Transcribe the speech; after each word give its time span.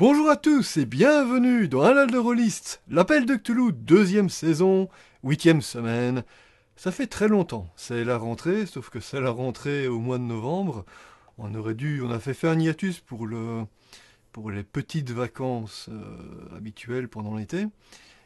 Bonjour 0.00 0.30
à 0.30 0.36
tous 0.36 0.76
et 0.76 0.86
bienvenue 0.86 1.66
dans 1.66 1.82
Un 1.82 2.06
de 2.06 2.94
l'appel 2.94 3.26
de 3.26 3.34
Cthulhu, 3.34 3.72
deuxième 3.72 4.28
saison, 4.28 4.88
huitième 5.24 5.60
semaine. 5.60 6.22
Ça 6.76 6.92
fait 6.92 7.08
très 7.08 7.26
longtemps, 7.26 7.66
c'est 7.74 8.04
la 8.04 8.16
rentrée, 8.16 8.66
sauf 8.66 8.90
que 8.90 9.00
c'est 9.00 9.20
la 9.20 9.32
rentrée 9.32 9.88
au 9.88 9.98
mois 9.98 10.18
de 10.18 10.22
novembre. 10.22 10.84
On 11.36 11.52
aurait 11.56 11.74
dû, 11.74 12.00
on 12.00 12.12
a 12.12 12.20
fait 12.20 12.32
faire 12.32 12.52
un 12.52 12.60
hiatus 12.60 13.00
pour 13.00 13.26
le, 13.26 13.64
pour 14.30 14.52
les 14.52 14.62
petites 14.62 15.10
vacances 15.10 15.88
euh, 15.90 16.56
habituelles 16.56 17.08
pendant 17.08 17.34
l'été. 17.34 17.66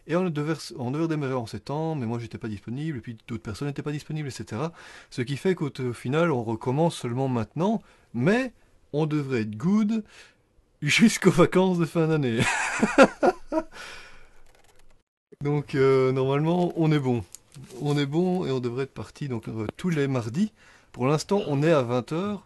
Et 0.06 0.14
on 0.14 0.28
devait, 0.28 0.52
on 0.76 0.90
démarrer 0.90 1.32
en 1.32 1.46
septembre, 1.46 2.02
mais 2.02 2.06
moi 2.06 2.18
j'étais 2.18 2.36
pas 2.36 2.48
disponible, 2.48 2.98
et 2.98 3.00
puis 3.00 3.16
d'autres 3.26 3.42
personnes 3.42 3.68
n'étaient 3.68 3.80
pas 3.80 3.92
disponibles, 3.92 4.28
etc. 4.28 4.60
Ce 5.08 5.22
qui 5.22 5.38
fait 5.38 5.54
qu'au 5.54 5.70
final, 5.94 6.32
on 6.32 6.44
recommence 6.44 6.96
seulement 6.96 7.28
maintenant, 7.28 7.80
mais 8.12 8.52
on 8.92 9.06
devrait 9.06 9.40
être 9.40 9.56
good 9.56 10.04
jusqu'aux 10.82 11.30
vacances 11.30 11.78
de 11.78 11.84
fin 11.84 12.08
d'année. 12.08 12.40
donc 15.40 15.74
euh, 15.74 16.12
normalement, 16.12 16.72
on 16.76 16.92
est 16.92 16.98
bon. 16.98 17.24
On 17.80 17.96
est 17.96 18.06
bon 18.06 18.44
et 18.44 18.50
on 18.50 18.60
devrait 18.60 18.84
être 18.84 18.94
parti 18.94 19.28
donc 19.28 19.48
euh, 19.48 19.66
tous 19.76 19.90
les 19.90 20.08
mardis. 20.08 20.52
Pour 20.90 21.06
l'instant, 21.06 21.42
on 21.46 21.62
est 21.62 21.72
à 21.72 21.82
20h. 21.82 22.40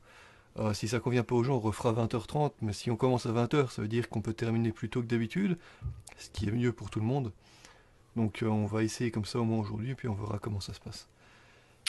Euh, 0.59 0.73
si 0.73 0.89
ça 0.89 1.01
convient 1.01 1.23
pas 1.23 1.35
aux 1.35 1.45
gens, 1.45 1.57
on 1.57 1.61
refera 1.61 1.93
20h30, 1.93 2.53
mais 2.63 2.73
si 2.73 2.91
on 2.91 2.97
commence 2.97 3.27
à 3.27 3.31
20h, 3.31 3.71
ça 3.71 3.83
veut 3.83 3.89
dire 3.89 4.09
qu'on 4.09 4.23
peut 4.23 4.33
terminer 4.33 4.73
plus 4.73 4.89
tôt 4.89 5.03
que 5.03 5.07
d'habitude, 5.07 5.59
ce 6.17 6.31
qui 6.31 6.49
est 6.49 6.53
mieux 6.53 6.73
pour 6.73 6.89
tout 6.89 7.01
le 7.01 7.05
monde. 7.05 7.33
Donc 8.15 8.43
on 8.47 8.65
va 8.65 8.83
essayer 8.83 9.11
comme 9.11 9.27
ça 9.27 9.39
au 9.39 9.45
moins 9.45 9.59
aujourd'hui, 9.59 9.91
et 9.91 9.95
puis 9.95 10.09
on 10.09 10.15
verra 10.15 10.39
comment 10.39 10.61
ça 10.61 10.73
se 10.73 10.81
passe. 10.81 11.09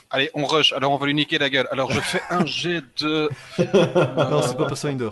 Allez, 0.10 0.30
on 0.34 0.46
rush, 0.46 0.72
alors 0.72 0.94
on 0.94 0.98
va 0.98 1.06
lui 1.06 1.14
niquer 1.14 1.38
la 1.38 1.50
gueule. 1.50 1.68
Alors 1.70 1.92
je 1.92 2.00
fais 2.00 2.22
un 2.30 2.46
jet 2.46 2.82
de... 3.02 3.30
non, 3.60 4.42
c'est 4.42 4.58
pas 4.58 4.68
Pathfinder. 4.68 5.10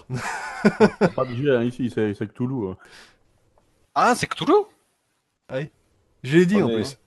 pas 1.16 1.26
de 1.26 1.36
jet 1.36 1.56
hein, 1.56 1.64
ici, 1.64 1.90
c'est 1.90 2.28
Cthulhu. 2.28 2.70
Hein. 2.70 2.78
Ah, 3.94 4.14
c'est 4.16 4.28
Cthulhu? 4.28 4.54
Oui. 5.54 5.70
Je 6.24 6.38
l'ai 6.38 6.46
dit 6.46 6.62
en 6.62 6.68
plus. 6.68 6.98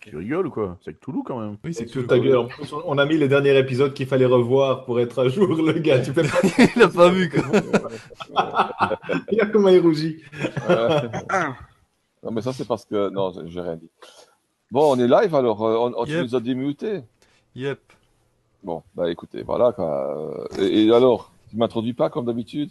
Tu 0.00 0.16
rigoles 0.16 0.46
ou 0.46 0.50
quoi? 0.50 0.78
C'est 0.84 0.94
Cthulhu 0.94 1.22
quand 1.24 1.38
même. 1.38 1.56
Oui, 1.64 1.72
c'est 1.72 1.86
Cthulhu. 1.86 2.06
Ta 2.06 2.18
gueule. 2.18 2.48
on 2.84 2.98
a 2.98 3.06
mis 3.06 3.16
les 3.16 3.28
derniers 3.28 3.56
épisodes 3.56 3.94
qu'il 3.94 4.06
fallait 4.06 4.26
revoir 4.26 4.84
pour 4.84 5.00
être 5.00 5.22
à 5.22 5.28
jour, 5.28 5.48
le 5.48 5.72
gars. 5.74 6.00
Tu 6.00 6.12
peux 6.12 6.22
pas... 6.22 6.38
il 6.76 6.82
a 6.82 6.88
pas 6.88 7.10
vu 7.10 7.30
quoi. 7.30 7.42
il 9.30 9.40
a 9.40 9.46
comment 9.46 9.68
il 9.68 9.80
rougit. 9.80 10.22
non, 12.22 12.30
mais 12.32 12.42
ça 12.42 12.52
c'est 12.52 12.66
parce 12.66 12.84
que. 12.84 13.08
Non, 13.10 13.32
j'ai 13.46 13.60
rien 13.60 13.76
dit. 13.76 13.90
Bon, 14.70 14.92
on 14.94 14.98
est 14.98 15.08
live 15.08 15.34
alors. 15.34 15.62
Euh, 15.64 15.90
on, 15.96 16.04
tu 16.04 16.16
nous 16.16 16.34
as 16.36 16.40
démuté. 16.40 17.02
Yep. 17.56 17.80
Bon, 18.62 18.82
bah 18.94 19.10
écoutez, 19.10 19.42
voilà 19.42 19.72
quoi. 19.72 20.46
Et, 20.60 20.92
alors, 20.92 21.32
tu 21.48 21.56
m'introduis 21.56 21.94
pas 21.94 22.08
comme 22.08 22.26
d'habitude? 22.26 22.70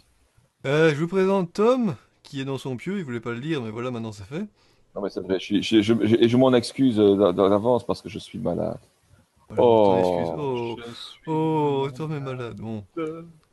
Euh, 0.66 0.90
Je 0.90 1.00
vous 1.00 1.08
présente 1.08 1.52
Tom, 1.52 1.94
qui 2.22 2.40
est 2.40 2.44
dans 2.44 2.58
son 2.58 2.76
pieu. 2.76 2.98
Il 2.98 3.04
voulait 3.04 3.20
pas 3.20 3.32
le 3.32 3.40
dire, 3.40 3.60
mais 3.60 3.70
voilà, 3.70 3.90
maintenant 3.90 4.12
c'est 4.12 4.24
fait. 4.24 4.46
Non, 4.94 5.02
mais 5.02 5.10
c'est 5.10 5.20
vrai. 5.20 5.38
Je, 5.38 5.60
je, 5.60 5.82
je, 5.82 5.92
et 5.92 6.28
je 6.28 6.36
m'en 6.36 6.54
excuse 6.54 6.98
euh, 6.98 7.32
d'avance 7.32 7.84
parce 7.84 8.00
que 8.00 8.08
je 8.08 8.18
suis 8.18 8.38
malade. 8.38 8.78
oh. 9.58 10.26
Oh. 10.38 10.76
oh, 11.26 11.88
Tom 11.94 12.12
est 12.14 12.20
malade. 12.20 12.56
Bon. 12.60 12.84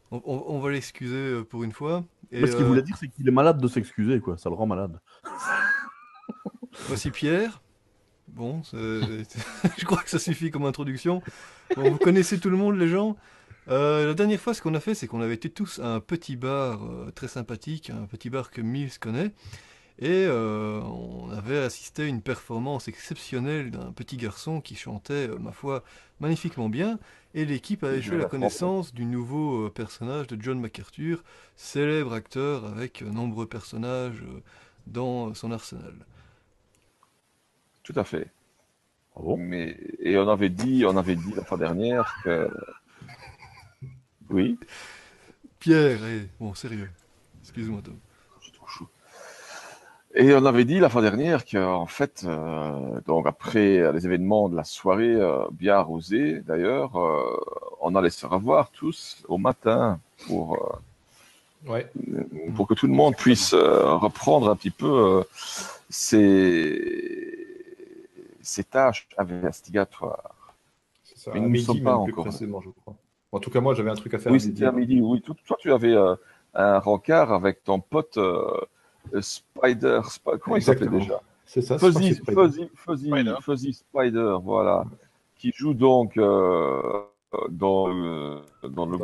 On, 0.10 0.22
on, 0.26 0.60
va 0.60 0.72
l'excuser 0.72 1.44
pour 1.44 1.64
une 1.64 1.74
fois. 1.74 2.06
mais 2.32 2.48
ce 2.48 2.56
qu'il 2.56 2.66
voulait 2.66 2.82
dire, 2.82 2.96
c'est 2.98 3.10
qu'il 3.10 3.28
est 3.28 3.32
malade 3.32 3.60
de 3.60 3.68
s'excuser, 3.68 4.22
quoi. 4.22 4.38
Ça 4.38 4.50
le 4.50 4.56
rend 4.56 4.68
malade. 4.68 4.98
Voici 6.88 7.12
Pierre. 7.12 7.62
Bon, 8.28 8.62
je 8.74 9.86
crois 9.86 10.04
que 10.04 10.10
ça 10.10 10.20
suffit 10.20 10.52
comme 10.52 10.66
introduction. 10.66 11.22
vous 11.76 11.98
connaissez 11.98 12.40
tout 12.40 12.50
le 12.50 12.58
monde, 12.58 12.78
les 12.78 12.90
gens. 12.90 13.16
Euh, 13.70 14.08
la 14.08 14.14
dernière 14.14 14.40
fois, 14.40 14.54
ce 14.54 14.62
qu'on 14.62 14.74
a 14.76 14.80
fait, 14.80 14.96
c'est 14.96 15.08
qu'on 15.08 15.22
avait 15.22 15.34
été 15.34 15.50
tous 15.50 15.80
à 15.80 15.96
un 15.96 16.00
petit 16.00 16.36
bar 16.36 16.84
euh, 16.86 17.12
très 17.14 17.28
sympathique, 17.28 17.90
un 17.90 18.06
petit 18.06 18.30
bar 18.30 18.52
que 18.52 18.62
Mills 18.62 18.98
connaît. 19.00 19.32
Et 20.00 20.26
euh, 20.28 20.80
on 20.82 21.32
avait 21.32 21.58
assisté 21.58 22.04
à 22.04 22.06
une 22.06 22.22
performance 22.22 22.88
exceptionnelle 22.88 23.72
d'un 23.72 23.92
petit 23.92 24.16
garçon 24.16 24.62
qui 24.62 24.76
chantait, 24.76 25.28
ma 25.40 25.52
foi, 25.52 25.84
magnifiquement 26.20 26.70
bien. 26.70 27.00
Et 27.34 27.46
l'équipe 27.46 27.84
avait 27.84 28.02
fait 28.02 28.18
la 28.18 28.26
connaissance 28.26 28.94
du 28.94 29.06
nouveau 29.06 29.70
personnage 29.72 30.28
de 30.28 30.38
John 30.40 30.60
MacArthur, 30.60 31.24
célèbre 31.56 32.14
acteur 32.14 32.66
avec 32.66 33.02
nombreux 33.02 33.48
personnages 33.48 34.24
dans 34.86 35.34
son 35.34 35.52
arsenal. 35.52 35.94
Tout 37.88 37.98
à 37.98 38.04
fait. 38.04 38.28
Ah 39.16 39.22
Mais, 39.38 39.78
et 40.02 40.18
on 40.18 40.28
avait 40.28 40.50
dit, 40.50 40.84
on 40.86 40.98
avait 40.98 41.16
dit 41.16 41.34
la 41.34 41.44
fois 41.46 41.58
dernière 41.58 42.18
que. 42.22 42.50
Oui. 44.30 44.60
Pierre, 45.58 46.00
eh, 46.06 46.28
bon, 46.38 46.54
sérieux. 46.54 46.90
Excuse-moi, 47.42 47.80
Tom. 47.82 47.98
Je 48.42 48.52
trop 48.52 48.68
chou. 48.68 48.88
Et 50.16 50.34
on 50.34 50.46
avait 50.46 50.66
dit 50.66 50.80
la 50.80 50.90
fois 50.90 51.02
dernière 51.02 51.46
qu'en 51.46 51.86
fait, 51.86 52.26
euh, 52.26 53.00
donc 53.06 53.26
après 53.26 53.90
les 53.94 54.06
événements 54.06 54.50
de 54.50 54.58
la 54.58 54.66
soirée, 54.66 55.16
euh, 55.16 55.46
bien 55.52 55.76
arrosée 55.76 56.42
d'ailleurs, 56.46 56.98
euh, 56.98 57.40
on 57.80 57.96
allait 57.96 58.10
se 58.10 58.26
revoir 58.26 58.70
tous 58.72 59.24
au 59.30 59.38
matin 59.38 60.02
pour, 60.28 60.82
ouais. 61.68 61.90
pour 62.54 62.68
que 62.68 62.74
tout 62.74 62.88
le 62.88 62.94
monde 62.94 63.16
puisse 63.16 63.54
reprendre 63.54 64.50
un 64.50 64.58
petit 64.58 64.72
peu 64.72 65.24
ses 65.90 67.37
ces 68.48 68.64
tâches 68.64 69.08
investigatoires. 69.18 70.56
C'est 71.04 71.18
ça, 71.18 71.32
à 71.34 71.40
midi, 71.40 71.82
pas 71.82 71.96
encore. 71.96 72.26
Précisément, 72.26 72.62
je 72.62 72.70
crois. 72.70 72.96
En 73.32 73.40
tout 73.40 73.50
cas, 73.50 73.60
moi, 73.60 73.74
j'avais 73.74 73.92
un 73.92 73.96
truc 73.96 74.14
à 74.14 74.20
faire. 74.20 74.32
Oui, 74.32 74.40
c'était 74.40 74.66
à 74.66 74.72
midi. 74.72 75.02
Oui, 75.02 75.22
toi, 75.22 75.58
tu 75.60 75.72
avais 75.72 75.94
euh, 75.94 76.16
un 76.54 76.80
rencard 76.80 77.34
avec 77.34 77.64
ton 77.64 77.80
pote 77.80 78.18
euh, 78.18 78.50
Spider. 79.20 80.02
comment 80.42 80.56
il 80.56 80.62
s'appelait 80.62 80.88
déjà? 80.88 81.22
C'est 81.46 81.62
ça. 81.62 81.78
Fuzzy, 81.78 82.16
Fuzzy, 82.16 82.70
Fuzzy, 82.76 83.08
Spider. 83.08 83.36
Fuzzy 83.42 83.74
Spider, 83.74 84.38
voilà, 84.44 84.84
qui 85.38 85.54
joue 85.56 85.74
donc 85.74 86.18
euh, 86.18 87.02
dans, 87.50 87.88
dans, 88.64 88.86
le, 88.86 88.98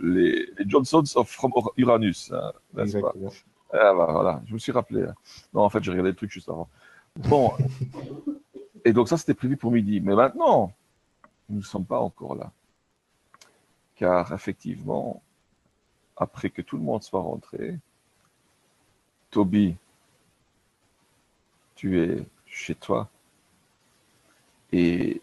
les, 0.00 0.48
les, 0.58 0.68
Johnsons 0.68 1.04
of 1.14 1.28
from 1.28 1.52
Uranus, 1.76 2.32
hein, 2.32 2.52
Exactement. 2.78 3.30
Ah, 3.72 3.92
bah, 3.94 4.08
voilà, 4.10 4.42
je 4.46 4.54
me 4.54 4.58
suis 4.58 4.72
rappelé. 4.72 5.02
Hein. 5.02 5.14
Non, 5.52 5.62
en 5.62 5.68
fait, 5.68 5.82
j'ai 5.82 5.90
regardé 5.90 6.10
le 6.10 6.16
truc 6.16 6.30
juste 6.30 6.48
avant. 6.48 6.68
Bon, 7.16 7.52
et 8.86 8.92
donc 8.92 9.08
ça, 9.08 9.16
c'était 9.16 9.34
prévu 9.34 9.56
pour 9.56 9.72
midi. 9.72 10.00
Mais 10.00 10.14
maintenant, 10.14 10.72
nous 11.48 11.58
ne 11.58 11.64
sommes 11.64 11.84
pas 11.84 11.98
encore 11.98 12.36
là. 12.36 12.52
Car 13.96 14.32
effectivement, 14.32 15.20
après 16.16 16.50
que 16.50 16.62
tout 16.62 16.76
le 16.76 16.84
monde 16.84 17.02
soit 17.02 17.20
rentré, 17.20 17.80
Toby, 19.32 19.74
tu 21.74 22.00
es 22.00 22.24
chez 22.46 22.76
toi 22.76 23.08
et 24.70 25.20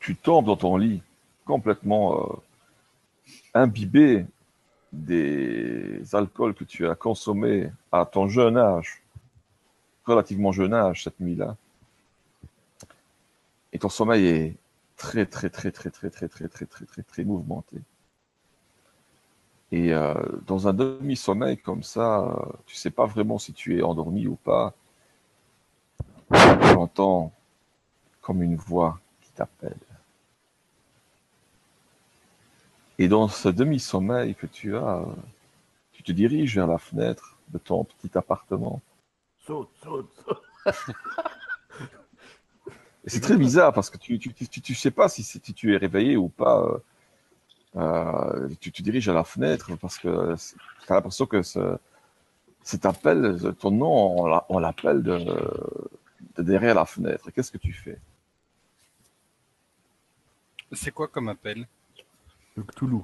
tu 0.00 0.16
tombes 0.16 0.46
dans 0.46 0.56
ton 0.56 0.76
lit 0.76 1.02
complètement 1.44 2.20
euh, 2.20 2.36
imbibé 3.54 4.26
des 4.92 6.02
alcools 6.16 6.54
que 6.54 6.64
tu 6.64 6.88
as 6.88 6.96
consommés 6.96 7.70
à 7.92 8.04
ton 8.04 8.26
jeune 8.26 8.56
âge, 8.56 9.04
relativement 10.04 10.50
jeune 10.50 10.74
âge 10.74 11.04
cette 11.04 11.20
nuit-là 11.20 11.56
et 13.72 13.78
ton 13.78 13.88
sommeil 13.88 14.26
est 14.26 14.56
très 14.96 15.26
très 15.26 15.50
très 15.50 15.70
très 15.70 15.90
très 15.90 16.10
très 16.10 16.28
très 16.28 16.48
très 16.48 16.66
très 16.66 16.86
très 16.86 17.02
très 17.02 17.24
mouvementé. 17.24 17.78
Et 19.70 19.92
euh, 19.92 20.14
dans 20.46 20.66
un 20.66 20.72
demi-sommeil 20.72 21.58
comme 21.58 21.82
ça, 21.82 22.34
tu 22.66 22.74
sais 22.74 22.90
pas 22.90 23.06
vraiment 23.06 23.38
si 23.38 23.52
tu 23.52 23.78
es 23.78 23.82
endormi 23.82 24.26
ou 24.26 24.36
pas. 24.36 24.74
Tu 26.32 26.76
entends 26.76 27.32
comme 28.22 28.42
une 28.42 28.56
voix 28.56 28.98
qui 29.22 29.30
t'appelle. 29.32 29.76
Et 32.98 33.08
dans 33.08 33.28
ce 33.28 33.48
demi-sommeil 33.48 34.34
que 34.34 34.46
tu 34.46 34.76
as, 34.76 35.04
tu 35.92 36.02
te 36.02 36.12
diriges 36.12 36.56
vers 36.56 36.66
la 36.66 36.78
fenêtre 36.78 37.36
de 37.48 37.58
ton 37.58 37.84
petit 37.84 38.16
appartement. 38.16 38.80
Saute, 39.46 39.70
saute, 39.82 40.10
saute. 40.24 40.74
C'est 43.08 43.20
très 43.20 43.36
bizarre 43.36 43.72
parce 43.72 43.90
que 43.90 43.96
tu 43.98 44.18
tu, 44.18 44.32
tu, 44.32 44.60
tu, 44.60 44.74
sais 44.74 44.90
pas 44.90 45.08
si, 45.08 45.22
si, 45.22 45.40
tu 45.40 45.74
es 45.74 45.76
réveillé 45.76 46.16
ou 46.16 46.28
pas. 46.28 46.62
Euh, 46.62 46.78
euh 47.76 48.48
tu 48.60 48.72
te 48.72 48.82
diriges 48.82 49.08
à 49.08 49.14
la 49.14 49.24
fenêtre 49.24 49.76
parce 49.76 49.98
que 49.98 50.34
tu 50.36 50.92
as 50.92 50.94
l'impression 50.94 51.26
que 51.26 51.42
ce, 51.42 51.78
cet 52.62 52.86
appel, 52.86 53.54
ton 53.58 53.70
nom, 53.70 54.42
on 54.48 54.58
l'appelle 54.58 55.02
de, 55.02 55.18
de, 56.36 56.42
derrière 56.42 56.74
la 56.74 56.84
fenêtre. 56.84 57.30
Qu'est-ce 57.30 57.52
que 57.52 57.58
tu 57.58 57.72
fais? 57.72 57.98
C'est 60.72 60.90
quoi 60.90 61.08
comme 61.08 61.28
appel? 61.28 61.66
Le 62.56 62.62
Cthulhu. 62.64 63.00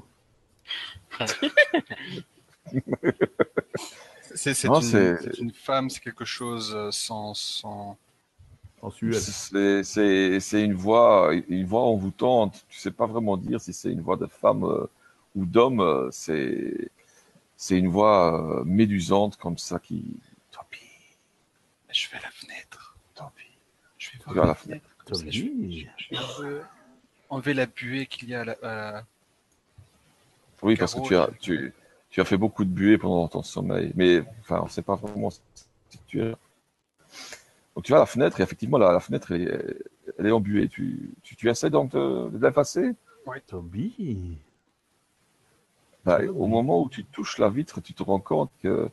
c'est 4.34 4.64
une, 4.64 5.18
une, 5.38 5.52
femme, 5.52 5.88
c'est 5.88 6.00
quelque 6.00 6.24
chose 6.24 6.76
sans, 6.90 7.34
sans, 7.34 7.96
c'est 9.82 10.62
une 10.62 10.75
voix, 10.75 11.32
une 11.48 11.64
voix 11.66 11.82
envoûtante. 11.82 12.64
Tu 12.69 12.78
sais 12.78 12.90
pas 12.90 13.06
vraiment 13.06 13.36
dire 13.36 13.60
si 13.60 13.72
c'est 13.72 13.90
une 13.90 14.00
voix 14.02 14.16
de 14.16 14.26
femme 14.26 14.64
euh, 14.64 14.86
ou 15.34 15.46
d'homme. 15.46 15.81
Euh, 15.81 16.08
c'est 16.10 16.90
c'est 17.56 17.78
une 17.78 17.88
voix 17.88 18.60
euh, 18.60 18.64
médusante 18.64 19.36
comme 19.36 19.58
ça 19.58 19.78
qui. 19.78 20.04
Tant 20.50 20.64
pis. 20.70 20.81
Je 21.92 22.08
vais 22.10 22.19
à 22.19 22.22
la 22.22 22.31
fenêtre. 22.31 22.96
Tant 23.14 23.32
pis. 23.36 23.44
Je 23.98 24.10
vais 24.10 24.34
vas 24.34 24.42
à 24.42 24.46
la 24.46 24.54
fenêtre. 24.54 24.88
Comme 25.06 25.14
ça, 25.19 25.25
je, 25.28 25.30
je- 25.30 25.87
je 25.96 26.10
vais 26.10 26.62
enlever- 27.28 27.54
la 27.54 27.66
buée 27.66 28.06
qu'il 28.06 28.28
y 28.30 28.34
a 28.34 28.40
à 28.40 28.44
la- 28.44 28.58
à- 28.62 29.04
Oui, 30.62 30.76
parce 30.76 30.94
que 30.94 31.00
Carreau, 31.00 31.08
tu 31.08 31.16
as, 31.16 31.28
et- 31.28 31.38
tu, 31.40 31.75
tu 32.10 32.20
as 32.20 32.25
fait 32.25 32.37
beaucoup 32.38 32.64
de 32.64 32.70
buée 32.70 32.96
pendant 32.98 33.28
ton 33.28 33.42
sommeil. 33.42 33.92
Mais 33.94 34.22
enfin, 34.40 34.60
on 34.60 34.64
ne 34.64 34.70
sait 34.70 34.82
pas 34.82 34.94
vraiment 34.96 35.30
si 35.30 35.40
tu 36.06 36.22
es. 36.22 36.34
Donc 37.75 37.85
tu 37.85 37.93
vas 37.93 37.99
à 37.99 38.00
la 38.00 38.06
fenêtre 38.06 38.41
et 38.41 38.43
effectivement, 38.43 38.79
la, 38.79 38.93
la 38.93 39.00
fenêtre, 39.00 39.32
elle 39.32 39.43
est, 39.43 39.76
elle 40.19 40.26
est 40.26 40.31
embuée. 40.31 40.69
Tu, 40.69 41.11
tu, 41.23 41.37
tu 41.37 41.49
essaies 41.50 41.71
donc 41.71 41.91
de, 41.93 42.29
de 42.31 42.38
l'effacer? 42.47 42.93
Toby. 43.47 44.38
Bah, 46.05 46.19
Oui. 46.21 46.29
au 46.29 46.47
moment 46.47 46.82
où 46.82 46.88
tu 46.88 47.05
touches 47.05 47.38
la 47.38 47.49
vitre, 47.49 47.81
tu 47.81 47.94
te 47.94 48.03
rends 48.03 48.21
compte 48.21 48.50
que 48.62 48.88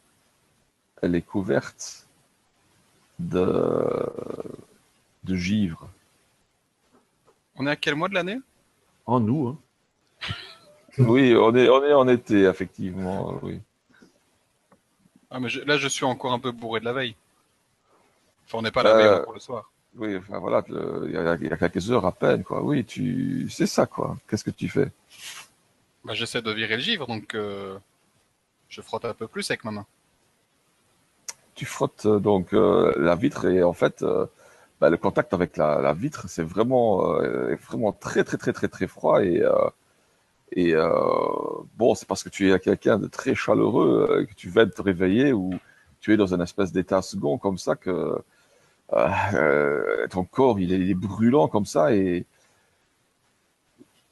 elle 1.01 1.15
est 1.15 1.21
couverte 1.21 2.07
de, 3.19 4.05
de 5.23 5.35
givre. 5.35 5.89
On 7.55 7.67
est 7.67 7.71
à 7.71 7.75
quel 7.75 7.95
mois 7.95 8.07
de 8.09 8.13
l'année? 8.13 8.39
En 9.05 9.19
nous, 9.19 9.47
hein. 9.47 9.57
Oui, 10.97 11.35
on 11.35 11.55
est, 11.55 11.69
on 11.69 11.83
est 11.83 11.93
en 11.93 12.07
été, 12.07 12.43
effectivement. 12.43 13.39
Oui. 13.43 13.59
ah, 15.29 15.39
mais 15.39 15.49
je- 15.49 15.61
Là, 15.61 15.77
je 15.77 15.87
suis 15.87 16.05
encore 16.05 16.33
un 16.33 16.39
peu 16.39 16.51
bourré 16.51 16.79
de 16.79 16.85
la 16.85 16.93
veille. 16.93 17.15
Enfin, 18.51 18.59
on 18.59 18.61
n'est 18.63 18.71
pas 18.71 18.81
à 18.81 18.83
la 18.83 19.13
Euh, 19.13 19.23
pour 19.23 19.33
le 19.33 19.39
soir. 19.39 19.71
Oui, 19.95 20.17
enfin 20.17 20.39
voilà, 20.39 20.61
il 20.67 21.11
y, 21.11 21.17
a, 21.17 21.35
il 21.35 21.47
y 21.47 21.51
a 21.53 21.57
quelques 21.57 21.89
heures 21.89 22.05
à 22.05 22.11
peine, 22.11 22.43
quoi. 22.43 22.61
Oui, 22.61 22.83
tu, 22.83 23.49
c'est 23.49 23.65
ça, 23.65 23.85
quoi. 23.85 24.17
Qu'est-ce 24.27 24.43
que 24.43 24.51
tu 24.51 24.67
fais? 24.67 24.91
Bah, 26.03 26.13
J'essaie 26.13 26.41
de 26.41 26.51
virer 26.51 26.75
le 26.75 26.81
givre, 26.81 27.07
donc 27.07 27.33
euh, 27.33 27.77
je 28.67 28.81
frotte 28.81 29.05
un 29.05 29.13
peu 29.13 29.27
plus 29.27 29.49
avec 29.51 29.63
ma 29.63 29.71
main. 29.71 29.85
Tu 31.55 31.65
frottes 31.65 32.05
euh, 32.05 32.19
donc 32.19 32.53
euh, 32.53 32.93
la 32.97 33.15
vitre 33.15 33.45
et 33.45 33.63
en 33.63 33.73
fait, 33.73 34.01
euh, 34.01 34.25
bah, 34.81 34.89
le 34.89 34.97
contact 34.97 35.33
avec 35.33 35.55
la, 35.55 35.79
la 35.79 35.93
vitre, 35.93 36.27
c'est 36.27 36.43
vraiment, 36.43 37.15
euh, 37.15 37.55
vraiment 37.55 37.93
très, 37.93 38.25
très, 38.25 38.37
très, 38.37 38.51
très, 38.51 38.67
très 38.67 38.87
froid 38.87 39.23
et 39.23 39.41
euh, 39.41 39.69
et 40.53 40.75
euh, 40.75 40.89
bon, 41.77 41.95
c'est 41.95 42.05
parce 42.05 42.23
que 42.23 42.29
tu 42.29 42.51
es 42.51 42.59
quelqu'un 42.59 42.97
de 42.99 43.07
très 43.07 43.35
chaleureux 43.35 44.07
euh, 44.11 44.25
que 44.25 44.33
tu 44.33 44.49
de 44.49 44.65
te 44.65 44.81
réveiller 44.81 45.31
ou 45.31 45.53
tu 46.01 46.13
es 46.13 46.17
dans 46.17 46.33
une 46.33 46.41
espèce 46.41 46.73
d'état 46.73 47.01
second 47.01 47.37
comme 47.37 47.57
ça 47.57 47.77
que 47.77 48.21
euh, 48.93 49.09
euh, 49.33 50.07
ton 50.07 50.23
corps 50.25 50.59
il 50.59 50.73
est, 50.73 50.79
il 50.79 50.89
est 50.89 50.93
brûlant 50.95 51.47
comme 51.47 51.65
ça 51.65 51.93
et 51.93 52.25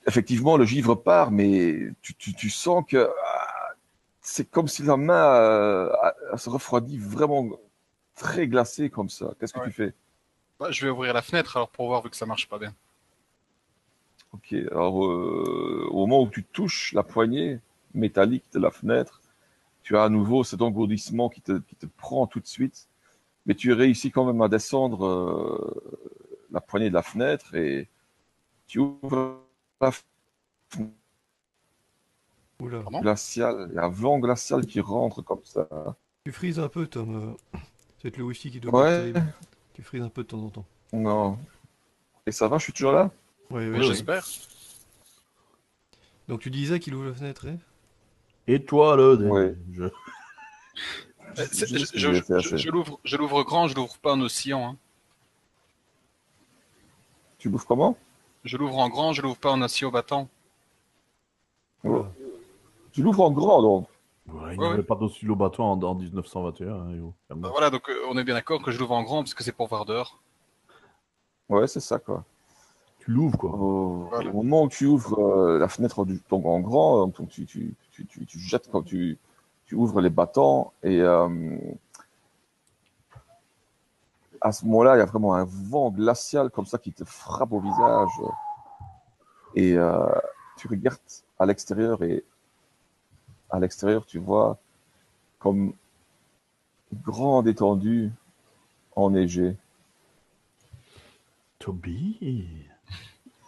effectivement 0.07 0.57
le 0.57 0.65
givre 0.65 0.95
part, 0.95 1.31
mais 1.31 1.91
tu, 2.01 2.15
tu, 2.15 2.33
tu 2.33 2.49
sens 2.49 2.83
que 2.87 3.09
ah, 3.25 3.73
c'est 4.21 4.49
comme 4.49 4.67
si 4.67 4.83
la 4.83 4.97
main 4.97 5.35
euh, 5.35 5.91
se 6.37 6.49
refroidit 6.49 6.97
vraiment 6.97 7.49
très 8.15 8.47
glacée 8.47 8.89
comme 8.89 9.09
ça. 9.09 9.33
Qu'est-ce 9.39 9.53
que 9.53 9.59
Ouais. 9.59 9.65
tu 9.67 9.71
fais? 9.71 9.93
Bah, 10.59 10.71
je 10.71 10.85
vais 10.85 10.91
ouvrir 10.91 11.13
la 11.13 11.21
fenêtre 11.21 11.55
alors 11.55 11.69
pour 11.69 11.87
voir 11.87 12.01
vu 12.03 12.09
que 12.09 12.17
ça 12.17 12.25
marche 12.25 12.49
pas 12.49 12.59
bien. 12.59 12.73
Ok, 14.33 14.53
alors 14.71 15.05
euh, 15.05 15.87
au 15.89 16.05
moment 16.05 16.21
où 16.21 16.29
tu 16.29 16.43
touches 16.43 16.91
la 16.93 17.01
poignée 17.01 17.59
métallique 17.93 18.43
de 18.53 18.59
la 18.59 18.69
fenêtre, 18.69 19.21
tu 19.83 19.97
as 19.97 20.03
à 20.03 20.09
nouveau 20.09 20.43
cet 20.43 20.61
engourdissement 20.61 21.29
qui 21.29 21.41
te, 21.41 21.59
qui 21.59 21.75
te 21.75 21.85
prend 21.87 22.27
tout 22.27 22.39
de 22.41 22.45
suite, 22.45 22.88
mais 23.49 23.55
tu 23.55 23.73
réussis 23.73 24.11
quand 24.11 24.25
même 24.25 24.39
à 24.43 24.47
descendre 24.47 25.07
euh, 25.07 26.05
la 26.51 26.61
poignée 26.61 26.89
de 26.89 26.93
la 26.93 27.01
fenêtre 27.01 27.55
et 27.55 27.89
tu 28.67 28.77
ouvres 28.77 29.41
la 29.81 29.91
fenêtre 29.91 30.93
Oula. 32.61 32.83
Glaciale, 33.01 33.69
il 33.71 33.75
y 33.75 33.79
a 33.79 33.85
un 33.85 33.89
vent 33.89 34.19
glacial 34.19 34.67
qui 34.67 34.79
rentre 34.81 35.23
comme 35.23 35.43
ça. 35.43 35.67
Tu 36.25 36.31
frises 36.31 36.59
un 36.59 36.67
peu, 36.67 36.85
Tom. 36.85 37.35
euh, 37.55 37.59
C'est 37.99 38.15
le 38.17 38.23
whisky 38.23 38.51
qui 38.51 38.59
doit 38.59 38.71
Ouais. 38.83 39.13
Tu 39.73 39.81
frises 39.81 40.03
un 40.03 40.09
peu 40.09 40.21
de 40.21 40.27
temps 40.27 40.43
en 40.43 40.49
temps. 40.49 40.65
Non. 40.93 41.39
Et 42.27 42.31
ça 42.31 42.47
va, 42.47 42.59
je 42.59 42.65
suis 42.65 42.73
toujours 42.73 42.91
là? 42.91 43.09
Oui, 43.49 43.67
oui, 43.67 43.79
oui. 43.79 43.83
J'espère. 43.87 44.27
Donc 46.27 46.41
tu 46.41 46.51
disais 46.51 46.79
qu'il 46.79 46.93
ouvre 46.93 47.05
la 47.07 47.13
fenêtre, 47.15 47.47
et 47.47 47.57
Et 48.53 48.63
toi, 48.63 48.95
le. 48.95 49.91
Je... 51.35 52.69
L'ouvre, 52.69 52.99
je 53.03 53.17
l'ouvre 53.17 53.43
grand, 53.43 53.67
je 53.67 53.75
l'ouvre 53.75 53.97
pas 53.99 54.13
en 54.13 54.21
oscillant. 54.21 54.71
hein. 54.71 54.77
Tu 57.37 57.49
bouffes 57.49 57.65
comment? 57.65 57.95
Je 58.43 58.57
l'ouvre 58.57 58.77
en 58.79 58.89
grand, 58.89 59.13
je 59.13 59.21
l'ouvre 59.21 59.37
pas 59.37 59.51
en 59.51 59.61
oscillant 59.61 59.91
battant. 59.91 60.27
Oula. 61.83 62.11
Tu 62.91 63.01
l'ouvres 63.03 63.21
en 63.23 63.31
grand, 63.31 63.61
donc. 63.61 63.87
Ouais, 64.27 64.53
il 64.53 64.59
n'y 64.59 64.59
Ouais, 64.59 64.67
avait 64.67 64.77
ouais. 64.77 64.83
pas 64.83 64.95
d'oscillo 64.95 65.35
battant 65.35 65.71
en, 65.71 65.81
en 65.81 65.95
1921. 65.95 66.73
Hein, 66.73 66.91
yo. 66.95 67.13
Calme. 67.27 67.41
Bah, 67.41 67.49
voilà, 67.51 67.69
donc 67.69 67.89
euh, 67.89 67.95
on 68.09 68.17
est 68.17 68.23
bien 68.23 68.35
d'accord 68.35 68.61
que 68.61 68.71
je 68.71 68.77
l'ouvre 68.79 68.93
en 68.93 69.03
grand 69.03 69.19
parce 69.23 69.33
que 69.33 69.43
c'est 69.43 69.51
pour 69.53 69.67
voir 69.67 69.85
dehors. 69.85 70.19
Ouais, 71.47 71.67
c'est 71.67 71.79
ça, 71.79 71.97
quoi. 71.99 72.23
Tu 72.99 73.11
l'ouvres, 73.11 73.37
quoi. 73.37 73.51
Au, 73.51 74.07
Voilà. 74.09 74.29
au 74.29 74.33
moment 74.33 74.63
où 74.63 74.69
tu 74.69 74.85
ouvres 74.85 75.19
euh, 75.19 75.57
la 75.57 75.67
fenêtre 75.67 76.05
du 76.05 76.21
donc 76.29 76.45
en 76.45 76.59
grand, 76.59 77.07
euh, 77.07 77.11
donc 77.11 77.29
tu, 77.29 77.45
tu, 77.45 77.73
tu, 77.91 78.05
tu, 78.05 78.25
tu 78.25 78.39
jettes 78.39 78.69
quand 78.71 78.83
tu, 78.83 79.17
tu 79.69 79.75
ouvres 79.75 80.01
les 80.01 80.09
battants 80.09 80.73
et 80.81 80.99
euh, 80.99 81.29
à 84.41 84.51
ce 84.51 84.65
moment-là, 84.65 84.95
il 84.95 84.99
y 84.99 85.01
a 85.01 85.05
vraiment 85.05 85.35
un 85.35 85.45
vent 85.45 85.91
glacial 85.91 86.49
comme 86.49 86.65
ça 86.65 86.79
qui 86.79 86.91
te 86.91 87.03
frappe 87.03 87.51
au 87.51 87.59
visage 87.59 88.09
et 89.53 89.73
euh, 89.77 90.09
tu 90.57 90.67
regardes 90.67 90.97
à 91.37 91.45
l'extérieur 91.45 92.01
et 92.01 92.25
à 93.51 93.59
l'extérieur 93.59 94.07
tu 94.07 94.17
vois 94.17 94.57
comme 95.37 95.73
une 96.91 97.01
grande 97.01 97.47
étendue 97.47 98.11
enneigée. 98.95 99.55
Toby. 101.59 102.47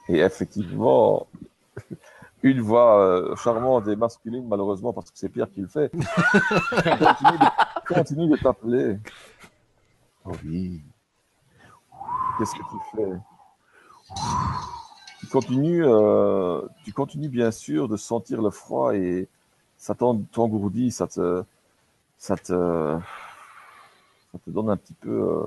Et 0.08 0.20
effectivement, 0.20 1.26
une 2.44 2.62
voix 2.62 3.00
euh, 3.02 3.36
charmante 3.36 3.88
et 3.88 3.96
masculine, 3.96 4.48
malheureusement, 4.48 4.94
parce 4.94 5.12
que 5.12 5.18
c'est 5.18 5.30
Pierre 5.30 5.50
qui 5.52 5.62
le 5.62 5.68
fait, 5.68 5.92
continue 5.92 7.38
de, 7.38 7.94
continue 7.94 8.28
de 8.30 8.36
t'appeler. 8.38 9.00
Oh 10.26 10.32
oui. 10.46 10.82
Qu'est-ce 12.38 12.54
que 12.54 12.60
tu 12.60 12.78
fais? 12.96 13.12
Tu 15.20 15.28
continues, 15.28 15.86
euh, 15.86 16.62
tu 16.84 16.92
continues 16.94 17.30
bien 17.30 17.52
sûr 17.52 17.88
de 17.88 17.96
sentir 17.98 18.42
le 18.42 18.50
froid 18.50 18.96
et 18.96 19.28
ça 19.78 19.94
t'en- 19.94 20.18
t'engourdit, 20.18 20.92
ça 20.92 21.08
te, 21.08 21.44
ça 22.18 22.36
te, 22.36 22.98
ça 24.32 24.40
te 24.44 24.50
donne 24.50 24.70
un 24.70 24.78
petit 24.78 24.94
peu. 24.94 25.10
euh, 25.12 25.44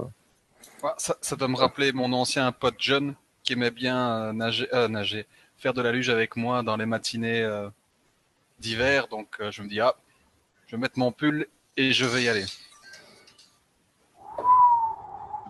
Ouais, 0.82 0.90
ça, 0.98 1.16
ça 1.20 1.36
doit 1.36 1.48
me 1.48 1.56
rappeler 1.56 1.92
mon 1.92 2.12
ancien 2.12 2.50
pote 2.52 2.76
John 2.78 3.14
qui 3.42 3.52
aimait 3.54 3.70
bien 3.70 4.32
nager, 4.32 4.66
euh, 4.74 4.88
nager, 4.88 5.26
faire 5.64 5.72
de 5.72 5.80
la 5.80 5.92
luge 5.92 6.10
avec 6.10 6.36
moi 6.36 6.62
dans 6.62 6.76
les 6.76 6.84
matinées 6.84 7.40
euh, 7.42 7.70
d'hiver. 8.58 9.08
Donc 9.08 9.28
euh, 9.40 9.50
je 9.50 9.62
me 9.62 9.68
dis, 9.68 9.80
ah, 9.80 9.94
je 10.66 10.76
vais 10.76 10.80
mettre 10.82 10.98
mon 10.98 11.10
pull 11.10 11.46
et 11.78 11.92
je 11.94 12.04
vais 12.04 12.22
y 12.24 12.28
aller. 12.28 12.44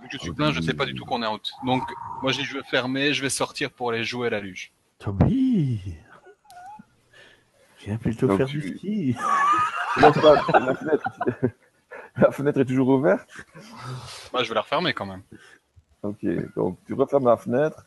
Vu 0.01 0.07
que 0.09 0.13
je 0.13 0.19
suis 0.19 0.33
plein, 0.33 0.53
je 0.53 0.61
sais 0.61 0.75
pas 0.75 0.87
du 0.87 0.95
tout 0.95 1.05
qu'on 1.05 1.21
est 1.25 1.27
en 1.27 1.35
août. 1.35 1.51
Donc 1.67 1.83
moi 2.23 2.31
je 2.31 2.41
vais 2.41 2.63
fermer, 2.63 3.13
je 3.13 3.23
vais 3.23 3.29
sortir 3.29 3.73
pour 3.73 3.91
aller 3.91 4.05
jouer 4.05 4.29
à 4.29 4.31
la 4.31 4.39
luge. 4.41 4.71
Toby. 5.01 5.81
Viens 7.81 7.97
plutôt 7.97 8.29
Donc 8.29 8.39
faire 8.39 8.47
tu- 8.47 8.61
du 8.61 8.77
ski. 8.79 9.17
Fenêtre, 9.95 10.21
la 12.17 12.31
fenêtre 12.31 12.61
est 12.61 12.65
toujours 12.65 12.89
ouverte. 12.89 13.29
Bah, 14.33 14.45
je 14.45 14.49
vais 14.49 14.55
la 14.55 14.61
refermer 14.61 14.93
quand 14.95 15.07
même. 15.07 15.23
Ok, 16.05 16.25
donc 16.55 16.79
tu 16.87 16.95
refermes 16.95 17.27
la 17.27 17.37
fenêtre. 17.37 17.85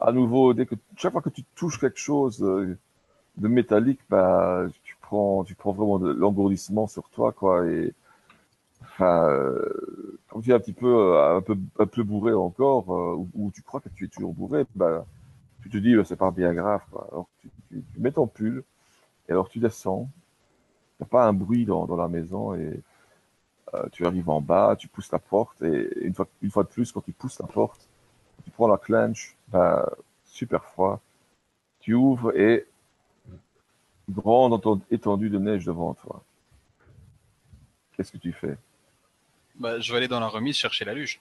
À 0.00 0.12
nouveau, 0.12 0.54
dès 0.54 0.64
que 0.64 0.74
chaque 0.96 1.12
fois 1.12 1.20
que 1.20 1.28
tu 1.28 1.44
touches 1.54 1.78
quelque 1.78 1.98
chose 1.98 2.42
euh, 2.42 2.78
de 3.36 3.48
métallique, 3.48 4.00
bah, 4.08 4.64
tu 4.82 4.96
prends, 5.00 5.44
tu 5.44 5.54
prends 5.54 5.72
vraiment 5.72 5.98
de 5.98 6.10
l'engourdissement 6.10 6.86
sur 6.86 7.08
toi, 7.10 7.32
quoi. 7.32 7.66
Et 7.66 7.92
euh, 9.00 9.68
quand 10.28 10.40
tu 10.40 10.50
es 10.50 10.54
un 10.54 10.58
petit 10.58 10.72
peu, 10.72 10.86
euh, 11.16 11.40
un 11.78 11.86
peu, 11.86 12.02
bourré 12.02 12.32
encore, 12.32 12.88
ou, 13.34 13.50
tu 13.54 13.62
crois 13.62 13.80
que 13.80 13.90
tu 13.90 14.06
es 14.06 14.08
toujours 14.08 14.32
bourré, 14.32 14.64
bah, 14.74 15.04
tu 15.62 15.68
te 15.68 15.76
dis, 15.76 15.94
bah, 15.94 16.04
c'est 16.04 16.16
pas 16.16 16.30
bien 16.30 16.54
grave. 16.54 16.82
Alors 17.12 17.28
tu, 17.40 17.50
mets 17.98 18.12
ton 18.12 18.26
pull, 18.26 18.64
et 19.28 19.32
alors 19.32 19.50
tu 19.50 19.58
descends. 19.58 20.08
A 21.02 21.04
pas 21.06 21.26
un 21.26 21.32
bruit 21.34 21.66
dans, 21.66 21.86
la 21.96 22.08
maison 22.08 22.54
et 22.54 22.80
tu 23.92 24.06
arrives 24.06 24.28
en 24.28 24.40
bas, 24.40 24.76
tu 24.78 24.88
pousses 24.88 25.12
la 25.12 25.18
porte 25.18 25.62
et 25.62 25.88
une 26.04 26.14
fois, 26.14 26.26
une 26.42 26.50
fois 26.50 26.64
de 26.64 26.68
plus, 26.68 26.92
quand 26.92 27.00
tu 27.00 27.12
pousses 27.12 27.38
la 27.40 27.46
porte, 27.46 27.88
tu 28.44 28.50
prends 28.50 28.68
la 28.68 28.76
clenche, 28.76 29.36
super 30.24 30.64
froid. 30.64 31.00
Tu 31.80 31.94
ouvres 31.94 32.36
et 32.36 32.66
grande 34.10 34.60
étendue 34.90 35.30
de 35.30 35.38
neige 35.38 35.64
devant 35.64 35.94
toi. 35.94 36.22
Qu'est-ce 37.96 38.12
que 38.12 38.18
tu 38.18 38.32
fais? 38.32 38.56
Bah, 39.56 39.80
je 39.80 39.90
vais 39.92 39.98
aller 39.98 40.08
dans 40.08 40.20
la 40.20 40.28
remise 40.28 40.56
chercher 40.56 40.84
la 40.84 40.94
luge. 40.94 41.20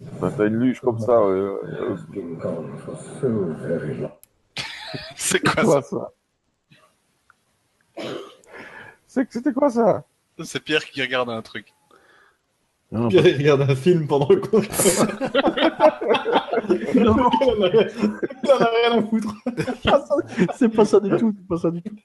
ben, 0.00 0.32
T'as 0.36 0.46
une 0.46 0.58
luge 0.58 0.80
comme 0.80 0.98
ça. 1.00 1.12
euh, 1.12 1.58
euh, 3.22 4.08
C'est 5.16 5.40
quoi 5.40 5.82
ça? 5.82 5.82
Ça? 5.82 6.12
C'était 9.30 9.52
quoi 9.52 9.70
ça? 9.70 10.04
C'est 10.42 10.60
Pierre 10.60 10.84
qui 10.84 11.00
regarde 11.00 11.30
un 11.30 11.42
truc. 11.42 11.72
Non, 12.94 13.08
Pierre, 13.08 13.26
il 13.26 13.36
regarde 13.38 13.62
un 13.62 13.74
film 13.74 14.06
pendant 14.06 14.28
le 14.28 14.36
cours. 14.36 14.60
non, 16.94 16.94
il 16.94 17.08
en 17.08 17.18
a 18.60 18.70
rien 18.70 18.98
à 18.98 19.02
foutre. 19.02 19.34
c'est 20.54 20.68
pas 20.68 20.84
ça 20.84 21.00
du 21.00 21.10
tout, 21.16 21.34
c'est 21.36 21.48
pas 21.48 21.56
ça 21.56 21.72
du 21.72 21.82
tout. 21.82 21.96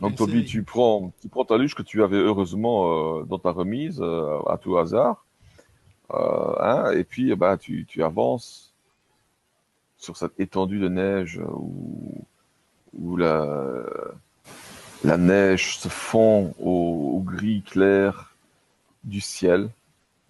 Donc 0.00 0.16
Toby, 0.16 0.44
tu 0.44 0.64
prends, 0.64 1.12
tu 1.20 1.28
prends 1.28 1.44
ta 1.44 1.56
luge 1.56 1.76
que 1.76 1.82
tu 1.82 2.02
avais 2.02 2.16
heureusement 2.16 3.20
euh, 3.20 3.22
dans 3.22 3.38
ta 3.38 3.52
remise 3.52 4.00
euh, 4.02 4.40
à 4.48 4.58
tout 4.58 4.76
hasard, 4.78 5.24
euh, 6.12 6.54
hein, 6.58 6.90
et 6.90 7.04
puis 7.04 7.32
bah 7.36 7.56
tu, 7.56 7.86
tu 7.86 8.02
avances 8.02 8.74
sur 9.96 10.16
cette 10.16 10.40
étendue 10.40 10.80
de 10.80 10.88
neige 10.88 11.40
où, 11.54 12.24
où 12.98 13.16
la, 13.16 13.84
la 15.04 15.16
neige 15.16 15.78
se 15.78 15.88
fond 15.88 16.54
au, 16.58 17.22
gris 17.24 17.62
clair 17.62 18.34
du 19.04 19.20
ciel. 19.20 19.68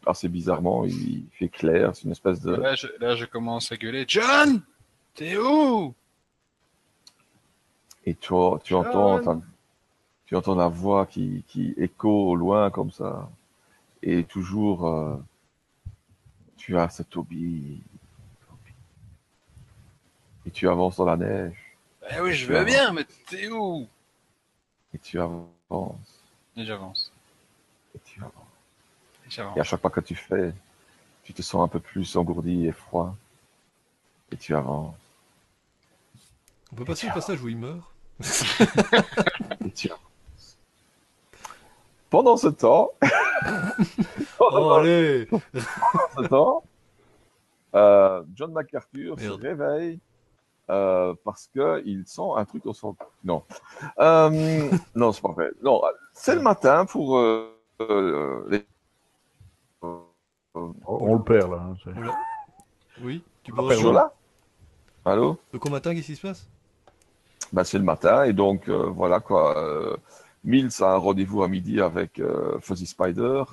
Assez 0.05 0.29
bizarrement, 0.29 0.85
il 0.85 1.25
fait 1.33 1.49
clair, 1.49 1.95
c'est 1.95 2.05
une 2.05 2.11
espèce 2.11 2.41
de... 2.41 2.57
Là 2.57 2.75
je, 2.75 2.88
là, 2.99 3.14
je 3.14 3.25
commence 3.25 3.71
à 3.71 3.76
gueuler. 3.76 4.05
John 4.09 4.62
T'es 5.14 5.37
où? 5.37 5.95
Et 8.05 8.14
tu, 8.14 8.35
tu 8.64 8.75
entends, 8.75 9.43
tu 10.26 10.35
entends 10.35 10.55
la 10.55 10.69
voix 10.69 11.07
qui, 11.07 11.45
qui 11.47 11.75
écho 11.76 12.31
au 12.31 12.35
loin 12.35 12.71
comme 12.71 12.91
ça. 12.91 13.31
Et 14.02 14.25
toujours, 14.25 14.88
euh, 14.88 15.17
tu 16.57 16.76
as 16.79 16.88
ce 16.88 17.02
Toby. 17.02 17.81
Et 20.45 20.50
tu 20.50 20.69
avances 20.69 20.97
dans 20.97 21.05
la 21.05 21.17
neige. 21.17 21.76
Eh 22.11 22.21
oui, 22.21 22.33
je 22.33 22.47
veux 22.47 22.64
bien, 22.64 22.93
mais 22.93 23.05
t'es 23.29 23.49
où? 23.49 23.87
Et 24.95 24.99
tu 24.99 25.21
avances. 25.21 26.23
Et 26.57 26.65
j'avance. 26.65 27.13
Et 27.95 27.99
tu 28.05 28.21
avances. 28.21 29.57
Et, 29.57 29.61
à 29.61 29.65
chaque 29.65 29.81
pas 29.81 29.91
que 29.91 30.01
tu 30.01 30.15
fais, 30.15 30.53
tu 31.23 31.33
te 31.33 31.43
sens 31.43 31.63
un 31.63 31.69
peu 31.69 31.81
plus 31.81 32.17
engourdi 32.17 32.67
et 32.67 32.73
froid. 32.73 33.17
Et 34.31 34.37
tu 34.37 34.55
avances. 34.55 34.95
On 36.73 36.77
peut 36.77 36.85
passer 36.85 37.07
le 37.07 37.15
passage 37.15 37.43
où 37.43 37.49
il 37.49 37.57
meurt 37.57 37.83
et 39.65 39.71
tu 39.73 39.89
avances. 39.89 40.59
Pendant 42.11 42.37
ce 42.37 42.49
temps, 42.49 42.91
oh, 44.39 44.71
allez 44.73 45.27
pendant 45.27 45.43
ce 46.17 46.29
temps, 46.29 46.65
euh, 47.75 48.23
John 48.35 48.53
MacArthur 48.53 49.19
se 49.19 49.29
réveille 49.29 49.99
euh, 50.71 51.14
parce 51.25 51.49
qu'il 51.49 52.02
sent 52.07 52.23
un 52.37 52.45
truc 52.45 52.66
au 52.66 52.73
son. 52.73 52.97
Non, 53.25 53.42
euh, 53.99 54.71
non, 54.95 55.12
c'est 55.12 55.23
pas 55.23 55.33
vrai. 55.33 55.50
Non, 55.62 55.81
c'est 56.12 56.35
le 56.35 56.42
matin 56.42 56.85
pour 56.87 57.19
euh, 57.19 57.54
euh, 57.81 58.45
les. 58.49 58.64
On 60.85 61.16
le 61.16 61.23
perd 61.23 61.50
là. 61.50 61.66
Hein, 61.87 61.92
oui, 63.02 63.23
tu 63.42 63.52
peux 63.52 63.62
toujours 63.69 63.92
là 63.92 64.12
Allô 65.04 65.38
Le 65.52 65.59
quoi 65.59 65.71
matin, 65.71 65.95
qu'est-ce 65.95 66.07
qui 66.07 66.16
se 66.16 66.21
passe? 66.21 66.49
Bah, 67.52 67.64
C'est 67.64 67.78
le 67.78 67.85
matin 67.85 68.25
et 68.25 68.33
donc 68.33 68.69
voilà 68.69 69.21
quoi. 69.21 69.99
Mills 70.45 70.83
a 70.83 70.95
un 70.95 70.97
rendez-vous 70.97 71.42
à 71.42 71.49
midi 71.49 71.81
avec 71.81 72.19
euh, 72.19 72.59
Fuzzy 72.61 72.87
Spider. 72.87 73.45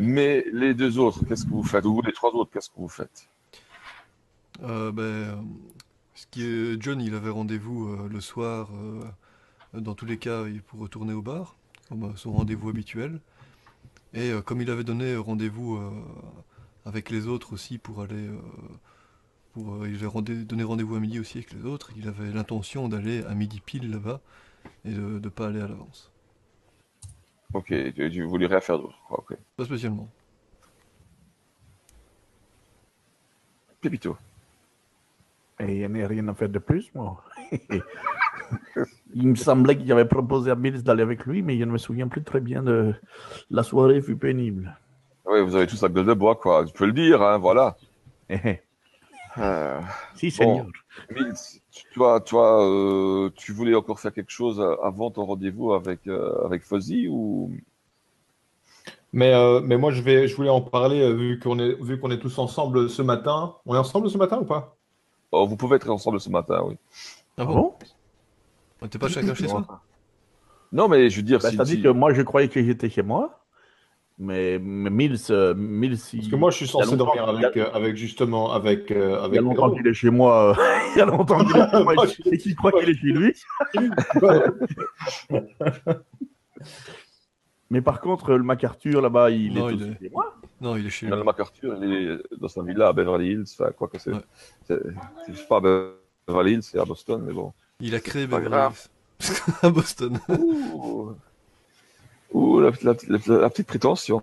Mais 0.00 0.44
les 0.52 0.74
deux 0.74 0.98
autres, 0.98 1.24
qu'est-ce 1.26 1.44
que 1.44 1.50
vous 1.50 1.62
faites? 1.62 1.84
Ou 1.84 2.02
les 2.02 2.12
trois 2.12 2.30
autres, 2.30 2.50
qu'est-ce 2.52 2.68
que 2.68 2.76
vous 2.76 2.88
faites? 2.88 3.28
Euh, 4.62 4.90
ben, 4.90 5.44
ce 6.18 6.26
qui 6.26 6.42
est 6.42 6.82
John, 6.82 7.00
il 7.00 7.14
avait 7.14 7.30
rendez-vous 7.30 7.88
euh, 7.88 8.08
le 8.10 8.20
soir. 8.20 8.70
dans 9.72 9.94
tous 9.94 10.06
les 10.06 10.18
cas, 10.18 10.44
pour 10.66 10.80
retourner 10.80 11.12
au 11.12 11.22
bar, 11.22 11.56
comme 11.88 12.16
son 12.16 12.32
rendez-vous 12.32 12.68
habituel. 12.68 13.20
Et 14.14 14.32
comme 14.44 14.60
il 14.62 14.70
avait 14.70 14.84
donné 14.84 15.16
rendez-vous 15.16 15.78
avec 16.86 17.10
les 17.10 17.26
autres 17.28 17.52
aussi 17.52 17.78
pour 17.78 18.02
aller. 18.02 18.26
pour, 19.52 19.86
il 19.86 20.02
avait 20.04 20.44
donné 20.44 20.64
rendez-vous 20.64 20.96
à 20.96 21.00
midi 21.00 21.20
aussi 21.20 21.38
avec 21.38 21.52
les 21.52 21.64
autres, 21.64 21.92
il 21.96 22.08
avait 22.08 22.32
l'intention 22.32 22.88
d'aller 22.88 23.22
à 23.24 23.34
midi 23.34 23.60
pile 23.60 23.90
là-bas 23.90 24.20
et 24.84 24.92
de 24.92 25.20
ne 25.20 25.28
pas 25.28 25.48
aller 25.48 25.60
à 25.60 25.68
l'avance. 25.68 26.10
Ok, 27.54 27.72
tu, 27.94 28.22
voulais 28.24 28.46
rien 28.46 28.60
faire 28.60 28.78
d'autre, 28.78 28.98
ok. 29.10 29.36
Pas 29.56 29.64
spécialement. 29.64 30.08
Pépito. 33.80 34.16
Et 35.60 35.80
il 35.80 35.92
n'y 35.92 36.02
a 36.02 36.06
rien 36.06 36.28
à 36.28 36.34
faire 36.34 36.48
de 36.48 36.58
plus, 36.58 36.92
moi. 36.94 37.22
il 39.14 39.28
me 39.28 39.34
semblait 39.34 39.76
qu'il 39.76 39.90
avait 39.90 40.04
proposé 40.04 40.50
à 40.50 40.54
Mills 40.54 40.82
d'aller 40.82 41.02
avec 41.02 41.26
lui, 41.26 41.42
mais 41.42 41.58
je 41.58 41.64
ne 41.64 41.72
me 41.72 41.78
souviens 41.78 42.08
plus 42.08 42.22
très 42.22 42.40
bien 42.40 42.62
de 42.62 42.94
la 43.50 43.62
soirée 43.62 44.00
fut 44.00 44.16
pénible. 44.16 44.78
Oui, 45.26 45.42
vous 45.42 45.56
avez 45.56 45.66
tous 45.66 45.82
la 45.82 45.88
gueule 45.88 46.06
de 46.06 46.14
bois, 46.14 46.36
quoi. 46.36 46.64
Tu 46.64 46.72
peux 46.72 46.86
le 46.86 46.92
dire, 46.92 47.22
hein, 47.22 47.38
voilà. 47.38 47.76
Euh, 49.36 49.80
si, 50.16 50.30
Seigneur. 50.30 50.66
toi, 51.94 52.20
toi 52.20 52.64
euh, 52.66 53.30
tu 53.36 53.52
voulais 53.52 53.74
encore 53.74 54.00
faire 54.00 54.12
quelque 54.12 54.32
chose 54.32 54.60
avant 54.82 55.12
ton 55.12 55.26
rendez-vous 55.26 55.74
avec, 55.74 56.08
euh, 56.08 56.44
avec 56.44 56.64
Fuzzy 56.64 57.06
ou? 57.08 57.52
Mais, 59.12 59.32
mais 59.62 59.76
moi, 59.76 59.92
je, 59.92 60.02
vais, 60.02 60.28
je 60.28 60.34
voulais 60.34 60.50
en 60.50 60.60
parler 60.60 61.12
vu 61.14 61.38
qu'on 61.38 61.58
est, 61.58 61.80
vu 61.80 62.00
qu'on 62.00 62.10
est 62.10 62.18
tous 62.18 62.38
ensemble 62.38 62.90
ce 62.90 63.00
matin. 63.00 63.54
On 63.64 63.74
est 63.74 63.78
ensemble 63.78 64.10
ce 64.10 64.18
matin 64.18 64.38
ou 64.38 64.44
pas? 64.44 64.77
Oh, 65.32 65.46
Vous 65.46 65.56
pouvez 65.56 65.76
être 65.76 65.90
ensemble 65.90 66.20
ce 66.20 66.30
matin, 66.30 66.62
oui. 66.66 66.76
Ah 67.36 67.44
bon 67.44 67.74
On 68.80 68.86
n'était 68.86 68.98
pas 68.98 69.08
chacun 69.08 69.34
chez 69.34 69.48
soi? 69.48 69.66
Non, 70.72 70.88
mais 70.88 71.10
je 71.10 71.16
veux 71.16 71.22
dire. 71.22 71.40
Bah, 71.40 71.50
C'est-à-dire 71.50 71.82
que 71.82 71.88
moi, 71.88 72.12
je 72.12 72.22
croyais 72.22 72.48
que 72.48 72.62
j'étais 72.62 72.88
chez 72.90 73.02
moi. 73.02 73.34
Mais, 74.20 74.58
mais 74.60 74.90
Mills, 74.90 75.16
euh, 75.30 75.54
Mills 75.54 76.00
Parce 76.12 76.26
que 76.26 76.34
moi, 76.34 76.50
je 76.50 76.56
suis 76.56 76.66
censé 76.66 76.96
dormir 76.96 77.28
avec, 77.28 77.56
euh, 77.56 77.70
avec 77.72 77.94
justement 77.96 78.50
avec. 78.52 78.90
Euh, 78.90 79.22
avec 79.22 79.30
il 79.32 79.36
y 79.36 79.38
a 79.38 79.42
longtemps 79.42 79.70
qu'il 79.70 79.86
est 79.86 79.94
chez 79.94 80.10
moi. 80.10 80.56
il 80.94 80.98
y 80.98 81.02
a 81.02 81.04
longtemps 81.04 81.38
qu'il 81.44 81.56
est 81.56 81.70
chez 81.70 81.84
moi 81.84 81.94
et 82.32 82.38
qu'il 82.38 82.56
croit 82.56 82.72
qu'il 82.72 82.90
est 82.90 82.94
chez 82.94 83.12
lui. 83.12 83.32
mais 87.70 87.80
par 87.80 88.00
contre, 88.00 88.32
le 88.32 88.42
MacArthur 88.42 89.00
là-bas, 89.00 89.30
il 89.30 89.56
est, 89.56 89.74
il 89.74 89.82
est... 89.82 89.96
chez 90.00 90.10
moi. 90.10 90.34
Non, 90.60 90.76
il 90.76 90.86
est 90.86 90.90
chez 90.90 91.06
lui. 91.06 91.14
le 91.14 91.22
MacArthur, 91.22 91.76
il 91.82 91.92
est 91.92 92.38
dans 92.38 92.48
sa 92.48 92.62
villa 92.62 92.88
à 92.88 92.92
Beverly 92.92 93.32
Hills. 93.32 93.44
Enfin, 93.52 93.70
quoi 93.72 93.88
que 93.88 93.98
c'est. 93.98 94.12
Ouais. 94.12 94.20
C'est 94.66 95.48
pas 95.48 95.58
à 95.58 95.60
Beverly 96.26 96.54
Hills, 96.54 96.62
c'est 96.62 96.78
à 96.78 96.84
Boston, 96.84 97.22
mais 97.24 97.32
bon. 97.32 97.52
Il 97.80 97.94
a 97.94 98.00
créé 98.00 98.26
Beverly 98.26 98.56
Hills. 98.56 98.88
à 99.62 99.70
Boston. 99.70 100.20
Ouh. 100.28 101.12
Ouh, 102.32 102.60
la, 102.60 102.72
petite 102.72 103.66
prétention. 103.66 104.22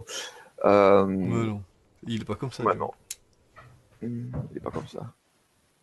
Euh... 0.63 1.06
non. 1.06 1.62
Il 2.08 2.22
est 2.22 2.25
pas 2.25 2.36
comme 2.36 2.51
ça. 2.51 2.63
Ouais, 2.63 2.75
non. 2.75 2.92
Il 4.01 4.32
est 4.56 4.60
pas 4.60 4.72
comme 4.72 4.88
ça. 4.88 5.13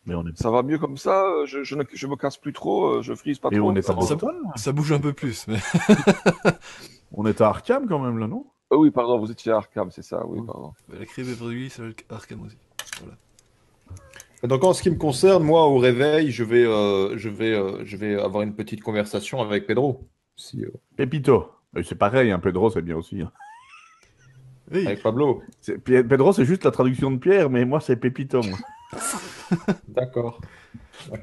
Mais 0.07 0.15
on 0.15 0.27
est... 0.27 0.37
Ça 0.37 0.51
va 0.51 0.63
mieux 0.63 0.79
comme 0.79 0.97
ça, 0.97 1.25
je, 1.47 1.63
je, 1.63 1.77
ne, 1.77 1.85
je 1.93 2.07
me 2.09 2.17
casse 2.17 2.37
plus 2.37 2.53
trop, 2.53 2.87
euh, 2.87 3.03
je 3.03 3.15
frise 3.15 3.39
pas 3.39 3.51
Et 3.53 3.59
trop. 3.59 3.71
on 3.71 3.77
est 3.77 3.89
à 3.89 3.95
ça, 3.95 4.17
ça, 4.57 4.73
bouge 4.73 4.93
un 4.93 4.99
peu 4.99 5.13
plus, 5.13 5.47
mais... 5.47 5.59
on 7.13 7.25
est 7.25 7.41
à 7.41 7.49
Arkham 7.49 7.87
quand 7.87 8.01
même, 8.01 8.19
là, 8.19 8.27
non? 8.27 8.45
Oh, 8.73 8.79
Oui, 8.79 8.91
pardon, 8.91 9.19
vous 9.19 9.31
étiez 9.31 9.53
à 9.53 9.57
Arkham, 9.57 9.91
c'est 9.91 10.03
ça, 10.03 10.25
oui, 10.27 10.41
pardon. 10.47 10.73
La 10.89 11.05
crime 11.07 11.29
est 11.29 11.69
c'est 11.69 11.83
Arkham 12.11 12.43
aussi. 12.43 12.57
Voilà. 13.01 13.17
Donc 14.45 14.65
en 14.65 14.73
ce 14.73 14.83
qui 14.83 14.91
me 14.91 14.97
concerne, 14.97 15.45
moi 15.45 15.67
au 15.67 15.79
réveil, 15.79 16.31
je 16.31 16.43
vais, 16.43 16.65
euh, 16.65 17.17
je 17.17 17.29
vais, 17.29 17.53
euh, 17.53 17.85
je 17.85 17.97
vais 17.97 18.21
avoir 18.21 18.43
une 18.43 18.55
petite 18.55 18.83
conversation 18.83 19.41
avec 19.41 19.67
Pedro. 19.67 20.09
Si, 20.37 20.65
euh... 20.65 20.71
Pépito. 20.97 21.51
C'est 21.85 21.95
pareil, 21.95 22.33
un 22.33 22.37
hein, 22.37 22.39
Pedro, 22.41 22.69
c'est 22.71 22.83
bien 22.83 22.97
aussi. 22.97 23.23
Hein. 23.23 23.31
Oui. 24.73 24.87
Avec 24.87 25.03
Pablo. 25.03 25.43
Pedro, 25.85 26.33
c'est 26.33 26.45
juste 26.45 26.65
la 26.65 26.71
traduction 26.71 27.11
de 27.11 27.19
Pierre, 27.19 27.51
mais 27.51 27.65
moi, 27.65 27.81
c'est 27.81 27.97
Pépito. 27.97 28.41
D'accord. 29.89 30.41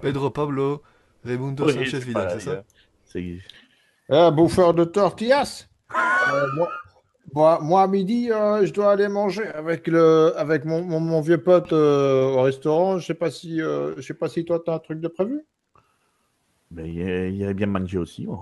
Pedro 0.02 0.30
Pablo 0.30 0.82
Raimundo 1.24 1.70
Sanchez 1.70 2.00
Vidal, 2.00 2.32
c'est 2.32 2.50
ça 2.50 2.64
C'est. 3.06 3.40
Ah, 4.10 4.32
bouffeur 4.32 4.74
de 4.74 4.86
tortillas 4.86 5.68
euh, 5.96 6.48
moi, 6.56 6.70
moi, 7.34 7.82
à 7.82 7.88
midi, 7.88 8.32
euh, 8.32 8.66
je 8.66 8.74
dois 8.74 8.92
aller 8.92 9.08
manger 9.08 9.48
avec, 9.48 9.88
le, 9.88 10.34
avec 10.38 10.66
mon, 10.66 10.82
mon, 10.82 11.22
vieux 11.22 11.42
pote 11.42 11.74
euh, 11.74 12.32
au 12.32 12.42
restaurant. 12.42 12.98
Je 12.98 13.06
sais 13.06 13.14
pas 13.14 13.32
si, 13.32 13.60
je 13.60 14.02
sais 14.02 14.14
pas 14.14 14.30
si 14.30 14.46
toi, 14.46 14.62
tu 14.64 14.72
as 14.72 14.76
un 14.76 14.80
truc 14.80 15.00
de 15.00 15.08
prévu. 15.08 15.46
Mais 16.72 16.90
il 16.90 17.44
a 17.46 17.54
bien 17.54 17.68
mangé 17.68 17.98
aussi. 17.98 18.28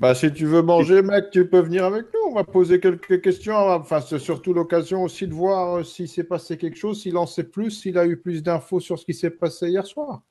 Bah, 0.00 0.14
si 0.14 0.32
tu 0.32 0.46
veux 0.46 0.62
manger, 0.62 1.02
mec, 1.02 1.30
tu 1.30 1.48
peux 1.48 1.60
venir 1.60 1.84
avec 1.84 2.06
nous. 2.12 2.30
On 2.30 2.34
va 2.34 2.44
poser 2.44 2.78
quelques 2.78 3.20
questions. 3.22 3.56
Enfin, 3.56 4.00
c'est 4.00 4.18
surtout 4.18 4.52
l'occasion 4.52 5.02
aussi 5.02 5.26
de 5.26 5.32
voir 5.32 5.78
euh, 5.78 5.82
s'il 5.82 6.08
s'est 6.08 6.24
passé 6.24 6.56
quelque 6.56 6.76
chose, 6.76 7.00
s'il 7.00 7.16
en 7.16 7.26
sait 7.26 7.44
plus, 7.44 7.70
s'il 7.70 7.98
a 7.98 8.06
eu 8.06 8.16
plus 8.16 8.42
d'infos 8.42 8.80
sur 8.80 8.98
ce 8.98 9.04
qui 9.04 9.14
s'est 9.14 9.30
passé 9.30 9.70
hier 9.70 9.86
soir. 9.86 10.22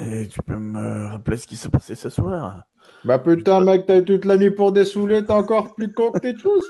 Et 0.00 0.26
tu 0.28 0.42
peux 0.42 0.56
me 0.56 1.06
rappeler 1.06 1.36
ce 1.36 1.46
qui 1.46 1.56
s'est 1.56 1.70
passé 1.70 1.94
ce 1.94 2.10
soir? 2.10 2.64
Bah 3.04 3.18
putain, 3.18 3.60
mec, 3.60 3.86
t'as 3.86 3.98
eu 3.98 4.04
toute 4.04 4.24
la 4.24 4.36
nuit 4.36 4.50
pour 4.50 4.72
dessouler, 4.72 5.24
t'es 5.24 5.32
encore 5.32 5.74
plus 5.74 5.92
con 5.92 6.12
que 6.12 6.18
t'es 6.18 6.34
tous. 6.34 6.64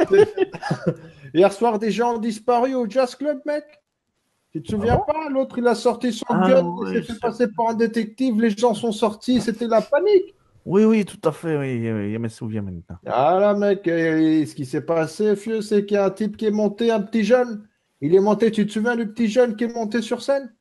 hier 1.34 1.52
soir, 1.52 1.78
des 1.78 1.90
gens 1.90 2.14
ont 2.14 2.18
disparu 2.18 2.74
au 2.74 2.88
Jazz 2.88 3.14
Club, 3.14 3.40
mec 3.44 3.64
Tu 4.52 4.62
te 4.62 4.70
souviens 4.70 4.98
Ah 5.00 5.12
pas? 5.12 5.28
L'autre, 5.28 5.58
il 5.58 5.66
a 5.66 5.74
sorti 5.74 6.12
son 6.12 6.24
Ah, 6.28 6.48
gun, 6.48 6.64
ouais, 6.64 6.94
il 6.94 7.04
s'est 7.04 7.12
fait 7.12 7.20
passer 7.20 7.48
pour 7.48 7.68
un 7.68 7.74
détective, 7.74 8.40
les 8.40 8.50
gens 8.50 8.74
sont 8.74 8.92
sortis, 8.92 9.40
c'était 9.40 9.66
la 9.66 9.80
panique. 9.80 10.34
Oui, 10.64 10.84
oui, 10.84 11.04
tout 11.04 11.28
à 11.28 11.32
fait, 11.32 11.58
oui, 11.58 11.84
je 11.84 12.18
me 12.18 12.28
souviens 12.28 12.62
maintenant. 12.62 12.96
Ah 13.06 13.38
là, 13.40 13.54
mec, 13.54 13.80
ce 13.84 14.54
qui 14.54 14.64
s'est 14.64 14.86
passé, 14.86 15.34
fieu, 15.34 15.60
c'est 15.60 15.84
qu'il 15.84 15.96
y 15.96 15.98
a 15.98 16.04
un 16.04 16.10
type 16.10 16.36
qui 16.36 16.46
est 16.46 16.52
monté, 16.52 16.90
un 16.90 17.00
petit 17.00 17.24
jeune. 17.24 17.66
Il 18.00 18.14
est 18.14 18.20
monté, 18.20 18.50
tu 18.50 18.66
te 18.66 18.72
souviens 18.72 18.96
du 18.96 19.08
petit 19.08 19.28
jeune 19.28 19.56
qui 19.56 19.64
est 19.64 19.74
monté 19.74 20.02
sur 20.02 20.22
scène? 20.22 20.52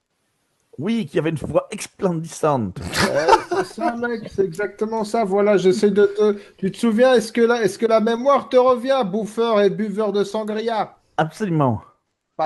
Oui, 0.78 1.06
qui 1.06 1.20
avait 1.20 1.30
une 1.30 1.36
voix 1.36 1.68
explendissante. 1.70 2.80
Ouais, 2.80 3.28
C'est 3.64 3.74
ça, 3.76 3.96
mec, 3.96 4.30
c'est 4.30 4.46
exactement 4.46 5.04
ça. 5.04 5.24
Voilà, 5.24 5.58
j'essaie 5.58 5.92
de 5.92 6.06
te. 6.06 6.38
Tu 6.58 6.72
te 6.72 6.78
souviens, 6.78 7.14
est-ce 7.14 7.32
que, 7.32 7.42
la... 7.42 7.64
est 7.64 7.78
que 7.78 7.86
la 7.86 8.00
mémoire 8.00 8.50
te 8.50 8.58
revient, 8.58 9.02
bouffeur 9.06 9.62
et 9.62 9.70
buveur 9.70 10.12
de 10.12 10.24
sangria? 10.24 10.98
Absolument. 11.18 11.82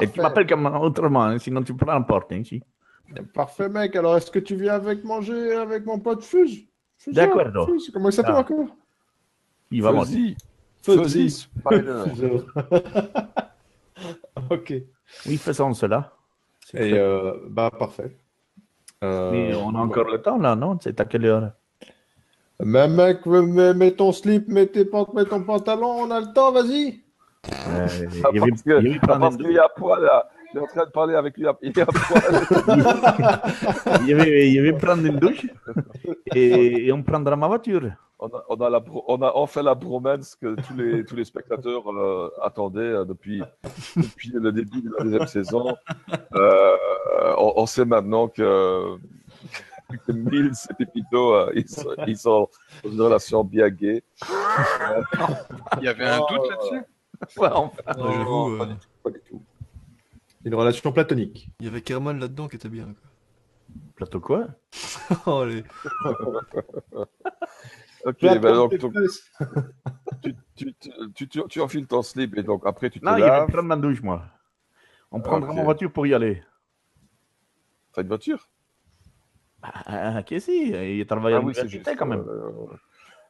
Et 0.01 0.09
tu 0.09 0.21
m'appelles 0.21 0.47
comme 0.47 0.65
autrement, 0.65 1.23
hein, 1.23 1.39
sinon 1.39 1.63
tu 1.63 1.73
prends 1.73 1.93
la 1.93 2.01
porte. 2.01 2.31
Hein, 2.31 2.39
ici. 2.39 2.61
Parfait, 3.33 3.69
mec. 3.69 3.95
Alors, 3.95 4.17
est-ce 4.17 4.31
que 4.31 4.39
tu 4.39 4.55
viens 4.55 4.73
avec 4.73 5.03
manger 5.03 5.53
avec 5.53 5.85
mon 5.85 5.99
pote 5.99 6.23
Fuse, 6.23 6.65
D'accord. 7.07 7.69
Comment 7.93 8.09
il 8.09 8.13
s'appelle 8.13 8.33
Ah. 8.35 8.39
encore? 8.39 8.65
Il 9.71 9.81
va 9.81 9.91
moi. 9.91 10.05
Fuzzy. 10.05 11.47
Ok. 14.51 14.71
Et 14.71 14.85
Oui, 15.25 15.37
faisons 15.37 15.73
cela. 15.73 16.11
euh, 16.75 17.33
bah, 17.47 17.71
parfait. 17.71 18.17
Euh, 19.03 19.31
Mais 19.31 19.53
on 19.55 19.75
a 19.75 19.79
encore 19.79 20.09
le 20.09 20.21
temps 20.21 20.37
là, 20.37 20.55
non? 20.55 20.77
C'est 20.81 20.99
à 20.99 21.05
quelle 21.05 21.25
heure? 21.25 21.51
Mais 22.63 22.87
mec, 22.87 23.25
mets, 23.25 23.73
mets 23.73 23.91
ton 23.91 24.11
slip, 24.11 24.47
mets, 24.47 24.67
tes 24.67 24.85
pant- 24.85 25.09
mets 25.13 25.25
ton 25.25 25.43
pantalon, 25.43 25.89
on 25.99 26.11
a 26.11 26.21
le 26.21 26.33
temps, 26.33 26.51
vas-y. 26.51 27.01
euh, 27.67 27.87
Ah, 28.23 28.29
il 28.31 28.37
y 28.37 28.41
avait- 28.41 28.51
il 28.65 28.71
y 28.71 28.71
avait 28.73 28.99
ah, 29.03 29.19
parce 29.19 29.35
une 29.35 29.41
qu'il 29.43 29.55
est 29.55 29.59
à 29.59 29.69
poil 29.69 30.03
là? 30.03 30.29
Il 30.55 30.59
est 30.59 30.61
en 30.61 30.67
train 30.67 30.85
de 30.85 30.91
parler 30.91 31.15
avec 31.15 31.35
lui. 31.37 31.45
à- 31.47 31.57
Il 31.61 31.77
est 31.77 31.81
à 31.81 31.85
poil. 31.85 32.23
Il 34.01 34.07
y 34.07 34.13
avait, 34.13 34.47
il 34.47 34.53
y 34.53 34.59
avait 34.59 34.71
prendre 34.73 35.05
une 35.05 35.19
douche 35.19 35.45
et, 36.33 36.87
et 36.87 36.91
on 36.93 37.03
prendra 37.03 37.35
ma 37.35 37.47
voiture. 37.47 37.91
On 38.19 38.27
a, 38.27 38.43
on, 38.47 38.55
a 38.55 38.69
la 38.69 38.79
bro- 38.79 39.03
on 39.09 39.21
a 39.21 39.31
enfin 39.35 39.61
la 39.61 39.75
bromance 39.75 40.35
que 40.35 40.55
tous 40.55 40.73
les, 40.77 41.03
tous 41.03 41.17
les 41.17 41.25
spectateurs 41.25 41.91
euh, 41.91 42.29
attendaient 42.41 42.79
euh, 42.79 43.03
depuis, 43.03 43.43
depuis 43.97 44.31
le 44.33 44.53
début 44.53 44.81
de 44.81 44.89
la 44.97 45.03
deuxième 45.03 45.27
saison. 45.27 45.75
Euh, 46.33 46.75
on, 47.37 47.53
on 47.57 47.65
sait 47.65 47.83
maintenant 47.83 48.29
que, 48.29 48.95
que 50.07 50.11
Mills 50.13 50.53
et 50.69 50.73
Pepito, 50.85 51.33
euh, 51.35 51.51
ils, 51.55 51.67
sont, 51.67 51.89
ils 52.07 52.17
sont 52.17 52.47
dans 52.85 52.89
une 52.91 53.01
relation 53.01 53.43
bien 53.43 53.69
gay. 53.69 54.01
Il 55.79 55.83
y 55.83 55.87
avait 55.89 56.05
un 56.07 56.19
doute 56.19 56.49
là-dessus? 56.49 56.83
Ouais, 57.37 57.49
enfin. 57.51 57.81
J'avoue, 57.97 58.49
Non, 58.51 58.57
pas 58.57 58.65
du 58.65 58.75
tout, 58.75 58.87
pas 59.03 59.09
du 59.09 59.19
tout. 59.27 59.41
Une 60.45 60.55
relation 60.55 60.91
platonique. 60.91 61.49
il 61.59 61.65
y 61.65 61.69
avait 61.69 61.81
Kerman 61.81 62.19
là-dedans 62.19 62.47
qui 62.47 62.55
était 62.55 62.69
bien. 62.69 62.93
Plateau 63.95 64.19
quoi. 64.19 64.47
Oh. 65.25 65.45
Ok, 68.05 68.19
donc, 68.21 68.93
fesses. 68.93 69.31
tu, 70.21 70.35
tu, 70.55 70.75
tu, 71.15 71.27
tu, 71.27 71.43
tu 71.49 71.59
enfiles 71.61 71.87
ton 71.87 72.03
slip 72.03 72.37
et 72.37 72.43
donc 72.43 72.61
après 72.67 72.91
tu 72.91 72.99
te 72.99 73.05
Non, 73.05 73.15
il 73.17 73.21
y 73.21 73.23
avait 73.23 73.31
laves. 73.31 73.49
prendre 73.49 73.67
ma 73.67 73.75
douche, 73.75 74.03
moi. 74.03 74.23
On 75.11 75.19
prendra 75.21 75.51
ma 75.53 75.63
voiture 75.63 75.91
pour 75.91 76.05
y 76.05 76.13
aller. 76.13 76.43
T'as 77.93 78.03
une 78.03 78.07
voiture? 78.09 78.47
Ah, 79.63 80.21
qu'est-ce 80.21 80.45
que 80.45 80.51
c'est 80.51 80.97
Il 80.97 81.05
travaille 81.07 81.33
à 81.33 81.37
Ah 81.37 81.39
oui, 81.39 81.53
l'université 81.53 81.77
juste. 81.83 81.97
quand 81.97 82.05
même. 82.05 82.19
euh, 82.27 82.67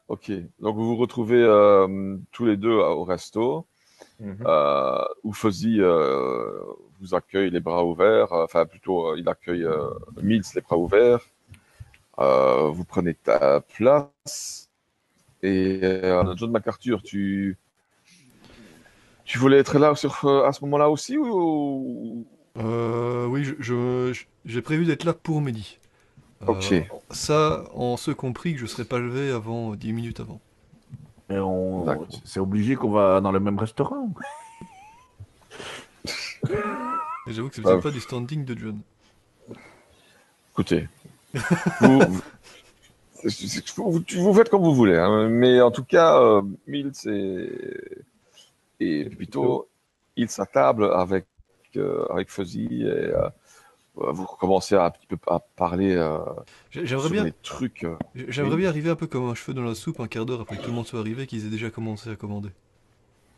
ok, 0.10 0.32
donc 0.60 0.76
vous 0.76 0.88
vous 0.88 0.98
retrouvez 0.98 1.42
euh, 1.42 2.18
tous 2.34 2.46
les 2.46 2.58
deux 2.58 2.74
au 2.76 3.06
resto. 3.06 3.66
Mhm. 4.20 4.44
euh, 4.46 5.06
où 5.24 5.32
Fuzzy 5.32 5.78
euh, 5.80 6.52
vous 7.02 7.16
accueille 7.16 7.50
les 7.50 7.60
bras 7.60 7.84
ouverts, 7.86 8.32
euh, 8.34 8.44
enfin 8.46 8.66
plutôt 8.66 9.08
euh, 9.08 9.16
il 9.18 9.28
accueille 9.30 9.64
euh, 9.64 9.90
Mills 10.22 10.44
les 10.56 10.62
bras 10.62 10.78
ouverts. 10.78 11.20
Euh, 12.20 12.70
vous 12.70 12.86
prenez 12.86 13.14
ta 13.14 13.62
place 13.62 14.70
et 15.44 15.80
euh, 15.84 16.36
John 16.38 16.52
MacArthur, 16.52 17.04
tu 17.04 17.58
tu 19.26 19.38
voulais 19.40 19.58
être 19.58 19.80
là 19.80 19.96
sur 19.96 20.24
euh, 20.26 20.46
à 20.46 20.54
ce 20.54 20.64
moment-là 20.66 20.90
aussi 20.90 21.18
ou 21.18 22.26
Euh, 22.58 23.26
oui, 23.26 23.44
je, 23.44 23.54
je- 23.60 24.26
j'ai 24.46 24.62
prévu 24.62 24.86
d'être 24.86 25.04
là 25.04 25.14
pour. 25.14 25.42
Euh, 25.42 25.52
Ok. 26.48 26.74
Ça, 27.12 27.66
en 27.74 27.98
ce 27.98 28.12
compris 28.12 28.54
que 28.54 28.60
je 28.60 28.66
serais 28.66 28.86
pas 28.86 29.00
levé 29.00 29.30
avant 29.32 29.74
euh, 29.74 29.76
10 29.76 29.92
minutes 29.92 30.20
avant. 30.22 30.40
Et 31.30 31.38
on... 31.40 31.84
D'accord. 31.84 32.08
C'est 32.24 32.40
obligé 32.40 32.76
qu'on 32.76 32.92
va 32.92 33.20
dans 33.20 33.32
le 33.32 33.40
même 33.40 33.60
restaurant. 33.60 34.10
Et 37.28 37.34
j'avoue 37.34 37.50
que 37.50 37.56
ça 37.56 37.62
Ah, 37.66 37.70
faisait 37.72 37.82
pas 37.82 37.92
du 37.92 38.00
standing 38.00 38.46
de 38.46 38.58
John. 38.58 38.80
Écoutez, 40.52 40.88
vous, 41.82 42.00
vous, 43.24 44.34
faites 44.34 44.50
comme 44.50 44.62
vous 44.64 44.76
voulez, 44.76 44.96
hein, 44.98 45.28
mais 45.28 45.62
en 45.62 45.72
tout 45.72 45.84
cas, 45.84 46.22
euh, 46.22 46.42
Mills 46.68 46.94
et, 47.08 47.50
et 48.80 49.10
Pito, 49.10 49.68
ils 50.16 50.30
s'attablent 50.30 50.92
avec, 50.94 51.26
euh, 51.76 52.06
avec 52.10 52.32
Fuzzy 52.32 52.84
et 52.84 52.86
euh, 52.86 53.28
vous 53.96 54.26
recommencez 54.26 54.76
à 54.76 54.86
un 54.86 54.92
petit 54.92 55.08
peu 55.08 55.18
à 55.28 55.40
parler 55.40 55.96
euh, 55.96 56.20
sur 56.86 57.10
bien, 57.10 57.24
les 57.26 57.34
trucs. 57.34 57.84
euh, 57.84 57.96
j'aimerais 58.14 58.58
bien 58.58 58.70
arriver 58.70 58.90
un 58.90 58.96
peu 58.96 59.08
comme 59.08 59.28
un 59.30 59.36
cheveu 59.36 59.54
dans 59.54 59.64
la 59.64 59.76
soupe 59.76 60.00
un 60.00 60.08
quart 60.08 60.26
d'heure 60.26 60.42
après 60.42 60.58
que 60.58 60.62
tout 60.62 60.70
le 60.70 60.76
monde 60.76 60.88
soit 60.88 61.00
arrivé, 61.00 61.28
qu'ils 61.28 61.46
aient 61.46 61.50
déjà 61.50 61.70
commencé 61.70 62.10
à 62.10 62.16
commander. 62.16 62.50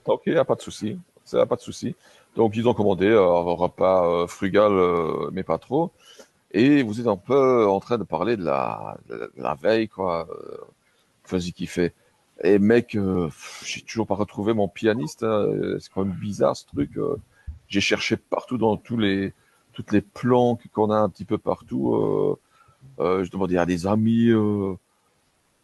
Ok, 0.05 0.29
pas 0.43 0.55
de 0.55 0.61
souci, 0.61 0.99
ça 1.25 1.41
a 1.41 1.45
pas 1.45 1.55
de 1.55 1.61
souci. 1.61 1.95
Donc 2.37 2.55
ils 2.55 2.67
ont 2.69 2.73
commandé 2.75 3.07
euh, 3.07 3.21
un 3.21 3.41
repas 3.55 4.07
euh, 4.07 4.27
frugal, 4.27 4.71
euh, 4.71 5.29
mais 5.33 5.43
pas 5.43 5.57
trop. 5.57 5.91
Et 6.51 6.83
vous 6.83 7.01
êtes 7.01 7.07
un 7.07 7.17
peu 7.17 7.67
en 7.67 7.79
train 7.81 7.97
de 7.97 8.03
parler 8.05 8.37
de 8.37 8.43
la, 8.45 8.97
la 9.37 9.55
veille, 9.55 9.89
quoi. 9.89 10.27
Fuzzy 11.25 11.51
qui 11.53 11.67
fait. 11.67 11.93
Et 12.43 12.59
mec, 12.59 12.95
euh, 12.95 13.29
j'ai 13.65 13.81
toujours 13.81 14.07
pas 14.07 14.15
retrouvé 14.15 14.53
mon 14.53 14.67
pianiste. 14.67 15.23
hein. 15.23 15.47
C'est 15.79 15.91
quand 15.91 16.05
même 16.05 16.15
bizarre 16.15 16.55
ce 16.55 16.65
truc. 16.67 16.91
J'ai 17.67 17.81
cherché 17.81 18.17
partout 18.17 18.57
dans 18.57 18.77
tous 18.77 18.97
les 18.97 19.33
toutes 19.73 19.91
les 19.91 20.01
planques 20.01 20.63
qu'on 20.73 20.89
a 20.91 20.97
un 20.97 21.09
petit 21.09 21.25
peu 21.25 21.37
partout. 21.39 21.95
Euh, 21.95 22.39
euh, 22.99 23.23
je 23.23 23.31
demandais 23.31 23.57
à 23.57 23.65
des 23.65 23.87
amis. 23.87 24.31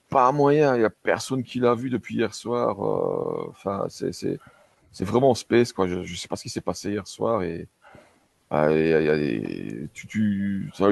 pas 0.09 0.31
moyen. 0.31 0.75
Il 0.75 0.81
y 0.81 0.85
a 0.85 0.89
personne 0.89 1.43
qui 1.43 1.59
l'a 1.59 1.75
vu 1.75 1.89
depuis 1.89 2.15
hier 2.15 2.33
soir. 2.33 2.79
Enfin, 3.49 3.85
c'est 3.89 4.39
c'est 4.93 5.03
vraiment 5.05 5.33
space 5.35 5.73
quoi. 5.73 5.87
Je, 5.87 6.03
je 6.03 6.15
sais 6.15 6.27
pas 6.29 6.35
ce 6.37 6.43
qui 6.43 6.49
s'est 6.49 6.61
passé 6.61 6.91
hier 6.91 7.05
soir 7.07 7.43
et, 7.43 7.67
ah, 8.49 8.71
et- 8.71 8.91
et- 8.91 9.83
et- 9.83 9.89
tu 9.93 10.07
tu 10.07 10.83
as 10.83 10.89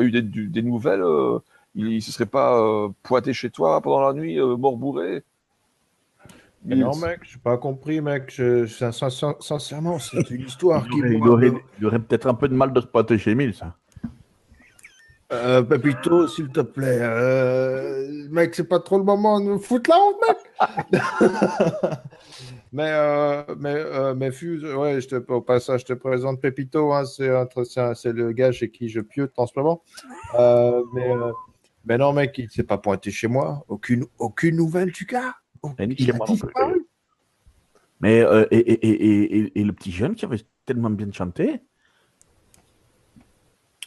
eu 0.00 0.10
des, 0.12 0.62
nouvelles. 0.62 1.02
euh, 1.02 1.38
il, 1.74 1.88
il 1.88 2.02
se 2.02 2.12
serait 2.12 2.26
pas 2.26 2.56
euh, 2.60 2.88
pointé 3.02 3.32
chez 3.32 3.50
toi 3.50 3.80
pendant 3.80 4.06
la 4.06 4.12
nuit, 4.12 4.38
euh, 4.38 4.56
mort 4.56 4.76
bourré? 4.76 5.24
Mais 6.66 6.76
non, 6.76 6.96
mec, 6.96 7.20
j'ai 7.24 7.38
pas 7.38 7.58
compris, 7.58 8.00
mec. 8.00 8.32
Je, 8.34 8.64
je- 8.64 8.90
sin- 8.90 9.10
sin- 9.10 9.36
sincèrement, 9.40 9.98
c'est 9.98 10.30
une 10.30 10.46
histoire 10.46 10.86
Il 10.86 10.90
qui. 10.92 11.28
aurait, 11.28 11.48
il 11.48 11.60
il 11.80 11.86
aurait 11.86 11.98
peut-être 11.98 12.26
un 12.26 12.34
peu 12.34 12.48
de 12.48 12.54
mal 12.54 12.72
de 12.72 12.80
se 12.80 12.86
pointer 12.86 13.18
chez 13.18 13.34
Mills. 13.34 13.56
hein. 13.62 13.74
Euh, 15.32 15.62
Pepito, 15.62 16.28
s'il 16.28 16.48
te 16.50 16.60
plaît. 16.60 17.00
Euh, 17.02 18.28
mec, 18.30 18.54
c'est 18.54 18.68
pas 18.68 18.78
trop 18.78 18.98
le 18.98 19.04
moment 19.04 19.40
de 19.40 19.46
me 19.46 19.58
foutre 19.58 19.90
la 19.90 19.96
honte, 19.98 20.16
mec. 20.28 20.38
mais, 22.74 22.90
euh, 22.90 23.42
mais, 23.56 23.74
euh, 23.74 24.14
mais 24.16 24.32
Fuse, 24.32 24.64
ouais, 24.64 25.00
je 25.00 25.06
te, 25.08 25.32
au 25.32 25.40
passage, 25.40 25.82
je 25.82 25.86
te 25.86 25.92
présente 25.92 26.40
Pepito. 26.40 26.92
Hein, 26.92 27.04
c'est, 27.04 27.28
le 28.12 28.32
gars 28.32 28.50
chez 28.50 28.68
qui 28.68 28.88
je 28.88 29.00
piote 29.00 29.32
en 29.36 29.46
ce 29.46 29.52
moment. 29.56 29.82
Euh, 30.38 30.82
mais, 30.92 31.08
euh, 31.08 31.30
mais 31.84 31.98
non, 31.98 32.12
mec, 32.12 32.36
il 32.36 32.50
s'est 32.50 32.64
pas 32.64 32.78
pointé 32.78 33.12
chez 33.12 33.28
moi. 33.28 33.64
Aucune, 33.68 34.06
aucune 34.18 34.56
nouvelle 34.56 34.90
du 34.90 35.04
gars. 35.04 35.36
Il 35.78 36.14
moi 36.14 36.26
disparu. 36.26 36.84
Mais 38.00 38.20
euh, 38.20 38.44
et, 38.50 38.58
et, 38.58 39.38
et, 39.38 39.60
et 39.60 39.64
le 39.64 39.72
petit 39.72 39.92
jeune 39.92 40.16
qui 40.16 40.24
avait 40.24 40.42
tellement 40.66 40.90
bien 40.90 41.12
chanté. 41.12 41.60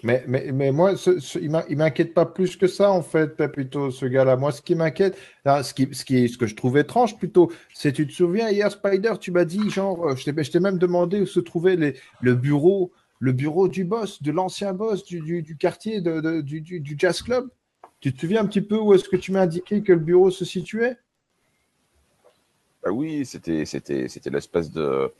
Mais, 0.03 0.23
mais, 0.27 0.51
mais 0.51 0.71
moi, 0.71 0.95
ce, 0.95 1.19
ce- 1.19 1.39
il 1.39 1.49
m'in- 1.49 1.63
il 1.69 1.77
m'inquiète 1.77 2.13
pas 2.13 2.25
plus 2.25 2.55
que 2.55 2.67
ça, 2.67 2.91
en 2.91 3.01
fait, 3.01 3.35
Pepito, 3.35 3.89
ce 3.89 4.05
gars-là. 4.05 4.35
Moi, 4.37 4.51
ce 4.51 4.61
qui 4.61 4.75
m'inquiète, 4.75 5.17
ce, 5.45 5.73
qui, 5.73 5.89
ce, 5.93 6.05
qui, 6.05 6.29
ce 6.29 6.37
que 6.37 6.45
je 6.45 6.55
trouve 6.55 6.77
étrange 6.77 7.17
plutôt, 7.17 7.51
c'est, 7.73 7.93
tu 7.93 8.05
te 8.05 8.13
souviens, 8.13 8.49
hier, 8.49 8.71
Spider, 8.71 9.13
tu 9.19 9.31
m'as 9.31 9.45
dit, 9.45 9.69
genre, 9.71 10.09
euh, 10.09 10.15
je 10.15 10.51
t'ai 10.51 10.59
même 10.59 10.77
demandé 10.77 11.21
où 11.21 11.25
se 11.25 11.39
trouvait 11.39 11.75
les, 11.75 11.95
le 12.21 12.35
bureau 12.35 12.91
le 13.19 13.31
bureau 13.31 13.67
du 13.67 13.83
boss, 13.83 14.21
de 14.21 14.31
l'ancien 14.31 14.73
boss 14.73 15.03
du, 15.03 15.41
du, 15.41 15.57
quartier 15.57 16.01
de, 16.01 16.41
du, 16.41 16.61
du, 16.61 16.95
Jazz 16.97 17.21
Club. 17.21 17.49
Tu 17.99 18.13
te 18.13 18.19
souviens 18.19 18.41
un 18.41 18.45
petit 18.45 18.61
peu 18.61 18.77
où 18.77 18.93
est-ce 18.93 19.09
que 19.09 19.15
tu 19.15 19.31
m'as 19.31 19.41
indiqué 19.41 19.81
que 19.81 19.91
le 19.91 19.99
bureau 19.99 20.29
se 20.29 20.45
situait? 20.45 20.97
Bah 22.83 22.91
oui, 22.91 23.25
c'était 23.25 23.63
l'espèce 24.29 24.71
de 24.71 25.11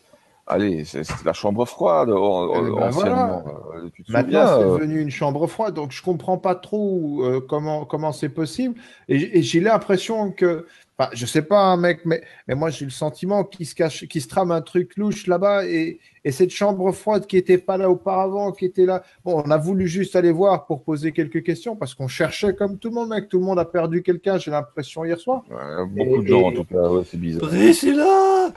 Allez, 0.49 0.86
c'est 0.86 1.03
c'est 1.03 1.25
la 1.25 1.33
chambre 1.33 1.65
froide, 1.65 2.07
Eh 2.10 2.13
ben 2.13 2.83
anciennement. 2.83 3.43
euh, 3.75 3.89
tu 3.93 4.03
te 4.03 4.12
Maintenant, 4.13 4.47
c'est 4.47 4.63
euh, 4.63 4.77
devenu 4.77 5.01
une 5.01 5.10
chambre 5.12 5.45
froide, 5.47 5.73
donc 5.73 5.91
je 5.91 6.01
comprends 6.01 6.38
pas 6.38 6.55
trop 6.55 7.21
euh, 7.23 7.41
comment 7.41 7.83
comment 7.83 8.13
c'est 8.13 8.29
possible. 8.29 8.75
Et, 9.10 9.41
j'ai 9.41 9.60
l'impression 9.60 10.31
que, 10.31 10.65
enfin, 10.97 11.10
je 11.13 11.25
sais 11.25 11.41
pas, 11.41 11.60
un 11.60 11.75
mec, 11.75 11.99
mais 12.05 12.21
mais 12.47 12.55
moi 12.55 12.69
j'ai 12.69 12.86
le 12.86 12.91
sentiment 12.91 13.43
qu'il 13.43 13.65
se 13.65 13.75
cache, 13.75 14.07
qu'il 14.07 14.21
se 14.21 14.29
trame 14.29 14.51
un 14.51 14.62
truc 14.62 14.95
louche 14.95 15.27
là-bas. 15.27 15.65
Et, 15.65 15.99
et 16.23 16.31
cette 16.31 16.51
chambre 16.51 16.93
froide 16.93 17.27
qui 17.27 17.36
était 17.36 17.57
pas 17.57 17.75
là 17.75 17.89
auparavant, 17.89 18.53
qui 18.53 18.63
était 18.63 18.86
là. 18.86 19.03
Bon, 19.25 19.43
on 19.45 19.51
a 19.51 19.57
voulu 19.57 19.86
juste 19.86 20.15
aller 20.15 20.31
voir 20.31 20.65
pour 20.65 20.81
poser 20.81 21.12
quelques 21.12 21.43
questions 21.43 21.75
parce 21.75 21.93
qu'on 21.93 22.07
cherchait 22.07 22.55
comme 22.55 22.77
tout 22.77 22.88
le 22.88 22.95
monde, 22.95 23.10
mec. 23.10 23.27
Tout 23.27 23.39
le 23.39 23.45
monde 23.45 23.60
a 23.60 23.65
perdu 23.65 24.01
quelqu'un. 24.01 24.38
J'ai 24.38 24.51
l'impression 24.51 25.03
hier 25.03 25.19
soir. 25.19 25.43
ouais, 25.51 25.86
beaucoup 26.05 26.21
de 26.21 26.27
gens, 26.27 26.43
en 26.43 26.51
tout 26.53 26.63
cas, 26.63 26.88
ouais, 26.88 27.03
c'est 27.05 27.19
bizarre. 27.19 27.49
Priscilla 27.49 28.53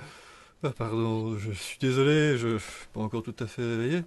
ah, 0.63 0.71
Pardon, 0.77 1.37
je 1.39 1.53
suis 1.53 1.79
désolé, 1.79 2.37
je 2.39 2.59
suis 2.59 2.87
pas 2.93 3.01
encore 3.01 3.23
tout 3.23 3.35
à 3.41 3.47
fait 3.47 3.63
réveillé. 3.63 4.03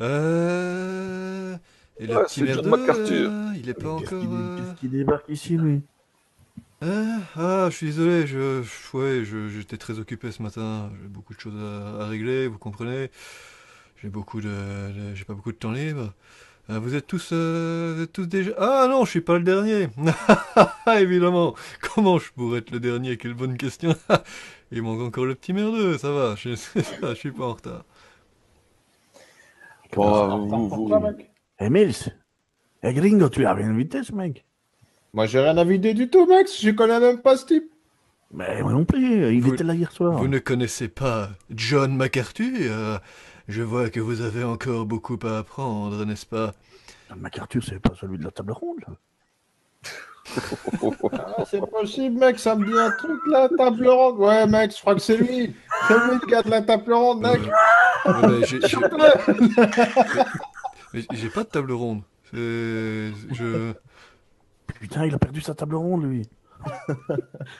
Euh... 0.00 1.56
Et 1.98 2.06
le 2.06 2.18
Ouais, 2.18 2.22
petit 2.22 2.42
c'est 2.42 2.46
John 2.48 2.64
merdeux, 2.64 3.26
euh, 3.26 3.52
il 3.56 3.68
est 3.68 3.74
pas 3.74 3.90
Qu'est-ce 3.96 4.14
encore... 4.14 4.18
qu'il 4.18 4.32
euh, 4.34 4.48
qu'est-ce 4.54 4.74
qu'il 4.74 4.90
débarque 4.90 5.28
ici, 5.28 5.56
lui? 5.56 5.82
Euh, 6.82 7.18
Ah, 7.36 7.68
je 7.70 7.76
suis 7.76 7.86
désolé, 7.86 8.26
je, 8.26 8.62
je- 8.62 8.96
ouais, 8.96 9.24
je- 9.24 9.48
j'étais 9.48 9.78
très 9.78 9.98
occupé 9.98 10.30
ce 10.30 10.42
matin, 10.42 10.90
j'ai 11.00 11.08
beaucoup 11.08 11.34
de 11.34 11.40
choses 11.40 11.56
à, 11.56 12.02
à 12.04 12.06
régler, 12.08 12.48
vous 12.48 12.58
comprenez. 12.58 13.10
J'ai 14.02 14.08
beaucoup 14.10 14.40
de, 14.42 14.48
de- 14.48 15.14
j'ai 15.14 15.24
pas 15.24 15.34
beaucoup 15.34 15.52
de 15.52 15.58
temps 15.58 15.72
libre. 15.72 16.14
Euh, 16.70 16.78
vous 16.80 16.94
êtes 16.96 17.06
tous, 17.08 17.30
euh, 17.32 17.94
vous 17.96 18.02
êtes 18.04 18.12
tous 18.12 18.26
déjà... 18.26 18.52
Ah 18.58 18.88
non, 18.90 19.04
je 19.06 19.10
suis 19.12 19.20
pas 19.22 19.38
le 19.38 19.44
dernier. 19.44 19.88
Évidemment. 21.00 21.54
Comment 21.94 22.18
je 22.18 22.32
pourrais 22.32 22.60
être 22.60 22.70
le 22.72 22.80
dernier? 22.80 23.18
Quelle 23.18 23.34
bonne 23.34 23.56
question. 23.58 23.94
Il 24.72 24.82
manque 24.82 25.00
encore 25.00 25.24
le 25.26 25.34
petit 25.34 25.52
merdeux, 25.52 25.96
ça 25.98 26.10
va, 26.10 26.34
je, 26.36 26.50
je 27.02 27.14
suis 27.14 27.30
pas 27.30 27.44
en 27.46 27.54
retard. 27.54 27.84
Bon, 29.94 30.12
Ah, 30.14 30.36
vous, 30.36 30.48
vous- 30.48 30.68
Pourquoi, 30.68 31.00
mec 31.00 31.30
Eh, 31.60 31.70
Mills 31.70 31.94
Eh, 32.82 32.92
Gringo, 32.92 33.28
tu 33.28 33.46
as 33.46 33.54
rien 33.54 33.68
invité, 33.68 34.02
ce 34.02 34.12
mec 34.12 34.44
Moi, 35.12 35.26
j'ai 35.26 35.40
rien 35.40 35.56
à 35.56 35.64
vider 35.64 35.94
du 35.94 36.10
tout, 36.10 36.26
mec. 36.26 36.48
Je 36.60 36.70
connais 36.70 36.98
même 37.00 37.22
pas 37.22 37.36
ce 37.36 37.46
type. 37.46 37.70
Mais 38.32 38.60
moi 38.60 38.72
non 38.72 38.84
plus, 38.84 39.32
il 39.34 39.40
Vous- 39.40 39.54
était 39.54 39.62
là 39.62 39.74
hier 39.74 39.92
soir. 39.92 40.18
Vous 40.18 40.26
ne 40.26 40.40
connaissez 40.40 40.88
pas 40.88 41.30
John 41.50 41.96
McArthur 41.96 42.52
euh, 42.60 42.98
Je 43.46 43.62
vois 43.62 43.88
que 43.88 44.00
vous 44.00 44.20
avez 44.20 44.42
encore 44.42 44.84
beaucoup 44.84 45.16
à 45.22 45.38
apprendre, 45.38 46.04
n'est-ce 46.04 46.26
pas? 46.26 46.52
John 47.08 47.20
MacArthur, 47.20 47.62
c'est 47.64 47.78
pas 47.78 47.94
celui 47.94 48.18
de 48.18 48.24
la 48.24 48.32
table 48.32 48.50
ronde 48.50 48.84
Ah, 51.12 51.44
c'est 51.50 51.60
possible, 51.70 52.18
mec, 52.18 52.38
ça 52.38 52.54
me 52.56 52.66
dit 52.66 52.78
un 52.78 52.90
truc 52.98 53.20
là, 53.30 53.48
table 53.56 53.88
ronde. 53.88 54.18
Ouais, 54.18 54.46
mec, 54.46 54.72
je 54.74 54.80
crois 54.80 54.94
que 54.94 55.00
c'est 55.00 55.16
lui. 55.16 55.54
C'est 55.88 55.94
lui 55.94 56.18
le 56.22 56.26
gars 56.30 56.42
de 56.42 56.50
la 56.50 56.62
table 56.62 56.92
ronde, 56.92 57.22
mec. 57.22 57.40
Euh, 58.06 58.40
ouais, 58.40 58.46
mais 58.46 58.46
j'ai- 58.46 58.58
pas 61.30 61.44
de 61.44 61.48
table 61.48 61.72
ronde. 61.72 62.02
C'est- 62.30 63.12
Je... 63.32 63.72
Putain, 64.80 65.06
il 65.06 65.14
a 65.14 65.18
perdu 65.18 65.40
sa 65.40 65.54
table 65.54 65.76
ronde, 65.76 66.04
lui. 66.04 66.28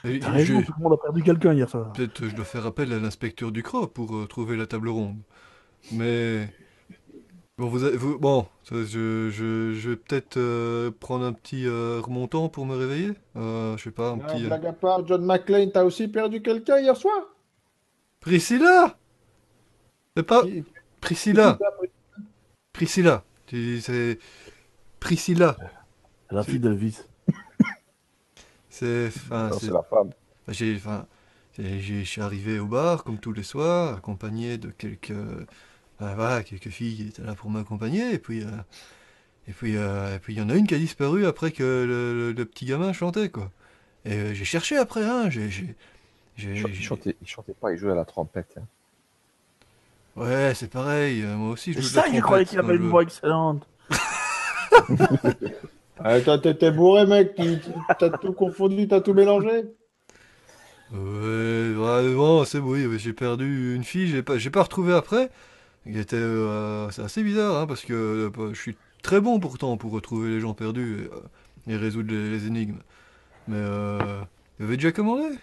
et 0.03 0.19
T'as 0.19 0.29
raison, 0.31 0.59
je- 0.59 0.65
tout 0.65 0.73
le 0.77 0.83
monde 0.83 0.93
a 0.93 0.97
perdu 1.01 1.23
quelqu'un 1.23 1.53
hier 1.53 1.69
soir. 1.69 1.93
Peut-être 1.93 2.21
euh, 2.23 2.29
je 2.29 2.35
dois 2.35 2.45
faire 2.45 2.65
appel 2.65 2.91
à 2.93 2.99
l'inspecteur 2.99 3.51
du 3.51 3.63
CRO 3.63 3.87
pour 3.87 4.15
euh, 4.15 4.25
trouver 4.27 4.55
la 4.57 4.67
table 4.67 4.89
ronde. 4.89 5.17
Mais... 5.91 6.49
Bon, 7.57 7.69
vous, 7.69 7.83
avez- 7.83 7.97
vous- 7.97 8.19
bon 8.19 8.45
je, 8.69 8.83
je, 8.83 9.31
je 9.31 9.89
vais 9.89 9.95
peut-être 9.95 10.37
euh, 10.37 10.91
prendre 10.91 11.25
un 11.25 11.33
petit 11.33 11.65
euh, 11.65 11.99
remontant 12.03 12.49
pour 12.49 12.67
me 12.67 12.75
réveiller. 12.75 13.13
Euh, 13.35 13.75
je 13.77 13.83
sais 13.85 13.91
pas, 13.91 14.11
un 14.11 14.19
Ah, 14.19 14.27
petit... 14.27 14.43
euh, 14.43 14.47
blague 14.47 14.65
à 14.67 14.73
part, 14.73 15.07
John 15.07 15.25
McClane, 15.25 15.71
t'as 15.71 15.83
aussi 15.83 16.07
perdu 16.07 16.41
quelqu'un 16.43 16.77
hier 16.79 16.95
soir? 16.95 17.17
Priscilla 18.19 18.95
C'est 20.15 20.23
pas... 20.23 20.43
Qui- 20.43 20.63
Priscilla 21.01 21.57
Priscilla. 22.73 23.23
Tu- 23.47 23.81
C'est... 23.81 24.19
Priscilla. 24.99 25.57
La 26.29 26.43
fille 26.43 26.59
d'Elvis. 26.59 26.99
C'est... 28.69 29.07
Enfin, 29.07 29.49
c'est... 29.53 29.65
c'est 29.65 29.71
la 29.71 29.81
femme. 29.81 30.11
J'ai, 30.49 30.75
enfin, 30.75 31.07
j'ai- 31.57 31.79
j'ai- 31.79 32.03
je 32.03 32.09
suis 32.09 32.21
arrivé 32.21 32.59
au 32.59 32.67
bar 32.67 33.03
comme 33.03 33.17
tous 33.17 33.31
les 33.33 33.41
soirs, 33.43 33.95
accompagné 33.97 34.59
de 34.59 34.69
quelques, 34.69 35.13
voilà, 35.99 36.43
quelques 36.43 36.69
filles 36.69 36.95
qui 36.95 37.07
étaient 37.07 37.23
là 37.23 37.33
pour 37.35 37.49
m'accompagner, 37.49 38.13
et 38.13 38.19
puis, 38.19 38.43
euh, 38.43 38.47
et 39.47 39.53
puis, 39.53 39.77
euh, 39.77 40.15
et 40.15 40.19
puis 40.19 40.33
il 40.33 40.39
y 40.39 40.41
en 40.41 40.49
a 40.49 40.55
une 40.55 40.67
qui 40.67 40.75
a 40.75 40.77
disparu 40.79 41.25
après 41.25 41.51
que 41.51 41.63
le, 41.63 42.13
le- 42.13 42.31
le 42.33 42.45
petit 42.45 42.65
gamin 42.65 42.93
chantait, 42.93 43.29
quoi. 43.29 43.51
Et 44.05 44.13
euh, 44.13 44.33
j'ai 44.33 44.45
cherché 44.45 44.77
après, 44.77 45.03
hein, 45.05 45.29
j'ai, 45.29 45.49
j'ai, 45.49 45.75
j'ai- 46.37 46.55
Il 46.59 46.75
chantait, 46.83 47.15
il 47.21 47.27
chantait 47.27 47.53
pas, 47.59 47.71
il 47.71 47.77
jouait 47.77 47.91
à 47.91 47.95
la 47.95 48.05
trompette. 48.05 48.55
hein. 48.57 48.63
ouais, 50.15 50.53
c'est 50.55 50.69
pareil, 50.69 51.23
moi 51.23 51.51
aussi 51.51 51.73
je 51.73 51.81
joue 51.81 51.89
de 51.89 51.95
la 51.95 52.01
ça, 52.03 52.07
je 52.13 52.19
croyais 52.21 52.45
trompette 52.45 52.49
qu'il 52.49 52.59
avait 52.59 52.75
une 52.75 52.89
voix 52.89 53.03
excellente. 53.03 53.67
Ah, 55.99 56.19
t'étais 56.37 56.71
bourré, 56.71 57.07
mec. 57.07 57.35
T'as 57.99 58.09
tout 58.11 58.33
confondu, 58.33 58.87
t'as 58.87 59.01
tout 59.01 59.13
mélangé. 59.15 59.63
Ouais, 60.93 61.73
ouais, 61.75 62.13
bon, 62.15 62.45
c'est 62.45 62.59
oui, 62.59 62.87
j'ai 62.97 63.13
perdu 63.13 63.75
une 63.75 63.83
fille, 63.83 64.07
j'ai 64.07 64.23
pas, 64.23 64.37
j'ai 64.37 64.49
pas 64.49 64.63
retrouvé 64.63 64.93
après. 64.93 65.29
Qui 65.91 65.99
était, 65.99 66.15
euh, 66.17 66.89
c'est 66.91 67.01
assez 67.03 67.23
bizarre, 67.23 67.57
hein, 67.57 67.67
parce 67.67 67.83
que 67.85 67.93
euh, 68.37 68.53
je 68.53 68.59
suis 68.61 68.77
très 69.03 69.21
bon 69.21 69.39
pourtant 69.39 69.77
pour 69.77 69.91
retrouver 69.91 70.29
les 70.29 70.39
gens 70.39 70.53
perdus 70.53 71.03
et, 71.05 71.13
euh, 71.13 71.73
et 71.73 71.77
résoudre 71.77 72.11
les, 72.13 72.29
les 72.31 72.47
énigmes. 72.47 72.79
Mais 73.47 73.57
euh, 73.57 74.21
vous 74.59 74.65
avez 74.65 74.77
déjà 74.77 74.91
commandé? 74.91 75.37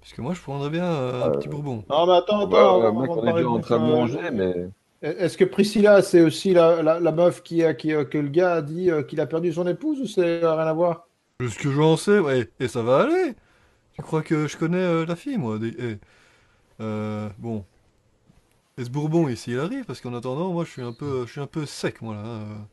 Parce 0.00 0.12
que 0.14 0.22
moi, 0.22 0.34
je 0.34 0.40
prendrais 0.42 0.70
bien 0.70 0.84
euh, 0.84 1.26
un 1.26 1.30
petit 1.32 1.48
bourbon. 1.48 1.84
Non, 1.88 2.06
mais 2.06 2.12
attends, 2.14 2.40
attends. 2.40 2.48
Bah, 2.48 2.74
euh, 2.88 2.92
mec, 2.92 3.10
on 3.16 3.26
est 3.26 3.32
déjà 3.32 3.48
en 3.48 3.60
train 3.60 3.78
de 3.78 3.84
euh, 3.84 3.86
manger, 3.86 4.30
mais 4.32 4.68
Est-ce 5.02 5.36
que 5.36 5.44
Priscilla, 5.44 6.02
c'est 6.02 6.22
aussi 6.22 6.52
la, 6.54 6.82
la, 6.82 7.00
la 7.00 7.12
meuf 7.12 7.42
qui 7.42 7.62
a, 7.64 7.74
qui, 7.74 7.88
que 7.88 8.18
le 8.18 8.28
gars 8.28 8.54
a 8.54 8.62
dit 8.62 8.90
euh, 8.90 9.02
qu'il 9.02 9.20
a 9.20 9.26
perdu 9.26 9.52
son 9.52 9.66
épouse 9.66 10.00
ou 10.00 10.06
c'est 10.06 10.42
euh, 10.44 10.54
rien 10.54 10.66
à 10.66 10.72
voir? 10.72 11.08
Ce 11.40 11.58
que 11.58 11.70
j'en 11.70 11.96
sais, 11.96 12.18
ouais, 12.18 12.50
et 12.60 12.68
ça 12.68 12.82
va 12.82 13.02
aller. 13.02 13.34
Tu 13.94 14.02
crois 14.02 14.22
que 14.22 14.48
je 14.48 14.56
connais 14.58 14.78
euh, 14.78 15.06
la 15.06 15.16
fille, 15.16 15.38
moi 15.38 15.58
des- 15.58 15.74
eh. 15.78 15.98
Euh, 16.82 17.30
Bon. 17.38 17.66
Et 18.78 18.84
ce 18.84 18.90
bourbon 18.90 19.28
ici, 19.28 19.52
il 19.52 19.58
arrive, 19.58 19.84
parce 19.84 20.00
qu'en 20.00 20.12
attendant, 20.14 20.52
moi, 20.52 20.64
je 20.64 20.70
suis 20.70 20.82
un 20.82 20.92
peu, 20.92 21.24
je 21.26 21.32
suis 21.32 21.40
un 21.40 21.46
peu 21.46 21.64
sec, 21.64 22.02
moi, 22.02 22.14
là. 22.14 22.20
hein. 22.20 22.68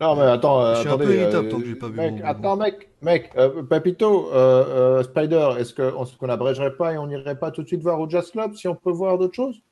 Non, 0.00 0.16
mais 0.16 0.22
attends, 0.22 0.60
euh, 0.60 0.74
Je 0.74 0.80
suis 0.80 0.88
un 0.90 0.98
peu 0.98 1.14
irritable 1.14 1.46
euh, 1.46 1.50
tant 1.50 1.58
que 1.60 1.64
j'ai 1.66 1.74
pas 1.76 1.88
vu 1.88 1.96
Mec, 1.96 2.12
mon- 2.18 2.24
attends, 2.26 2.56
mec, 2.56 2.88
mec, 3.00 3.30
euh, 3.36 3.62
Papito, 3.62 4.30
euh, 4.32 4.98
euh, 4.98 5.02
Spider, 5.02 5.54
est-ce 5.58 5.80
est-ce 5.80 6.16
qu'on 6.18 6.26
n'abrégerait 6.26 6.76
pas 6.76 6.92
et 6.92 6.98
on 6.98 7.06
n'irait 7.06 7.38
pas 7.38 7.50
tout 7.50 7.62
de 7.62 7.68
suite 7.68 7.80
voir 7.80 8.00
au 8.00 8.10
Jazz 8.10 8.30
Club 8.30 8.54
si 8.54 8.68
on 8.68 8.74
peut 8.74 8.90
voir 8.90 9.16
d'autres 9.18 9.34
choses? 9.34 9.62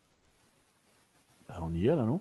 Ah, 1.49 1.59
on 1.61 1.75
y 1.75 1.87
est 1.87 1.95
là, 1.95 2.05
non? 2.05 2.21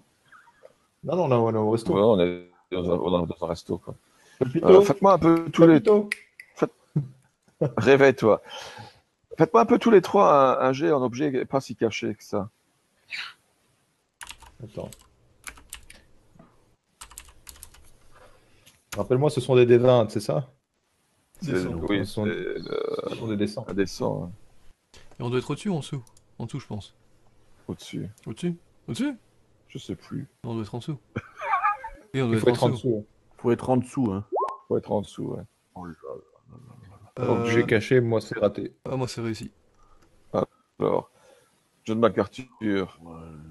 Non, 1.04 1.16
non, 1.16 1.28
non, 1.28 1.46
on 1.46 1.54
est 1.54 1.58
au 1.58 1.70
resto. 1.72 1.94
ouais, 1.94 2.02
on 2.02 2.20
est 2.20 2.52
dans 2.72 2.92
un, 2.92 3.26
dans 3.26 3.48
resto. 3.48 3.78
Quoi. 3.78 3.96
Papito, 4.40 4.68
Euh, 4.68 4.82
Faites-moi 4.82 5.14
un 5.14 5.18
peu 5.20 5.46
tous 5.54 5.62
les 5.68 5.80
Papito? 5.82 6.10
Réveille-toi. 7.78 8.42
Faites-moi 9.38 9.62
un 9.62 9.66
peu 9.66 9.78
tous 9.78 9.92
les 9.92 10.02
trois 10.02 10.60
un, 10.60 10.70
un 10.70 10.74
jet 10.74 10.92
en 10.92 11.02
objet 11.04 11.46
pas 11.46 11.62
si 11.62 11.76
caché 11.76 12.16
que 12.16 12.24
ça. 12.24 12.50
Attends. 14.64 14.90
Rappelle-moi, 18.96 19.30
ce 19.30 19.42
sont 19.42 19.56
des 19.56 19.66
D20, 19.66 20.10
c'est 20.10 20.20
ça? 20.20 20.52
Oui, 21.44 21.48
Ce 21.50 22.06
sont- 22.06 22.28
euh, 22.28 22.56
Ce 23.10 23.16
sont 23.16 23.28
des 23.28 23.38
dessins. 23.38 23.64
hein, 23.68 24.32
Et 25.20 25.24
on 25.24 25.30
doit 25.30 25.40
être 25.40 25.50
au-dessus 25.50 25.70
ou 25.70 25.76
en 25.76 25.80
dessous? 25.80 26.04
En 26.38 26.46
dessous, 26.46 26.60
je 26.60 26.68
pense. 26.68 26.96
au-dessus. 27.68 28.10
Au-dessus? 28.28 28.58
Au-dessus? 28.88 29.16
Je 29.70 29.78
sais 29.78 29.96
plus. 29.96 30.28
Non, 30.44 30.52
on 30.52 30.54
doit 30.56 30.64
être 30.64 30.76
en 30.76 30.80
dessous. 30.80 31.00
Et 32.14 32.22
on 32.22 32.26
Il 32.28 32.32
doit 32.32 32.40
faut 32.42 32.50
être 32.50 32.56
être 32.56 32.64
en 32.64 32.70
dessous. 32.70 33.06
Faut 33.38 33.52
être 33.52 33.70
en 33.70 33.78
dessous, 33.78 34.12
hein. 34.12 34.26
Faut 34.68 34.78
être 34.78 34.92
en 34.92 35.02
dessous. 35.02 35.24
Ouais. 35.78 35.92
Euh, 37.20 37.28
Objet 37.28 37.66
caché, 37.66 38.02
moi, 38.02 38.20
c'est 38.20 38.38
raté. 38.38 38.76
Ah, 38.86 38.98
moi, 38.98 39.08
c'est 39.08 39.22
réussi. 39.22 39.52
Alors, 40.80 41.11
John 41.86 42.00
McArthur. 42.00 43.00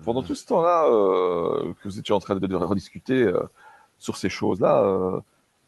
Pendant 0.04 0.22
tout 0.22 0.34
ce 0.34 0.46
temps-là, 0.46 0.86
euh, 0.86 1.72
que 1.74 1.88
vous 1.88 1.98
étiez 1.98 2.14
en 2.14 2.20
train 2.20 2.36
de, 2.36 2.46
de 2.46 2.56
rediscuter 2.56 3.22
euh, 3.22 3.42
sur 3.98 4.16
ces 4.16 4.28
choses-là, 4.28 4.82
euh, 4.84 5.20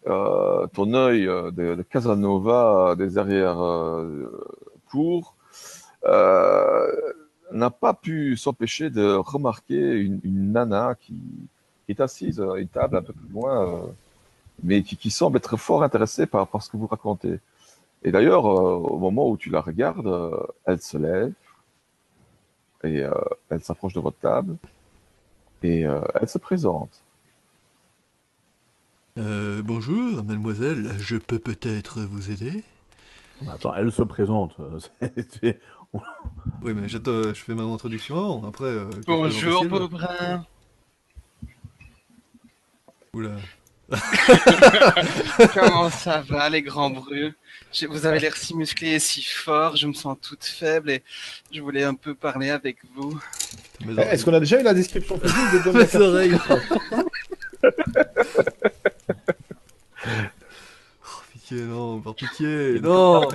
euh, 0.07 0.67
ton 0.69 0.95
œil 0.95 1.29
euh, 1.29 1.51
de, 1.51 1.75
de 1.75 1.83
Casanova 1.83 2.95
des 2.97 3.19
arrières 3.19 3.63
euh, 3.63 4.49
cours 4.91 5.37
euh, 6.05 6.91
n'a 7.53 7.71
pas 7.71 7.95
pu 7.95 8.37
s'empêcher 8.37 8.91
de 8.91 9.15
remarquer 9.15 9.77
une, 9.77 10.21
une 10.25 10.53
nana 10.53 10.97
qui, 11.01 11.15
qui 11.85 11.93
est 11.93 12.01
assise 12.01 12.41
à 12.41 12.57
une 12.57 12.69
table 12.69 12.97
un 12.97 13.03
peu 13.03 13.13
plus 13.13 13.29
loin, 13.29 13.69
euh, 13.69 13.83
mais 14.63 14.83
qui, 14.83 14.97
qui 14.97 15.11
semble 15.11 15.37
être 15.37 15.57
fort 15.57 15.83
intéressée 15.83 16.27
par, 16.27 16.49
par 16.49 16.63
ce 16.63 16.71
que 16.71 16.77
vous 16.77 16.87
racontez. 16.87 17.39
Et 18.03 18.11
d'ailleurs, 18.11 18.47
euh, 18.47 18.77
au 18.77 18.99
moment 18.99 19.29
où 19.29 19.37
tu 19.37 19.51
la 19.51 19.61
regardes, 19.61 20.11
elle 20.65 20.81
se 20.81 20.97
lève 20.97 21.33
et 22.85 23.03
euh, 23.03 23.11
elle 23.51 23.63
s'approche 23.63 23.93
de 23.95 24.01
votre 24.01 24.19
table 24.19 24.57
et 25.63 25.87
euh, 25.87 26.01
elle 26.21 26.29
se 26.29 26.39
présente. 26.39 27.03
Euh, 29.19 29.63
bonjour, 29.63 30.25
mademoiselle, 30.25 30.91
je 30.99 31.17
peux 31.17 31.39
peut-être 31.39 32.01
vous 32.01 32.31
aider? 32.31 32.65
Attends, 33.49 33.75
elle 33.75 33.93
se 33.93 34.03
présente. 34.03 34.57
Oui, 36.63 36.73
mais 36.73 36.89
j'attends, 36.89 37.35
je 37.35 37.35
fais 37.35 37.55
ma 37.55 37.65
introduction 37.65 38.17
avant. 38.17 38.49
Après. 38.49 38.65
euh, 38.65 38.89
Bonjour, 39.07 39.63
Beaubrun. 39.67 40.47
Oula. 43.13 43.37
Comment 45.55 45.91
ça 45.91 46.23
va, 46.29 46.49
les 46.49 46.63
grands 46.63 46.91
brus 46.91 47.35
Je- 47.73 47.87
Vous 47.87 48.07
avez 48.07 48.19
l'air 48.19 48.37
si 48.37 48.55
musclé 48.57 48.91
et 48.93 48.99
si 48.99 49.23
fort, 49.23 49.77
je 49.77 49.87
me 49.87 49.93
sens 49.93 50.17
toute 50.21 50.45
faible 50.45 50.91
et 50.91 51.03
je 51.53 51.61
voulais 51.61 51.85
un 51.85 51.95
peu 51.95 52.15
parler 52.15 52.51
avec 52.51 52.79
vous. 52.95 53.21
Eh, 53.87 54.01
Est-ce 54.01 54.25
qu'on 54.25 54.35
a 54.35 54.41
déjà 54.41 54.61
eu 54.61 54.63
la 54.65 54.75
description 54.75 55.19
physique 55.21 55.65
de 55.65 55.71
Mes 55.73 55.97
oreilles. 55.97 56.39
Oh, 61.05 61.23
pitié, 61.33 61.63
non, 61.63 62.01
par 62.01 62.15
pitié, 62.15 62.81
non, 62.81 63.29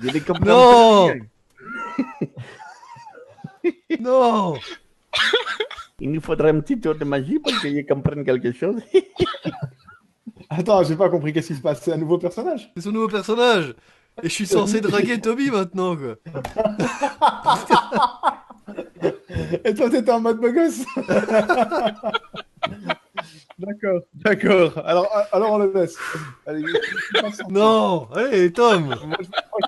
Il 0.00 0.06
y 0.06 0.08
a 0.08 0.12
des 0.12 0.22
Non 0.46 1.10
non. 4.00 4.58
Il 5.98 6.12
nous 6.12 6.20
faudrait 6.20 6.50
un 6.50 6.60
petit 6.60 6.78
tour 6.78 6.94
de 6.94 7.04
magie 7.04 7.38
pour 7.38 7.58
qu'ils 7.60 7.86
comprennent 7.86 8.24
quelque 8.24 8.52
chose. 8.52 8.82
Attends, 10.50 10.84
j'ai 10.84 10.94
pas 10.94 11.08
compris 11.08 11.32
qu'est-ce 11.32 11.48
qui 11.48 11.54
se 11.54 11.62
passe? 11.62 11.80
C'est 11.82 11.92
un 11.92 11.96
nouveau 11.96 12.18
personnage? 12.18 12.70
C'est 12.76 12.82
son 12.82 12.92
nouveau 12.92 13.08
personnage. 13.08 13.74
Et 14.22 14.28
je 14.28 14.34
suis 14.34 14.46
censé 14.46 14.80
draguer 14.80 15.20
Toby 15.20 15.50
maintenant, 15.50 15.96
quoi. 15.96 16.14
Et 19.64 19.74
toi, 19.74 19.90
t'étais 19.90 20.10
en 20.10 20.20
mode 20.20 20.38
beau 20.38 20.52
gosse? 20.52 20.84
D'accord, 23.58 24.00
d'accord. 24.12 24.82
Alors, 24.86 25.08
alors 25.32 25.52
on 25.52 25.58
le 25.58 25.72
laisse. 25.72 25.96
Allez, 26.46 26.62
Non, 27.48 28.06
allez, 28.12 28.52
Tom. 28.52 28.94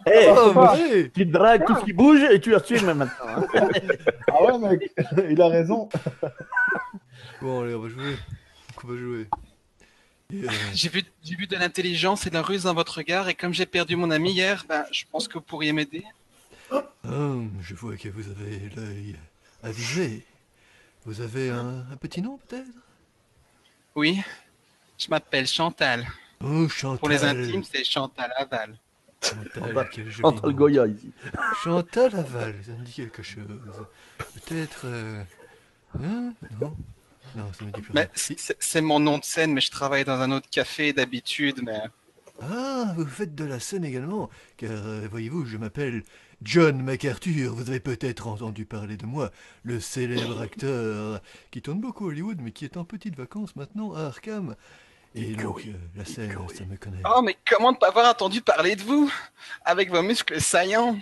Hey, 0.04 0.26
Tom, 0.34 0.68
tu 1.14 1.24
dragues 1.24 1.64
tout 1.66 1.74
ce 1.76 1.84
qui 1.84 1.92
bouge 1.94 2.20
et 2.30 2.38
tu 2.40 2.54
assumes 2.54 2.84
maintenant. 2.92 3.08
hein. 3.26 3.46
Ah 4.30 4.44
ouais, 4.44 4.58
mec, 4.58 4.92
il 5.30 5.40
a 5.40 5.48
raison. 5.48 5.88
Bon, 7.40 7.62
allez, 7.62 7.74
on 7.74 7.80
va 7.80 7.88
jouer. 7.88 8.16
On 8.84 8.88
va 8.88 8.96
jouer. 8.98 9.26
Euh, 10.34 10.46
J'ai 10.74 10.90
vu, 10.90 11.02
j'ai 11.24 11.36
vu 11.36 11.46
de 11.46 11.56
l'intelligence 11.56 12.26
et 12.26 12.28
de 12.30 12.34
la 12.34 12.42
ruse 12.42 12.64
dans 12.64 12.74
votre 12.74 12.98
regard 12.98 13.30
et 13.30 13.34
comme 13.34 13.54
j'ai 13.54 13.64
perdu 13.64 13.96
mon 13.96 14.10
ami 14.10 14.32
hier, 14.32 14.66
ben, 14.68 14.84
je 14.92 15.04
pense 15.10 15.26
que 15.26 15.34
vous 15.34 15.40
pourriez 15.40 15.72
m'aider. 15.72 16.04
ah, 16.70 16.82
je 17.62 17.74
vois 17.74 17.96
que 17.96 18.10
vous 18.10 18.28
avez 18.30 18.60
l'œil 18.76 19.16
avisé. 19.62 20.22
Vous 21.06 21.22
avez 21.22 21.48
un, 21.48 21.86
un 21.90 21.96
petit 21.98 22.20
nom, 22.20 22.38
peut-être? 22.46 22.66
Oui, 23.98 24.20
je 24.96 25.08
m'appelle 25.10 25.48
Chantal. 25.48 26.06
Oh, 26.40 26.68
Chantal. 26.68 26.98
Pour 27.00 27.08
les 27.08 27.24
intimes, 27.24 27.64
c'est 27.64 27.82
Chantal 27.82 28.32
Aval. 28.36 28.78
Chantal. 29.20 30.54
Goya 30.54 30.86
ici. 30.86 31.10
Chantal 31.64 32.14
Aval, 32.14 32.54
ça 32.64 32.70
me 32.78 32.84
dit 32.84 32.92
quelque 32.92 33.24
chose. 33.24 33.42
Peut-être. 34.18 34.82
euh, 34.84 35.20
Hein 36.00 36.32
Non? 36.60 36.76
Non, 37.34 37.52
ça 37.58 37.64
me 37.64 37.72
dit 37.72 37.80
plus 37.80 37.92
Mais 37.92 38.02
rien. 38.14 38.36
C'est 38.60 38.80
mon 38.80 39.00
nom 39.00 39.18
de 39.18 39.24
scène, 39.24 39.52
mais 39.52 39.60
je 39.60 39.72
travaille 39.72 40.04
dans 40.04 40.20
un 40.20 40.30
autre 40.30 40.48
café 40.48 40.92
d'habitude, 40.92 41.60
mais 41.64 41.80
Ah, 42.40 42.94
vous 42.96 43.04
faites 43.04 43.34
de 43.34 43.44
la 43.46 43.58
scène 43.58 43.84
également, 43.84 44.30
car 44.58 44.70
euh, 44.70 45.08
voyez-vous, 45.10 45.44
je 45.44 45.56
m'appelle 45.56 46.04
John 46.42 46.82
MacArthur. 46.82 47.54
Vous 47.54 47.68
avez 47.68 47.80
peut-être 47.80 48.28
entendu 48.28 48.64
parler 48.64 48.96
de 48.96 49.06
moi, 49.06 49.30
le 49.64 49.80
célèbre 49.80 50.40
acteur 50.40 51.20
qui 51.50 51.62
tourne 51.62 51.80
beaucoup 51.80 52.04
à 52.06 52.08
Hollywood, 52.08 52.38
mais 52.40 52.52
qui 52.52 52.64
est 52.64 52.76
en 52.76 52.84
petites 52.84 53.16
vacances 53.16 53.56
maintenant 53.56 53.94
à 53.94 54.02
Arkham. 54.02 54.54
Et 55.14 55.34
donc, 55.34 55.62
euh, 55.66 55.72
la 55.96 56.04
scène, 56.04 56.36
ça 56.54 56.64
me 56.64 56.76
connaît. 56.76 57.02
Oh, 57.04 57.22
mais 57.22 57.36
comment 57.48 57.72
ne 57.72 57.76
pas 57.76 57.88
avoir 57.88 58.08
entendu 58.08 58.40
parler 58.40 58.76
de 58.76 58.82
vous 58.82 59.10
Avec 59.64 59.90
vos 59.90 60.02
muscles 60.02 60.40
saillants? 60.40 60.98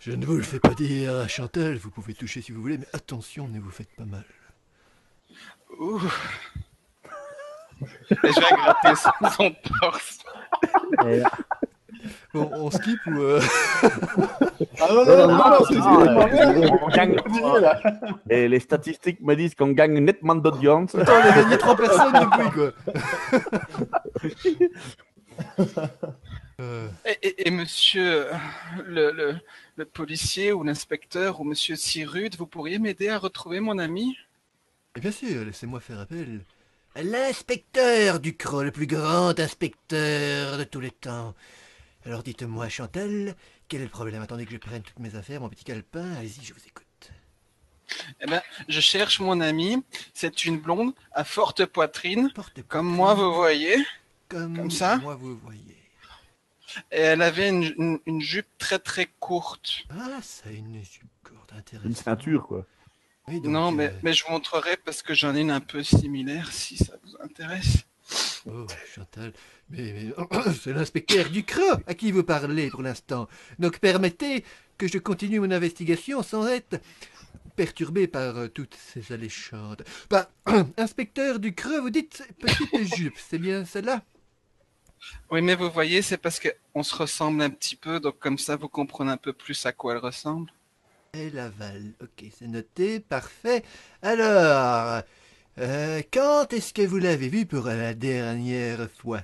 Je 0.00 0.12
ne 0.12 0.24
vous 0.24 0.36
le 0.36 0.42
fais 0.42 0.60
pas 0.60 0.74
dire 0.74 1.28
Chantal, 1.28 1.76
vous 1.76 1.90
pouvez 1.90 2.14
toucher 2.14 2.40
si 2.40 2.52
vous 2.52 2.62
voulez, 2.62 2.78
mais 2.78 2.86
attention, 2.92 3.48
ne 3.48 3.58
vous 3.58 3.70
faites 3.70 3.92
pas 3.96 4.04
mal. 4.04 4.24
Ouh. 5.80 6.00
Je 8.10 8.14
vais 8.14 8.56
gratter 8.56 8.94
son, 8.94 9.30
son 9.30 9.56
torse. 9.80 10.18
Bon, 12.34 12.50
on 12.52 12.70
skip 12.70 12.98
ou... 13.06 13.18
euh, 13.20 13.40
Ah 14.80 14.88
non, 14.92 15.04
non, 15.04 15.16
non, 15.16 15.26
non, 15.28 15.36
non, 15.38 16.06
euh, 16.06 16.88
on. 17.42 18.30
Et 18.30 18.48
les 18.48 18.60
statistiques 18.60 19.20
me 19.20 19.34
disent 19.34 19.54
qu'on 19.54 19.70
gagne 19.72 19.98
nettement 19.98 20.34
d'audience. 20.34 20.94
Attends, 20.94 21.12
on 21.14 21.30
a 21.30 21.32
gagné 21.42 21.58
trois 21.58 21.76
personnes 21.76 22.12
depuis, 22.12 22.50
quoi. 22.50 22.72
Euh, 26.60 26.88
Et, 27.06 27.16
et- 27.28 27.46
et 27.46 27.50
monsieur 27.52 28.26
euh, 28.26 28.36
le, 28.84 29.12
le, 29.12 29.36
le 29.76 29.84
policier 29.84 30.52
ou 30.52 30.64
l'inspecteur 30.64 31.40
ou 31.40 31.44
monsieur 31.44 31.76
Sirude, 31.76 32.34
vous 32.36 32.46
pourriez 32.48 32.80
m'aider 32.80 33.08
à 33.10 33.18
retrouver 33.18 33.60
mon 33.60 33.78
ami? 33.78 34.16
Et 34.96 35.00
bien 35.00 35.12
sûr, 35.12 35.44
laissez-moi 35.44 35.78
faire 35.78 36.00
appel 36.00 36.40
l'inspecteur 37.00 38.18
du 38.18 38.36
Croc, 38.36 38.64
le 38.64 38.72
plus 38.72 38.88
grand 38.88 39.38
inspecteur 39.38 40.58
de 40.58 40.64
tous 40.64 40.80
les 40.80 40.90
temps. 40.90 41.32
Alors 42.08 42.22
dites-moi, 42.22 42.70
Chantal, 42.70 43.36
quel 43.68 43.82
est 43.82 43.84
le 43.84 43.90
problème? 43.90 44.22
Attendez 44.22 44.46
que 44.46 44.52
je 44.52 44.56
prenne 44.56 44.80
toutes 44.82 44.98
mes 44.98 45.14
affaires, 45.14 45.42
mon 45.42 45.50
petit 45.50 45.62
calepin. 45.64 46.10
Allez-y, 46.14 46.42
je 46.42 46.54
vous 46.54 46.66
écoute. 46.66 46.86
Eh 48.22 48.26
ben, 48.26 48.40
je 48.66 48.80
cherche 48.80 49.20
mon 49.20 49.42
ami. 49.42 49.82
C'est 50.14 50.46
une 50.46 50.58
blonde 50.58 50.94
à 51.12 51.24
forte 51.24 51.66
poitrine, 51.66 52.32
comme 52.66 52.86
moi 52.86 53.12
vous 53.12 53.34
voyez. 53.34 53.76
comme, 54.30 54.56
comme 54.56 54.70
ça 54.70 54.96
moi 54.96 55.16
vous 55.16 55.36
voyez. 55.36 55.76
Et 56.90 57.00
elle 57.00 57.20
avait 57.20 57.50
une, 57.50 57.74
une- 57.76 58.00
une 58.06 58.20
jupe 58.22 58.48
très 58.56 58.78
très 58.78 59.06
courte. 59.20 59.84
Ah, 59.90 60.20
ça 60.22 60.48
a 60.48 60.52
une 60.52 60.82
jupe 60.82 61.10
courte, 61.22 61.52
intéressante. 61.52 61.90
Une 61.90 61.94
ceinture, 61.94 62.46
quoi. 62.46 62.66
Oui, 63.26 63.36
donc, 63.42 63.52
non, 63.52 63.70
mais, 63.70 63.88
euh, 63.88 63.98
mais 64.02 64.14
je 64.14 64.24
vous 64.24 64.32
montrerai 64.32 64.78
parce 64.78 65.02
que 65.02 65.12
j'en 65.12 65.34
ai 65.34 65.40
une 65.42 65.50
un 65.50 65.60
peu 65.60 65.82
similaire 65.82 66.50
si 66.52 66.78
ça 66.78 66.94
vous 67.04 67.16
intéresse. 67.22 67.84
Oh, 68.46 68.66
Chantal, 68.94 69.32
mais, 69.68 69.92
mais- 69.92 70.52
c'est 70.62 70.72
l'inspecteur 70.72 71.28
Ducros 71.28 71.80
à 71.86 71.94
qui 71.94 72.12
vous 72.12 72.22
parlez 72.24 72.70
pour 72.70 72.82
l'instant. 72.82 73.28
Donc 73.58 73.78
permettez 73.78 74.44
que 74.78 74.86
je 74.88 74.98
continue 74.98 75.40
mon 75.40 75.50
investigation 75.50 76.22
sans 76.22 76.46
être 76.46 76.80
perturbé 77.56 78.06
par 78.06 78.36
euh, 78.36 78.48
toutes 78.48 78.76
ces 78.76 79.12
alléchantes. 79.12 79.82
Bah, 80.08 80.30
inspecteur 80.78 81.38
Ducros, 81.40 81.82
vous 81.82 81.90
dites 81.90 82.22
petite 82.40 82.96
jupe, 82.96 83.16
c'est 83.18 83.38
bien 83.38 83.64
celle-là 83.64 84.02
Oui, 85.30 85.42
mais 85.42 85.54
vous 85.54 85.70
voyez, 85.70 86.00
c'est 86.00 86.16
parce 86.18 86.38
que 86.38 86.48
on 86.74 86.82
se 86.82 86.94
ressemble 86.94 87.42
un 87.42 87.50
petit 87.50 87.76
peu, 87.76 88.00
donc 88.00 88.18
comme 88.18 88.38
ça 88.38 88.56
vous 88.56 88.68
comprenez 88.68 89.10
un 89.10 89.16
peu 89.16 89.32
plus 89.32 89.66
à 89.66 89.72
quoi 89.72 89.92
elle 89.92 89.98
ressemble. 89.98 90.50
Et 91.14 91.30
Laval, 91.30 91.94
ok, 92.02 92.24
c'est 92.38 92.46
noté, 92.46 93.00
parfait. 93.00 93.64
Alors, 94.02 95.02
euh, 95.58 96.02
quand 96.12 96.52
est-ce 96.52 96.72
que 96.72 96.82
vous 96.82 96.98
l'avez 96.98 97.28
vu 97.28 97.46
pour 97.46 97.66
la 97.66 97.94
dernière 97.94 98.88
fois? 98.90 99.20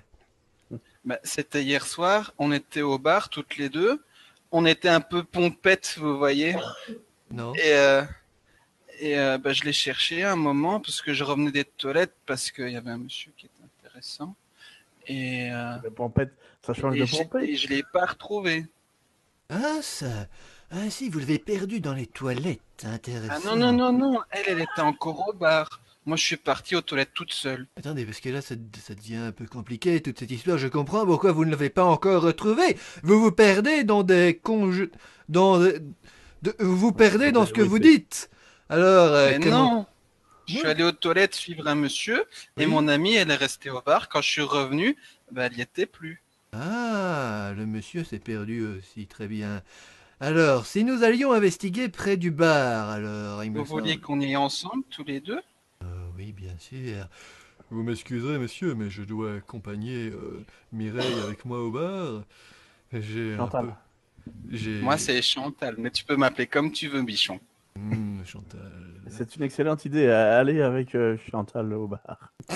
Bah, 1.05 1.19
C'était 1.23 1.63
hier 1.63 1.87
soir, 1.87 2.33
on 2.39 2.51
était 2.53 2.83
au 2.83 2.99
bar 2.99 3.29
toutes 3.29 3.57
les 3.57 3.69
deux. 3.69 4.03
On 4.53 4.67
était 4.67 4.89
un 4.89 5.01
peu 5.01 5.25
pompettes, 5.25 5.97
vous 5.99 6.17
voyez. 6.17 6.57
Non 7.31 7.55
Et, 7.57 7.73
euh, 7.75 8.03
et 9.01 9.19
euh, 9.19 9.37
bah, 9.39 9.53
je 9.53 9.65
l'ai 9.65 9.73
cherché 9.73 10.23
un 10.23 10.37
moment 10.37 10.81
parce 10.81 11.03
que 11.03 11.13
je 11.13 11.25
revenais 11.25 11.51
des 11.51 11.65
toilettes 11.65 12.15
parce 12.27 12.51
qu'il 12.51 12.69
y 12.71 12.77
avait 12.77 12.91
un 12.91 12.99
monsieur 12.99 13.33
qui 13.37 13.47
était 13.47 13.65
intéressant. 13.85 14.35
Et, 15.07 15.51
euh, 15.53 15.77
Le 15.83 15.91
pompette, 15.91 16.33
ça 16.63 16.73
change 16.73 16.97
et 16.97 17.01
de 17.01 17.05
je, 17.05 17.17
pompette. 17.17 17.43
et 17.49 17.57
je 17.57 17.69
l'ai 17.69 17.83
pas 17.93 18.07
retrouvé. 18.07 18.67
Ah, 19.51 19.79
ça 19.83 20.29
Ah 20.71 20.89
si, 20.89 21.09
vous 21.11 21.19
l'avez 21.19 21.39
perdu 21.39 21.81
dans 21.81 21.93
les 21.95 22.07
toilettes, 22.07 22.61
intéressant. 22.85 23.35
Ah 23.53 23.57
non, 23.57 23.73
non, 23.73 23.93
non, 23.93 23.93
non, 24.13 24.21
elle, 24.31 24.45
elle 24.47 24.61
était 24.61 24.81
encore 24.81 25.29
au 25.29 25.33
bar. 25.33 25.81
Moi, 26.07 26.17
je 26.19 26.25
suis 26.25 26.37
parti 26.37 26.77
aux 26.77 26.83
toilettes 26.83 27.15
toute 27.15 27.33
seule. 27.33 27.67
Attendez, 27.79 28.05
parce 28.05 28.21
que 28.21 28.29
là, 28.29 28.43
ça, 28.43 28.55
ça 28.87 28.95
devient 28.95 29.17
un 29.17 29.33
peu 29.33 29.47
compliqué, 29.47 30.03
toute 30.03 30.19
cette 30.19 30.31
histoire. 30.31 30.59
Je 30.59 30.69
comprends 30.69 31.07
pourquoi 31.07 31.33
vous 31.33 31.45
ne 31.47 31.51
l'avez 31.51 31.71
pas 31.71 31.85
encore 31.85 32.23
retrouvé. 32.23 32.77
Vous 33.03 33.19
vous 33.21 33.33
perdez 33.33 33.85
dans 33.85 34.03
des 34.03 34.39
conj... 34.43 34.89
dans 35.31 35.59
de- 35.61 35.83
Vous 36.59 36.77
vous 36.77 36.93
perdez 36.93 37.33
dans 37.33 37.47
ce 37.47 37.53
que 37.55 37.63
vous 37.63 37.79
dites. 37.79 38.29
Alors, 38.69 39.15
euh, 39.15 39.31
Mais 39.39 39.45
comment- 39.45 39.75
non 39.77 39.87
Je 40.47 40.59
suis 40.59 40.67
allé 40.67 40.85
aux 40.85 40.93
toilettes 40.93 41.35
suivre 41.35 41.67
un 41.67 41.75
monsieur 41.75 42.21
et 42.59 42.65
Oui. 42.65 42.67
mon 42.67 42.87
amie, 42.89 43.15
elle 43.15 43.31
est 43.31 43.35
restée 43.37 43.71
au 43.71 43.81
bar. 43.81 44.11
Quand 44.11 44.21
je 44.21 44.31
suis 44.31 44.43
revenu, 44.43 44.97
bah, 45.33 45.47
elle 45.47 45.57
y 45.57 45.63
était 45.63 45.87
plus. 45.87 46.21
Ah, 46.53 47.53
le 47.57 47.65
monsieur 47.65 48.05
s'est 48.05 48.19
perdu 48.19 48.67
aussi, 48.67 49.07
très 49.07 49.27
bien. 49.27 49.63
Alors, 50.21 50.67
si 50.67 50.85
nous 50.85 51.03
allions 51.03 51.33
investiguer 51.33 51.89
près 51.89 52.17
du 52.19 52.31
bar, 52.31 52.91
alors, 52.91 53.43
il 53.43 53.51
me 53.53 53.59
Vous 53.61 53.65
vouliez 53.65 53.93
semble- 53.95 54.03
qu'on 54.03 54.21
y 54.21 54.27
aille 54.27 54.37
ensemble, 54.37 54.85
tous 54.91 55.03
les 55.05 55.21
deux? 55.21 55.39
Euh, 55.39 55.41
oui, 56.17 56.33
bien 56.33 56.57
sûr. 56.59 57.09
Vous 57.71 57.83
m'excuserez, 57.83 58.39
monsieur, 58.39 58.75
mais 58.75 58.91
je 58.91 59.03
dois 59.03 59.37
accompagner 59.37 60.09
euh, 60.11 60.45
Mireille 60.73 61.21
avec 61.27 61.45
moi 61.45 61.61
au 61.61 61.71
bar. 61.71 62.23
J'ai 62.93 63.35
un 63.35 63.39
Chantal. 63.39 63.75
peu... 64.51 64.81
Moi, 64.83 64.97
c'est 64.99 65.21
Chantal, 65.23 65.75
mais 65.79 65.91
tu 65.91 66.05
peux 66.05 66.17
m'appeler 66.17 66.47
comme 66.47 66.73
tu 66.73 66.89
veux, 66.89 67.03
bichon. 67.03 67.41
Hmm, 67.77 68.23
Chantal. 68.25 68.73
C'est 69.09 69.37
une 69.37 69.43
excellente 69.43 69.85
idée. 69.85 70.07
Aller 70.09 70.63
avec 70.63 70.95
euh, 70.95 71.17
Chantal 71.31 71.73
au 71.73 71.89
bar. 71.89 72.33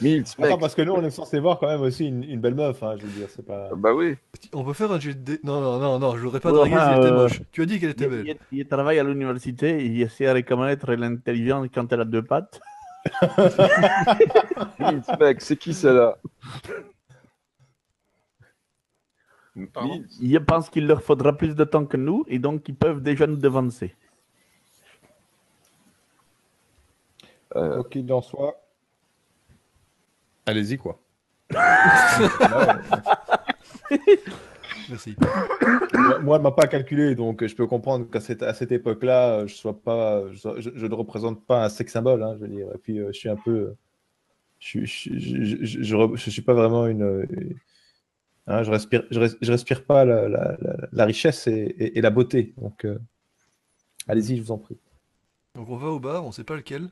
Mills, 0.00 0.24
mec. 0.38 0.46
Attends, 0.46 0.58
parce 0.58 0.74
que 0.74 0.82
nous, 0.82 0.92
on 0.92 1.02
est 1.04 1.10
censé 1.10 1.38
voir 1.38 1.58
quand 1.58 1.66
même 1.68 1.82
aussi 1.82 2.06
une, 2.06 2.22
une 2.24 2.40
belle 2.40 2.54
meuf, 2.54 2.82
hein, 2.82 2.94
je 2.98 3.04
veux 3.06 3.12
dire, 3.12 3.28
c'est 3.28 3.44
pas... 3.44 3.68
Bah 3.76 3.92
oui. 3.92 4.16
On 4.52 4.64
peut 4.64 4.72
faire 4.72 4.90
un 4.92 4.98
jet 4.98 5.14
de 5.14 5.20
dé- 5.20 5.40
Non, 5.44 5.60
non, 5.60 5.78
non, 5.78 5.98
non, 5.98 6.16
je 6.16 6.22
l'aurais 6.24 6.40
pas 6.40 6.50
Ouais, 6.50 6.56
dragué 6.68 6.74
si 6.76 6.80
elle 6.80 6.98
était 6.98 7.06
euh, 7.12 7.16
moche. 7.16 7.42
Tu 7.52 7.62
as 7.62 7.66
dit 7.66 7.78
qu'elle 7.78 7.90
était 7.90 8.04
Il, 8.04 8.10
belle. 8.10 8.36
il- 8.52 8.58
il 8.60 8.66
travaille 8.66 8.98
à 8.98 9.04
l'université, 9.04 9.84
il 9.84 10.00
essaie 10.00 10.24
de 10.26 10.30
reconnaître 10.32 10.90
l'intelligence 10.94 11.66
quand 11.74 11.92
elle 11.92 12.00
a 12.00 12.04
deux 12.04 12.22
pattes. 12.22 12.60
Mills, 14.78 15.02
mec, 15.20 15.40
c'est 15.42 15.56
qui 15.56 15.74
celle-là? 15.74 16.16
Pardon? 19.74 20.02
Il 20.20 20.40
pense 20.44 20.70
qu'il 20.70 20.86
leur 20.86 21.02
faudra 21.02 21.36
plus 21.36 21.54
de 21.54 21.64
temps 21.64 21.84
que 21.84 21.96
nous 21.98 22.24
et 22.28 22.38
donc 22.38 22.66
ils 22.68 22.74
peuvent 22.74 23.02
déjà 23.02 23.26
nous 23.26 23.36
devancer. 23.36 23.94
Euh, 27.56 27.74
Quoi 27.74 27.84
qu'il 27.90 28.10
en 28.12 28.22
soit... 28.22 28.56
Allez-y, 30.46 30.76
quoi. 30.78 31.00
Merci. 34.88 35.16
moi, 36.22 36.36
elle 36.36 36.42
m'a 36.42 36.50
pas 36.50 36.66
calculé, 36.66 37.14
donc 37.14 37.46
je 37.46 37.54
peux 37.54 37.66
comprendre 37.66 38.10
qu'à 38.10 38.20
cette, 38.20 38.42
à 38.42 38.52
cette 38.54 38.72
époque-là, 38.72 39.28
euh, 39.40 39.46
je 39.46 39.54
sois 39.54 39.78
pas, 39.80 40.22
je, 40.32 40.60
je- 40.60 40.70
je 40.74 40.86
ne 40.86 40.94
représente 40.94 41.44
pas 41.46 41.64
un 41.64 41.68
sex 41.68 41.92
symbole, 41.92 42.22
hein, 42.22 42.34
je 42.36 42.40
veux 42.40 42.48
dire. 42.48 42.66
Et 42.74 42.78
puis, 42.78 42.98
euh, 42.98 43.08
je 43.12 43.18
suis 43.18 43.28
un 43.28 43.36
peu, 43.36 43.74
je, 44.58 44.84
je, 44.84 45.10
je, 45.18 45.44
je, 45.44 45.64
je- 45.64 45.82
je 45.82 45.94
re- 45.96 46.16
je 46.16 46.30
suis 46.30 46.42
pas 46.42 46.54
vraiment 46.54 46.86
une, 46.86 47.02
euh, 47.02 47.26
hein, 48.48 48.62
je 48.64 48.70
respire, 48.70 49.04
je, 49.10 49.20
res- 49.20 49.36
je 49.40 49.52
respire 49.52 49.84
pas 49.84 50.04
la, 50.04 50.28
la, 50.28 50.56
la, 50.60 50.76
la 50.90 51.04
richesse 51.04 51.46
et, 51.46 51.52
et, 51.52 51.98
et 51.98 52.00
la 52.00 52.10
beauté. 52.10 52.52
Donc, 52.58 52.84
euh, 52.84 52.98
allez-y, 54.08 54.36
je 54.36 54.42
vous 54.42 54.52
en 54.52 54.58
prie. 54.58 54.78
Donc 55.54 55.68
on 55.68 55.76
va 55.76 55.88
au 55.88 56.00
bar, 56.00 56.24
on 56.24 56.32
sait 56.32 56.44
pas 56.44 56.56
lequel. 56.56 56.88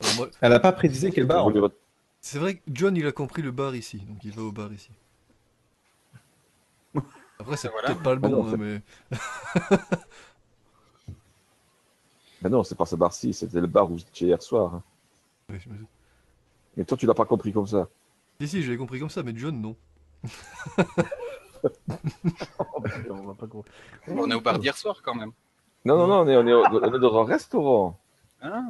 Alors 0.00 0.14
moi, 0.16 0.28
Elle 0.40 0.50
n'a 0.50 0.60
pas 0.60 0.72
précisé 0.72 1.10
quel 1.10 1.26
bar. 1.26 1.44
vous 1.44 1.50
voulez 1.50 1.60
votre- 1.60 1.76
c'est 2.22 2.38
vrai 2.38 2.54
que 2.56 2.62
John 2.68 2.96
il 2.96 3.06
a 3.06 3.12
compris 3.12 3.42
le 3.42 3.50
bar 3.50 3.74
ici, 3.74 3.98
donc 3.98 4.24
il 4.24 4.32
va 4.32 4.42
au 4.42 4.52
bar 4.52 4.72
ici. 4.72 4.90
Après 7.38 7.56
c'est 7.56 7.68
Voilà. 7.68 7.88
peut-être 7.88 8.02
pas 8.02 8.14
le 8.14 8.20
Ah 8.22 8.28
bon, 8.28 8.44
non, 8.44 8.52
hein, 8.52 8.56
mais 8.58 8.80
Mais 12.42 12.48
non, 12.50 12.62
c'est 12.64 12.74
pas 12.76 12.86
ce 12.86 12.96
bar-ci, 12.96 13.34
c'était 13.34 13.60
le 13.60 13.66
bar 13.66 13.90
où 13.90 13.98
j'étais 13.98 14.26
hier 14.26 14.40
soir. 14.42 14.74
hein. 14.76 14.82
Ouais, 15.50 15.58
je 15.60 15.68
me 15.68 15.76
suis- 15.76 15.86
Mais 16.76 16.84
toi, 16.84 16.96
tu 16.96 17.06
l'as 17.06 17.14
pas 17.14 17.24
compris 17.26 17.52
comme 17.52 17.66
ça. 17.66 17.88
Si 18.40 18.48
si, 18.48 18.62
j'avais 18.62 18.76
compris 18.78 18.98
comme 19.00 19.10
ça, 19.10 19.22
mais 19.22 19.32
John 19.36 19.60
non. 19.60 19.76
On 23.10 23.26
va 23.26 23.34
pas 23.34 23.46
courir. 23.46 23.64
On 24.08 24.30
est 24.30 24.34
au 24.34 24.40
bar 24.40 24.58
d'hier 24.58 24.76
soir 24.76 25.00
quand 25.02 25.14
même. 25.14 25.32
Non, 25.84 25.96
non, 25.96 26.06
non, 26.06 26.20
on 26.20 26.28
est, 26.28 26.36
on 26.36 26.46
est, 26.46 26.52
au- 26.52 26.64
on 26.64 26.94
est 26.94 26.98
dans 27.00 27.20
un 27.20 27.24
restaurant. 27.24 27.98
Ah. 28.40 28.62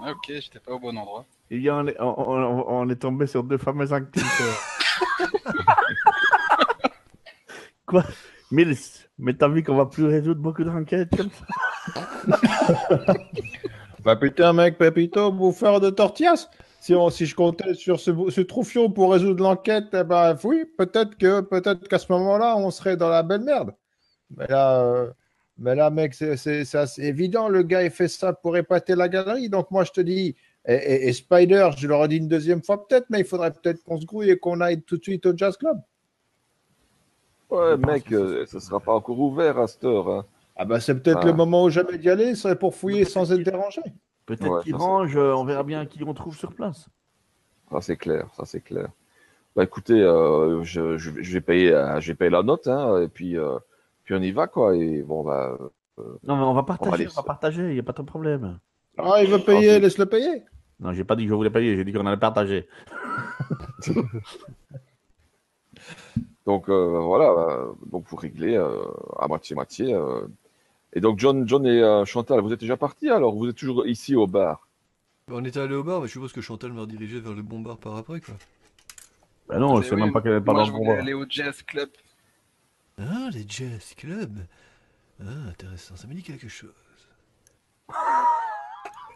Ah, 0.00 0.10
ok, 0.12 0.26
j'étais 0.28 0.60
pas 0.60 0.72
au 0.72 0.78
bon 0.78 0.96
endroit. 0.96 1.24
On, 1.52 1.86
on- 2.00 2.64
on 2.68 2.88
est 2.88 2.96
tombé 2.96 3.26
sur 3.26 3.44
deux 3.44 3.58
fameux 3.58 3.92
enquêteurs. 3.92 4.58
Quoi? 7.86 8.04
Mills, 8.50 8.76
mais 9.18 9.34
t'as 9.34 9.48
vu 9.48 9.62
qu'on 9.62 9.76
va 9.76 9.86
plus 9.86 10.04
résoudre 10.06 10.40
beaucoup 10.40 10.64
d'enquêtes 10.64 11.10
comme 11.16 11.30
ça? 11.30 13.08
Bah 14.04 14.16
putain, 14.16 14.52
mec, 14.52 14.78
Pépito, 14.78 15.30
bouffeur 15.30 15.78
de 15.78 15.88
tortillas? 15.88 16.48
Si, 16.80 16.92
on, 16.92 17.08
si 17.08 17.24
je 17.24 17.36
comptais 17.36 17.74
sur 17.74 18.00
ce, 18.00 18.10
ce 18.30 18.40
troufion 18.40 18.90
pour 18.90 19.12
résoudre 19.12 19.44
l'enquête, 19.44 19.84
eh 19.92 20.02
ben 20.02 20.36
oui, 20.42 20.64
peut-être 20.76 21.16
que 21.16 21.40
peut-être 21.40 21.86
qu'à 21.86 22.00
ce 22.00 22.10
moment-là, 22.10 22.56
on 22.56 22.72
serait 22.72 22.96
dans 22.96 23.08
la 23.08 23.22
belle 23.22 23.42
merde. 23.42 23.72
Mais 24.36 24.48
là, 24.48 24.80
euh, 24.82 25.08
mais 25.56 25.76
là, 25.76 25.88
mec, 25.90 26.14
c'est 26.14 26.74
assez 26.74 27.02
évident. 27.04 27.48
Le 27.48 27.62
gars, 27.62 27.84
il 27.84 27.92
fait 27.92 28.08
ça 28.08 28.32
pour 28.32 28.56
épater 28.56 28.96
la 28.96 29.08
galerie. 29.08 29.48
Donc 29.48 29.70
moi, 29.70 29.84
je 29.84 29.92
te 29.92 30.00
dis, 30.00 30.34
et, 30.66 30.74
et- 30.74 31.08
et 31.08 31.12
Spider, 31.12 31.70
je 31.76 31.86
leur 31.88 32.04
ai 32.04 32.08
dit 32.08 32.16
une 32.18 32.28
deuxième 32.28 32.62
fois 32.62 32.86
peut-être, 32.86 33.06
mais 33.10 33.20
il 33.20 33.24
faudrait 33.26 33.52
peut-être 33.52 33.82
qu'on 33.84 34.00
se 34.00 34.06
grouille 34.06 34.30
et 34.30 34.38
qu'on 34.38 34.60
aille 34.60 34.80
tout 34.82 34.96
de 34.96 35.02
suite 35.02 35.26
au 35.26 35.36
Jazz 35.36 35.56
Club. 35.56 35.78
Ouais, 37.50 37.76
mec, 37.76 38.10
euh, 38.12 38.46
ça 38.46 38.60
sera 38.60 38.80
pas 38.80 38.92
encore 38.94 39.18
ouvert 39.18 39.58
à 39.58 39.66
cette 39.66 39.84
heure. 39.84 40.08
hein. 40.08 40.24
Ah 40.56 40.64
bah 40.64 40.80
c'est 40.80 40.94
peut-être 41.02 41.20
Ah. 41.22 41.26
le 41.26 41.32
moment 41.32 41.64
où 41.64 41.70
jamais 41.70 41.98
d'y 41.98 42.08
aller, 42.10 42.34
ce 42.34 42.42
serait 42.42 42.58
pour 42.58 42.74
fouiller 42.74 43.04
sans 43.04 43.32
être 43.32 43.42
dérangé. 43.42 43.80
Peut-être 44.26 44.48
Ouais, 44.48 44.62
qu'ils 44.62 44.72
c'est- 44.72 44.78
rangent, 44.78 45.16
euh, 45.16 45.34
on 45.34 45.44
verra 45.44 45.62
bien 45.62 45.84
qui 45.86 46.02
on 46.04 46.14
trouve 46.14 46.36
sur 46.36 46.52
place. 46.54 46.88
Ça, 47.70 47.80
c'est 47.80 47.96
clair, 47.96 48.28
ça, 48.36 48.44
c'est 48.44 48.60
clair. 48.60 48.88
Bah 49.56 49.64
écoutez, 49.64 50.00
euh, 50.00 50.62
je, 50.62 50.96
je, 50.96 51.10
je 51.20 51.32
vais 51.32 51.40
payer, 51.40 51.72
euh, 51.72 52.00
je 52.00 52.12
vais 52.12 52.14
payer 52.14 52.30
la 52.30 52.42
note, 52.42 52.68
hein, 52.68 53.02
et 53.02 53.08
puis, 53.08 53.36
euh, 53.36 53.58
puis 54.04 54.14
on 54.14 54.20
y 54.22 54.30
va, 54.30 54.46
quoi. 54.46 54.74
Et 54.76 55.02
bon, 55.02 55.22
bah, 55.24 55.58
Non, 56.22 56.36
mais 56.36 56.42
on 56.42 56.54
va 56.54 56.62
partager, 56.62 56.94
aller 56.94 57.06
on 57.08 57.14
va 57.20 57.22
partager, 57.22 57.68
il 57.68 57.74
n'y 57.74 57.80
a 57.80 57.82
pas 57.82 57.92
de 57.92 58.02
problème. 58.02 58.58
Ah, 58.98 59.22
il 59.22 59.28
veut 59.30 59.38
payer, 59.40 59.72
Ah, 59.74 59.78
laisse-le 59.78 60.06
payer. 60.06 60.42
Non, 60.82 60.92
j'ai 60.92 61.04
pas 61.04 61.16
dit 61.16 61.24
que 61.24 61.30
je 61.30 61.34
voulais 61.34 61.50
payer, 61.50 61.76
j'ai 61.76 61.84
dit 61.84 61.92
qu'on 61.92 62.06
allait 62.06 62.18
partager. 62.18 62.68
donc 66.46 66.68
euh, 66.68 66.98
voilà, 67.00 67.30
euh, 67.30 67.72
donc 67.86 68.04
vous 68.08 68.16
réglez 68.16 68.56
euh, 68.56 68.82
à 69.18 69.28
moitié-moitié. 69.28 69.94
euh. 69.94 70.26
Et 70.94 71.00
donc 71.00 71.18
John, 71.18 71.48
John 71.48 71.66
et 71.66 71.82
euh, 71.82 72.04
Chantal, 72.04 72.40
vous 72.40 72.52
êtes 72.52 72.60
déjà 72.60 72.76
partis 72.76 73.10
alors? 73.10 73.34
Vous 73.34 73.48
êtes 73.48 73.56
toujours 73.56 73.86
ici 73.86 74.16
au 74.16 74.26
bar? 74.26 74.68
On 75.28 75.44
était 75.44 75.58
allé 75.60 75.74
au 75.74 75.82
bar, 75.82 76.00
mais 76.00 76.06
je 76.06 76.12
suppose 76.12 76.32
que 76.32 76.40
Chantal 76.40 76.72
m'a 76.72 76.82
redirigé 76.82 77.18
vers 77.20 77.32
le 77.34 77.42
bon 77.42 77.60
bar 77.60 77.78
par 77.78 77.96
après 77.96 78.20
quoi. 78.20 78.34
Bah 79.48 79.58
non, 79.58 79.80
je 79.80 79.88
sais 79.88 79.94
oui, 79.94 80.00
même 80.00 80.12
pas 80.12 80.20
qu'elle 80.22 80.34
est 80.34 80.40
pas 80.40 80.54
dans 80.54 80.64
je 80.64 80.72
le 80.72 80.72
bon 80.72 80.84
bar. 80.86 80.98
aller 80.98 81.14
au 81.14 81.24
jazz 81.28 81.62
club. 81.62 81.90
Ah, 82.98 83.28
les 83.32 83.44
jazz 83.48 83.94
club. 83.96 84.38
Ah, 85.20 85.48
intéressant, 85.50 85.96
ça 85.96 86.06
me 86.06 86.14
dit 86.14 86.22
quelque 86.22 86.48
chose. 86.48 86.72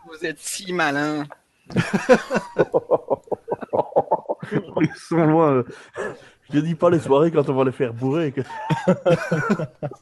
Vous 0.08 0.24
êtes 0.24 0.38
si 0.38 0.72
malin. 0.72 1.26
Ils 4.80 4.94
sont 4.96 5.26
loin. 5.26 5.64
Je 6.52 6.60
dis 6.60 6.74
pas 6.76 6.90
les 6.90 7.00
soirées 7.00 7.32
quand 7.32 7.48
on 7.48 7.54
va 7.54 7.64
les 7.64 7.72
faire 7.72 7.92
bourrer. 7.92 8.30
que- 8.32 8.42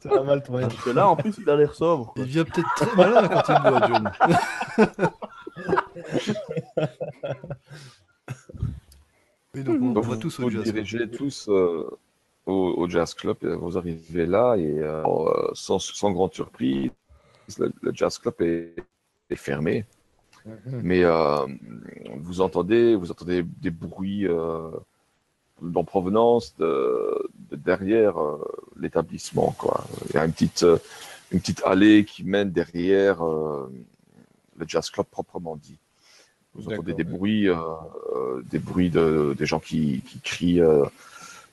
C'est 0.02 0.10
pas 0.10 0.22
mal 0.22 0.42
tourné. 0.42 0.64
Parce 0.64 0.82
que 0.82 0.90
là, 0.90 1.08
en 1.08 1.16
plus, 1.16 1.38
il 1.38 1.48
a 1.48 1.56
l'air 1.56 1.74
sobre. 1.74 2.12
Il 2.16 2.24
devient 2.24 2.44
peut-être 2.44 2.68
très 2.76 2.94
malin 2.96 3.26
quand 3.28 3.42
il 3.48 3.62
boit, 3.62 3.80
John. 3.88 4.12
Oui, 9.54 9.62
donc 9.62 9.80
on, 9.80 9.84
on 9.86 9.92
Donc 9.92 10.04
va 10.04 10.14
vous 10.14 10.20
tous 10.20 10.38
au 10.40 10.44
vous 10.44 10.50
jazz. 10.50 10.64
dirigez 10.64 11.08
tous 11.08 11.48
euh, 11.48 11.88
au, 12.46 12.52
au 12.76 12.88
jazz 12.88 13.14
club. 13.14 13.36
et 13.42 13.54
Vous 13.54 13.78
arrivez 13.78 14.26
là 14.26 14.56
et 14.56 14.78
euh, 14.80 15.02
sans, 15.54 15.78
sans 15.78 16.10
grande 16.10 16.34
surprise, 16.34 16.90
le, 17.58 17.72
le 17.80 17.92
jazz 17.94 18.18
club 18.18 18.34
est, 18.40 18.74
est 19.30 19.36
fermé. 19.36 19.86
Mais 20.66 21.04
euh, 21.04 21.46
vous 22.16 22.40
entendez, 22.40 22.94
vous 22.96 23.10
entendez 23.10 23.44
des 23.62 23.70
bruits 23.70 24.26
euh, 24.28 24.70
en 25.74 25.84
provenance 25.84 26.54
de, 26.58 27.28
de 27.50 27.56
derrière 27.56 28.20
euh, 28.20 28.44
l'établissement. 28.78 29.54
Quoi. 29.58 29.86
Il 30.10 30.16
y 30.16 30.18
a 30.18 30.24
une 30.24 30.32
petite, 30.32 30.62
euh, 30.64 30.78
une 31.32 31.40
petite 31.40 31.62
allée 31.64 32.04
qui 32.04 32.24
mène 32.24 32.50
derrière 32.50 33.24
euh, 33.24 33.72
le 34.58 34.66
jazz 34.68 34.90
club 34.90 35.06
proprement 35.06 35.56
dit. 35.56 35.78
Vous 36.54 36.68
entendez 36.68 36.92
des 36.92 37.02
ouais. 37.04 37.10
bruits, 37.10 37.48
des 38.50 38.60
bruits 38.60 38.90
de 38.90 39.34
des 39.36 39.46
gens 39.46 39.58
qui, 39.58 40.02
qui 40.02 40.20
crient, 40.20 40.60
euh, 40.60 40.84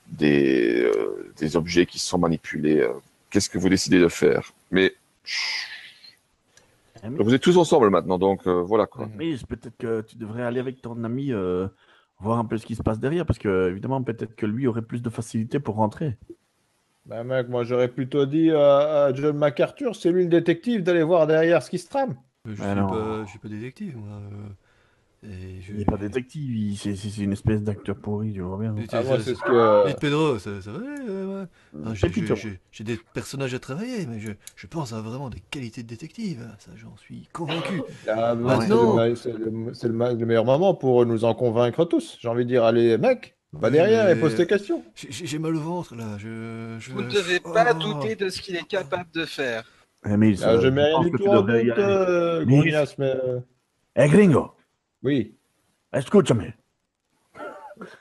des, 0.06 0.82
euh, 0.82 1.32
des 1.38 1.56
objets 1.56 1.86
qui 1.86 1.98
sont 1.98 2.18
manipulés. 2.18 2.88
Qu'est-ce 3.30 3.50
que 3.50 3.58
vous 3.58 3.68
décidez 3.68 3.98
de 3.98 4.08
faire? 4.08 4.52
Mais 4.70 4.94
Eh, 5.24 5.61
mais- 7.10 7.22
vous 7.22 7.34
êtes 7.34 7.42
tous 7.42 7.56
ensemble 7.56 7.90
maintenant, 7.90 8.18
donc 8.18 8.46
euh, 8.46 8.62
voilà 8.62 8.86
quoi. 8.86 9.08
Mais 9.16 9.34
peut-être 9.48 9.76
que 9.76 10.00
tu 10.02 10.16
devrais 10.16 10.42
aller 10.42 10.60
avec 10.60 10.80
ton 10.82 11.02
ami 11.04 11.32
euh, 11.32 11.68
voir 12.20 12.38
un 12.38 12.44
peu 12.44 12.56
ce 12.58 12.66
qui 12.66 12.74
se 12.74 12.82
passe 12.82 13.00
derrière, 13.00 13.26
parce 13.26 13.38
que 13.38 13.68
évidemment, 13.70 14.02
peut-être 14.02 14.36
que 14.36 14.46
lui 14.46 14.66
aurait 14.66 14.82
plus 14.82 15.02
de 15.02 15.10
facilité 15.10 15.58
pour 15.60 15.74
rentrer. 15.76 16.16
Ben 17.06 17.24
mec, 17.24 17.48
moi 17.48 17.64
j'aurais 17.64 17.88
plutôt 17.88 18.26
dit 18.26 18.52
à, 18.52 19.06
à 19.06 19.12
John 19.14 19.36
MacArthur, 19.36 19.96
c'est 19.96 20.12
lui 20.12 20.22
le 20.22 20.28
détective, 20.28 20.82
d'aller 20.84 21.02
voir 21.02 21.26
derrière 21.26 21.62
ce 21.62 21.70
qui 21.70 21.78
se 21.78 21.88
trame. 21.88 22.14
Je 22.44 22.54
Ah 22.62 22.74
suis 22.74 22.82
pas, 22.82 23.24
je 23.24 23.30
suis 23.30 23.38
pas 23.38 23.48
détective, 23.48 23.96
moi. 23.96 24.20
Et 25.24 25.60
je... 25.60 25.72
Il 25.72 25.78
n'est 25.78 25.84
pas 25.84 25.96
détective, 25.98 26.56
il- 26.56 26.76
c'est 26.76 26.96
c'est- 26.96 27.08
c'est 27.08 27.22
une 27.22 27.30
espèce 27.32 27.62
d'acteur 27.62 27.94
pourri, 27.94 28.32
tu 28.32 28.40
vois 28.40 28.58
bien. 28.58 28.74
Ah, 28.90 29.02
moi 29.04 29.18
c'est 29.20 29.36
ce 29.36 29.40
que. 29.40 29.86
Dites 29.86 30.00
Pedro, 30.00 30.38
ça, 30.40 30.60
ça 30.60 30.72
va 30.72 30.78
ouais, 30.80 30.84
ouais, 31.08 31.34
ouais. 31.34 31.44
Ah, 31.84 31.94
j'ai- 31.94 32.08
Pépito. 32.08 32.34
j'ai- 32.34 32.48
J'ai 32.50 32.58
j'ai 32.72 32.84
des 32.84 32.98
personnages 33.14 33.54
à 33.54 33.60
travailler, 33.60 34.04
mais 34.06 34.18
je, 34.18 34.32
je 34.56 34.66
pense 34.66 34.92
à 34.92 35.00
vraiment 35.00 35.30
des 35.30 35.38
qualités 35.50 35.84
de 35.84 35.88
détective. 35.88 36.44
Ça, 36.58 36.72
j'en 36.76 36.96
suis 36.96 37.28
convaincu. 37.32 37.82
Ah, 38.08 38.34
Maintenant- 38.34 38.96
c'est 38.96 39.08
le, 39.10 39.14
c'est 39.14 39.32
le- 39.38 39.74
c'est 39.74 39.86
le 39.88 39.94
ma- 39.94 40.12
le 40.12 40.26
meilleur 40.26 40.44
moment 40.44 40.74
pour 40.74 41.06
nous 41.06 41.24
en 41.24 41.34
convaincre 41.34 41.84
tous. 41.84 42.18
J'ai 42.20 42.26
envie 42.28 42.42
de 42.44 42.48
dire, 42.48 42.64
allez 42.64 42.98
mec, 42.98 43.36
va 43.52 43.68
Oui, 43.68 43.74
derrière 43.74 44.10
et 44.10 44.18
pose 44.18 44.34
tes 44.34 44.46
questions. 44.48 44.82
J'ai- 44.96 45.38
mal 45.38 45.54
au 45.54 45.60
ventre, 45.60 45.94
là. 45.94 46.18
Je, 46.18 46.76
je... 46.80 46.90
Vous 46.90 47.02
ne 47.02 47.08
devez 47.10 47.38
pas 47.38 47.72
Oh. 47.76 47.78
douter 47.78 48.16
de 48.16 48.28
ce 48.28 48.40
qu'il 48.42 48.56
est 48.56 48.66
capable 48.66 49.10
de 49.14 49.24
faire. 49.24 49.62
Eh, 50.04 50.16
mais 50.16 50.34
Ah, 50.42 50.58
je 50.58 50.66
mets 50.66 50.82
rien 50.82 51.00
du 51.00 51.12
tout 51.12 51.28
en 51.28 51.42
doute, 51.42 51.50
euh, 51.78 52.44
mais 52.98 53.14
euh, 53.14 53.38
Eh, 53.94 54.08
gringo, 54.08 54.50
oui. 55.02 55.34
escúchame. 55.92 56.52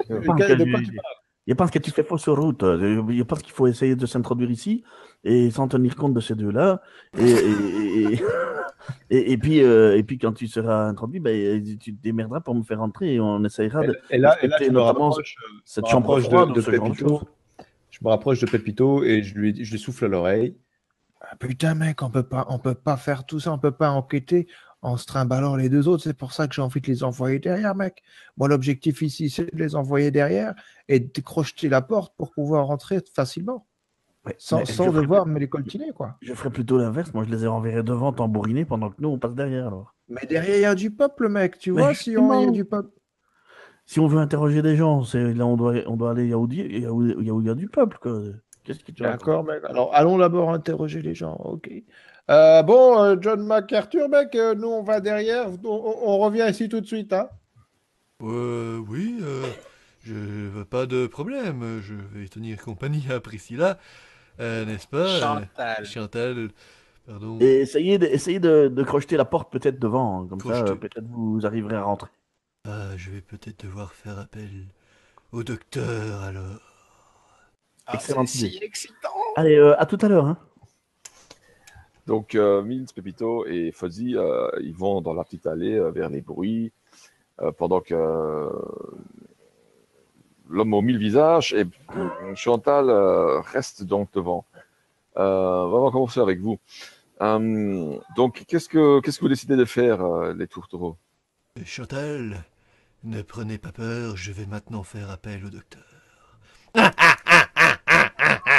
De 0.10 0.20
Pense 0.20 0.36
quel- 0.38 0.58
que 0.58 0.64
tu 0.64 1.00
Je 1.48 1.54
pense 1.54 1.72
que 1.72 1.80
tu 1.80 1.92
fais 1.92 2.04
fausse 2.04 2.30
route. 2.30 2.62
Je 2.62 3.24
pense 3.24 3.42
qu'il 3.42 3.54
faut 3.54 3.68
essayer 3.68 3.96
de 3.96 4.06
s'introduire 4.06 4.52
ici 4.52 4.84
et 5.24 5.50
sans 5.52 5.68
tenir 5.68 5.96
compte 5.96 6.14
de 6.14 6.20
ces 6.20 6.36
deux-là. 6.36 6.82
Et, 7.18 7.34
et, 9.10 9.32
et, 9.32 9.38
puis, 9.38 9.64
euh, 9.64 9.98
et 9.98 10.04
puis, 10.04 10.18
quand 10.18 10.34
tu 10.34 10.48
seras 10.48 10.88
introduit, 10.88 11.20
ben, 11.20 11.64
tu 11.78 11.96
te 11.96 12.02
démerderas 12.02 12.42
pour 12.42 12.56
me 12.56 12.64
faire 12.64 12.82
entrer 12.82 13.16
et 13.16 13.20
on 13.20 13.44
essayera 13.44 13.86
de. 13.86 13.98
Et 14.10 14.18
là, 14.18 14.38
et 14.44 14.48
là 14.48 14.58
je 14.60 14.70
me 14.70 14.80
rapproche, 14.80 15.36
cette 15.66 15.88
chambre 15.88 16.20
de, 16.20 16.54
de 16.54 16.62
Pépito. 16.62 17.22
Je 17.90 18.00
me 18.04 18.10
rapproche 18.10 18.40
de 18.40 18.46
Pépito 18.46 19.04
et 19.04 19.22
je 19.24 19.36
lui, 19.36 19.64
je 19.64 19.72
lui 19.72 19.80
souffle 19.80 20.06
à 20.06 20.08
l'oreille. 20.08 20.56
Ah, 21.22 21.36
putain, 21.36 21.76
mec, 21.76 22.02
on 22.02 22.10
peut 22.10 22.24
pas, 22.24 22.46
on 22.50 22.58
peut 22.58 22.74
pas 22.74 22.98
faire 22.98 23.26
tout 23.26 23.40
ça, 23.40 23.52
on 23.52 23.60
peut 23.60 23.72
pas 23.72 23.92
enquêter 23.92 24.48
en 24.82 24.98
se 24.98 25.06
trimballant 25.06 25.56
les 25.56 25.70
deux 25.70 25.88
autres. 25.88 26.04
C'est 26.04 26.18
pour 26.18 26.34
ça 26.34 26.48
que 26.48 26.56
j'ai 26.56 26.62
envie 26.62 26.82
de 26.82 26.88
les 26.88 27.04
envoyer 27.04 27.40
derrière, 27.40 27.76
mec. 27.76 28.02
Moi, 28.38 28.48
l'objectif 28.48 29.02
ici, 29.02 29.30
c'est 29.30 29.54
de 29.54 29.60
les 29.60 29.76
envoyer 29.76 30.12
derrière 30.12 30.56
et 30.88 31.00
de 31.00 31.12
décrocher 31.12 31.70
la 31.70 31.82
porte 31.82 32.14
pour 32.18 32.32
pouvoir 32.32 32.68
rentrer 32.68 33.00
facilement. 33.14 33.68
sans, 34.38 34.66
sans 34.66 34.92
devoir 34.92 35.26
me 35.26 35.40
les 35.40 35.50
coltiner, 35.50 35.92
quoi. 35.92 36.18
Je 36.22 36.34
ferais 36.34 36.50
plutôt 36.50 36.78
l'inverse. 36.78 37.14
Moi, 37.14 37.26
je 37.26 37.30
les 37.30 37.48
enverrais 37.48 37.84
devant 37.84 38.12
tambouriner 38.12 38.66
pendant 38.66 38.90
que 38.90 38.96
nous, 39.00 39.10
on 39.10 39.20
passe 39.20 39.36
derrière, 39.36 39.68
alors. 39.68 39.94
Mais 40.10 40.26
derrière, 40.28 40.58
il 40.58 40.62
y 40.62 40.66
a 40.66 40.76
du 40.76 40.92
peuple, 40.92 41.30
mec. 41.30 41.58
Tu 41.58 41.72
vois, 41.72 41.94
si 41.94 42.18
on 42.18 42.42
y 42.42 42.48
a 42.48 42.52
du 42.52 42.66
peuple. 42.66 42.92
Si 43.86 44.00
on 44.00 44.08
veut 44.08 44.20
interroger 44.20 44.62
des 44.62 44.76
gens, 44.76 45.04
c'est 45.04 45.34
là 45.34 45.46
on 45.46 45.58
doit, 45.58 45.76
on 45.88 45.98
doit 45.98 46.12
aller 46.12 46.34
où 46.34 46.48
il 46.50 47.46
y, 47.46 47.50
a, 47.50 47.56
du 47.56 47.68
peuple. 47.68 47.98
Qu'est-ce 48.64 48.80
qui 48.80 48.94
D'accord, 48.94 49.44
mec. 49.44 49.64
Alors, 49.66 49.94
allons 49.94 50.18
d'abord 50.18 50.52
interroger 50.52 51.02
les 51.02 51.16
gens. 51.16 51.36
Ok. 51.44 51.70
Euh, 52.30 52.62
bon, 52.64 53.02
euh, 53.02 53.16
John 53.20 53.46
MacArthur, 53.46 54.08
mec, 54.08 54.36
euh, 54.36 54.54
nous 54.54 54.68
on 54.68 54.84
va 54.84 55.00
derrière, 55.00 55.48
on, 55.64 56.20
revient 56.20 56.48
ici 56.50 56.70
tout 56.70 56.80
de 56.80 56.86
suite, 56.86 57.14
hein 57.14 57.30
Oui, 58.20 59.20
je 60.04 60.14
veux 60.14 60.66
pas 60.66 60.86
de 60.86 61.08
problème, 61.08 61.82
je 61.82 61.94
vais 61.94 62.28
tenir 62.28 62.62
compagnie 62.62 63.06
à 63.12 63.20
Priscilla, 63.20 63.78
n'est-ce 64.40 64.88
pas? 64.88 65.20
Chantal. 65.20 65.86
Chantal, 65.86 66.50
pardon. 67.08 67.38
Et 67.42 67.62
essayez 67.62 67.98
de, 67.98 68.68
de, 68.68 68.84
crocheter 68.84 69.18
la 69.18 69.26
porte 69.26 69.52
peut-être 69.52 69.80
devant, 69.80 70.22
hein, 70.22 70.28
comme 70.30 70.40
ça 70.40 70.64
peut-être 70.76 71.08
vous 71.10 71.46
arriverez 71.46 71.76
à 71.76 71.84
rentrer. 71.84 72.10
Ah, 72.66 72.96
je 72.96 73.10
vais 73.10 73.22
peut-être 73.22 73.66
devoir 73.66 73.92
faire 73.94 74.20
appel 74.20 74.68
au 75.32 75.44
docteur 75.44 76.22
alors. 76.22 76.60
Ah, 77.88 77.96
Excellent. 77.96 78.28
Si 78.28 78.60
excitant. 78.62 79.10
Allez, 79.36 79.58
à 79.78 79.86
tout 79.88 79.98
à 80.02 80.08
l'heure. 80.08 80.28
Hein. 80.28 80.38
Donc, 82.08 82.36
euh, 82.36 82.62
Mills, 82.62 82.88
Pepito 82.94 83.46
et 83.46 83.72
Fuzzy, 83.72 84.16
euh, 84.16 84.50
ils 84.62 84.76
vont 84.76 85.02
dans 85.02 85.14
la 85.14 85.24
petite 85.24 85.46
allée 85.46 85.76
euh, 85.76 85.92
vers 85.92 86.10
les 86.10 86.22
bruits, 86.22 86.72
pendant 87.58 87.82
que 87.82 87.96
l'homme 90.48 90.74
aux 90.76 90.82
mille 90.84 91.00
visages 91.00 91.56
et 91.56 91.66
Chantal 92.36 92.92
reste 93.52 93.84
donc 93.84 94.12
devant. 94.14 94.46
on 95.16 95.84
va 95.84 95.92
commencer 95.92 96.20
avec 96.20 96.40
vous. 96.40 96.60
donc, 98.16 98.46
qu'est-ce 98.48 98.70
que, 98.70 99.00
qu'est-ce 99.00 99.18
que 99.18 99.24
vous 99.24 99.30
décidez 99.30 99.56
de 99.56 99.66
faire, 99.66 100.34
les 100.36 100.46
tourtereaux 100.46 100.98
Chantal, 101.66 102.44
ne 103.04 103.24
prenez 103.24 103.58
pas 103.58 103.72
peur, 103.72 104.18
je 104.18 104.32
vais 104.32 104.46
maintenant 104.46 104.84
faire 104.84 105.10
appel 105.10 105.44
au 105.44 105.50
docteur. 105.50 105.82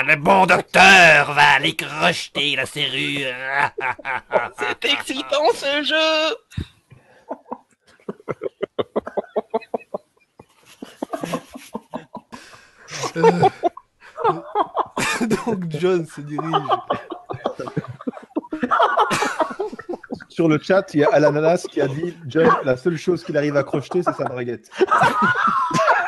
le 0.06 0.16
bon 0.16 0.46
docteur 0.46 1.32
va 1.32 1.54
aller 1.56 1.76
crocheter 1.76 2.56
la 2.56 2.66
serrure. 2.66 3.70
C'est 4.58 4.92
excitant 4.92 5.52
ce 5.54 5.82
jeu. 5.84 6.36
Euh, 13.16 13.48
donc 15.26 15.64
John 15.70 16.06
se 16.06 16.20
dirige. 16.20 16.52
Sur 20.28 20.48
le 20.48 20.58
chat, 20.58 20.94
il 20.94 21.00
y 21.00 21.04
a 21.04 21.10
Alananas 21.12 21.66
qui 21.70 21.80
a 21.80 21.88
dit 21.88 22.16
John, 22.26 22.50
la 22.64 22.76
seule 22.76 22.96
chose 22.96 23.22
qu'il 23.22 23.36
arrive 23.36 23.56
à 23.56 23.64
crocheter, 23.64 24.02
c'est 24.02 24.14
sa 24.14 24.24
braguette. 24.24 24.70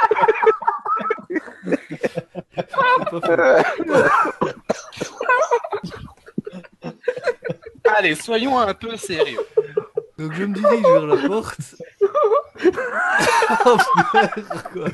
Allez, 7.84 8.14
soyons 8.14 8.58
un 8.58 8.74
peu 8.74 8.96
sérieux. 8.96 9.40
Donc 10.18 10.32
je 10.32 10.44
me 10.44 10.54
dirige 10.54 10.82
vers 10.82 11.06
la 11.06 11.28
porte. 11.28 11.76
oh, 13.66 13.76
quoi. 14.72 14.88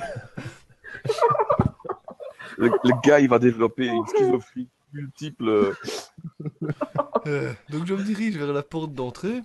Le, 2.59 3.01
gars, 3.03 3.21
il 3.21 3.29
va 3.29 3.39
développer 3.39 3.87
une 3.87 4.07
schizophrénie 4.07 4.69
multiple. 4.93 5.75
Euh, 7.27 7.53
donc 7.69 7.87
je 7.87 7.95
me 7.95 8.03
dirige 8.03 8.37
vers 8.37 8.53
la 8.53 8.63
porte 8.63 8.95
d'entrée. 8.95 9.43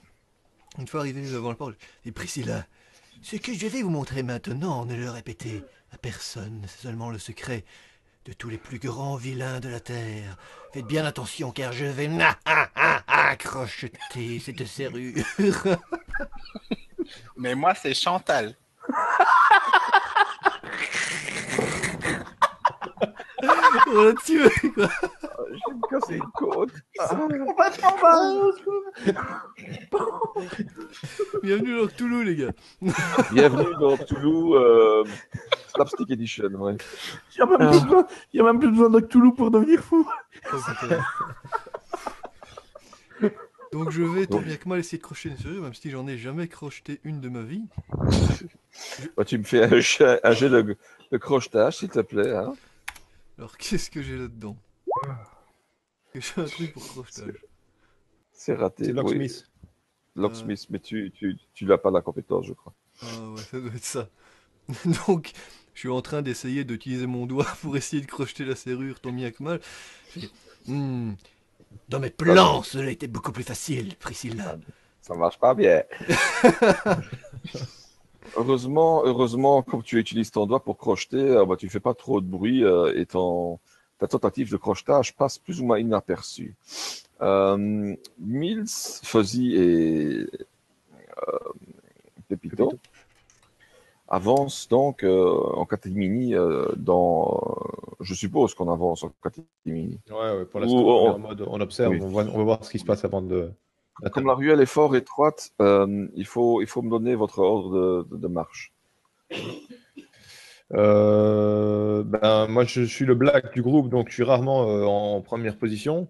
Une 0.78 0.88
fois 0.88 1.02
arrivé 1.02 1.22
devant 1.22 1.50
la 1.50 1.56
porte, 1.56 1.76
et 2.06 2.12
Priscilla, 2.12 2.66
ce 3.22 3.38
que 3.38 3.54
je 3.54 3.68
vais 3.68 3.82
vous 3.82 3.90
montrer 3.90 4.24
maintenant, 4.24 4.86
ne 4.86 4.96
le 4.96 5.10
répétez 5.10 5.64
à 5.92 5.98
personne, 5.98 6.62
c'est 6.68 6.88
seulement 6.88 7.10
le 7.10 7.20
secret 7.20 7.64
de 8.26 8.34
tous 8.34 8.50
les 8.50 8.58
plus 8.58 8.80
grands 8.80 9.16
vilains 9.16 9.60
de 9.60 9.70
la 9.70 9.80
Terre. 9.80 10.36
Faites 10.74 10.86
bien 10.86 11.06
attention 11.06 11.52
car 11.52 11.72
je 11.72 11.86
vais 11.86 12.10
accrocheter 13.08 14.40
cette 14.40 14.66
serrure. 14.66 15.24
Mais 17.38 17.54
moi, 17.54 17.76
c'est 17.76 17.94
Chantal. 17.94 18.56
On 23.88 24.04
l'a 24.04 24.14
tué, 24.14 24.50
quoi. 24.74 24.90
Je 25.50 25.60
vais 25.68 25.76
me 25.76 25.90
casser 25.90 26.16
une 26.16 26.32
côte. 26.34 26.72
Bienvenue 31.44 31.78
dans 31.78 31.88
Toulouse, 31.88 32.26
les 32.26 32.36
gars. 32.36 32.52
Bienvenue 33.32 33.76
dans 33.80 33.98
Toulouse. 33.98 34.56
Euh... 34.56 35.04
Slapstick 35.76 36.12
Edition, 36.12 36.50
ouais. 36.50 36.78
Il 37.36 37.38
n'y 37.38 37.42
a, 37.42 37.58
même 37.58 37.70
plus 37.70 37.82
besoin, 37.82 38.08
il 38.34 38.38
y 38.38 38.40
a 38.40 38.44
même 38.44 38.60
plus 38.60 38.70
besoin 38.70 38.90
d'Actulu 38.90 39.34
pour 39.34 39.52
devenir 39.52 39.82
fou. 39.82 40.08
Donc 43.74 43.92
je 43.92 44.04
vais 44.04 44.26
tant 44.26 44.40
bien 44.40 44.56
que 44.56 44.70
mal 44.70 44.80
essayer 44.80 45.00
de 45.00 45.04
crocheter 45.04 45.30
une 45.30 45.38
serrure, 45.38 45.64
même 45.64 45.74
si 45.74 45.90
j'en 45.90 46.08
ai 46.08 46.18
jamais 46.18 46.48
crocheté 46.48 47.02
une 47.04 47.20
de 47.20 47.28
ma 47.28 47.42
vie. 47.42 47.66
Bah, 49.18 49.26
tu 49.26 49.38
me 49.38 49.44
fais 49.44 49.64
un, 49.64 49.80
jet, 49.80 50.20
un 50.24 50.32
jet 50.32 50.50
de, 50.50 50.78
de, 51.12 51.18
crochetage, 51.18 51.78
s'il 51.78 51.90
te 51.90 52.00
plaît. 52.00 52.34
Hein 52.34 52.54
Alors 53.38 53.58
qu'est-ce 53.58 53.90
que 53.90 54.02
j'ai 54.02 54.18
là-dedans 54.18 54.58
J'ai 56.14 56.42
un 56.42 56.46
truc 56.46 56.74
pour 56.74 56.88
crochetage. 56.88 57.46
C'est 58.32 58.56
raté. 58.56 58.86
C'est 58.86 58.94
Locksmith. 58.94 59.46
Oui. 59.46 59.70
Locksmith, 60.16 60.62
euh... 60.62 60.68
mais 60.70 60.80
tu, 60.80 61.12
tu, 61.14 61.38
tu 61.54 61.66
n'as 61.66 61.78
pas 61.78 61.92
la 61.92 62.02
compétence, 62.02 62.46
je 62.46 62.54
crois. 62.54 62.74
Ah 63.02 63.30
ouais, 63.32 63.42
ça 63.42 63.60
doit 63.60 63.74
être 63.76 63.84
ça. 63.84 64.10
Donc, 65.08 65.34
je 65.74 65.80
suis 65.80 65.90
en 65.90 66.02
train 66.02 66.22
d'essayer 66.22 66.64
d'utiliser 66.64 67.08
mon 67.08 67.26
doigt 67.26 67.48
pour 67.62 67.76
essayer 67.76 68.02
de 68.02 68.08
crocheter 68.08 68.46
la 68.46 68.56
serrure 68.56 69.00
tant 69.00 69.12
bien 69.12 69.32
que 69.32 69.44
mal. 69.44 69.60
Hmm, 70.68 71.14
dans 71.90 72.00
mes 72.00 72.10
plans, 72.10 72.64
cela 72.64 72.90
était 72.90 73.08
beaucoup 73.08 73.32
plus 73.32 73.44
facile, 73.44 73.96
Priscilla. 73.98 74.58
Ça 75.02 75.14
marche 75.16 75.38
pas 75.38 75.54
bien. 75.54 75.84
heureusement, 78.36 79.04
heureusement, 79.06 79.62
comme 79.62 79.84
tu 79.84 80.00
utilises 80.00 80.32
ton 80.32 80.46
doigt 80.46 80.64
pour 80.64 80.78
crocheter, 80.78 81.18
euh, 81.18 81.46
bah, 81.46 81.56
tu 81.58 81.70
fais 81.70 81.80
pas 81.80 81.94
trop 81.94 82.22
de 82.22 82.26
bruit 82.26 82.64
euh, 82.64 82.94
et 82.96 83.06
ton, 83.06 83.60
ta 84.00 84.08
tentative 84.08 84.52
de 84.52 84.58
crochetage 84.58 85.16
passe 85.16 85.38
plus 85.38 85.62
ou 85.62 85.66
moins 85.66 85.80
inaperçue. 85.80 86.56
Euh, 87.22 87.96
Mills, 88.20 88.68
Fuzzy 89.04 89.56
et 89.56 90.26
Pepito 92.28 92.72
avance 94.08 94.68
donc 94.70 95.04
euh, 95.04 95.34
en 95.56 95.66
catémini 95.66 96.36
euh, 96.36 96.68
dans. 96.76 97.58
Je 98.00 98.14
suppose 98.14 98.54
qu'on 98.54 98.72
avance 98.72 99.04
en 99.04 99.12
catémini. 99.24 100.00
Ouais, 100.10 100.38
ouais 100.38 100.46
pour 100.46 100.60
l'instant, 100.60 100.78
on, 100.78 101.62
observe, 101.62 101.94
on, 102.02 102.10
va, 102.10 102.24
on, 102.32 102.38
va, 102.38 102.44
voir 102.44 102.66
ce 102.66 102.70
qui 102.70 102.80
se 102.80 102.86
passe 102.86 103.04
avant 103.06 103.22
de. 103.22 103.52
Comme 104.12 104.28
la 104.28 104.34
ruelle 104.34 104.60
est 104.62 104.66
fort 104.66 104.96
étroite, 104.96 105.52
euh, 105.62 106.08
il, 106.16 106.26
faut, 106.26 106.62
il 106.62 106.68
faut 106.68 106.82
me 106.82 106.90
donner 106.90 107.16
votre 107.16 107.40
ordre 107.40 108.06
de, 108.10 108.18
de, 108.18 108.28
marche. 108.28 108.74
ben, 110.70 112.48
moi, 112.50 112.66
je 112.66 112.82
suis 112.82 113.06
le 113.06 113.16
black 113.16 113.54
du 113.54 113.62
groupe, 113.62 113.90
donc 113.90 114.10
je 114.10 114.16
suis 114.16 114.24
rarement 114.24 114.62
en 115.16 115.22
première 115.22 115.58
position. 115.58 116.10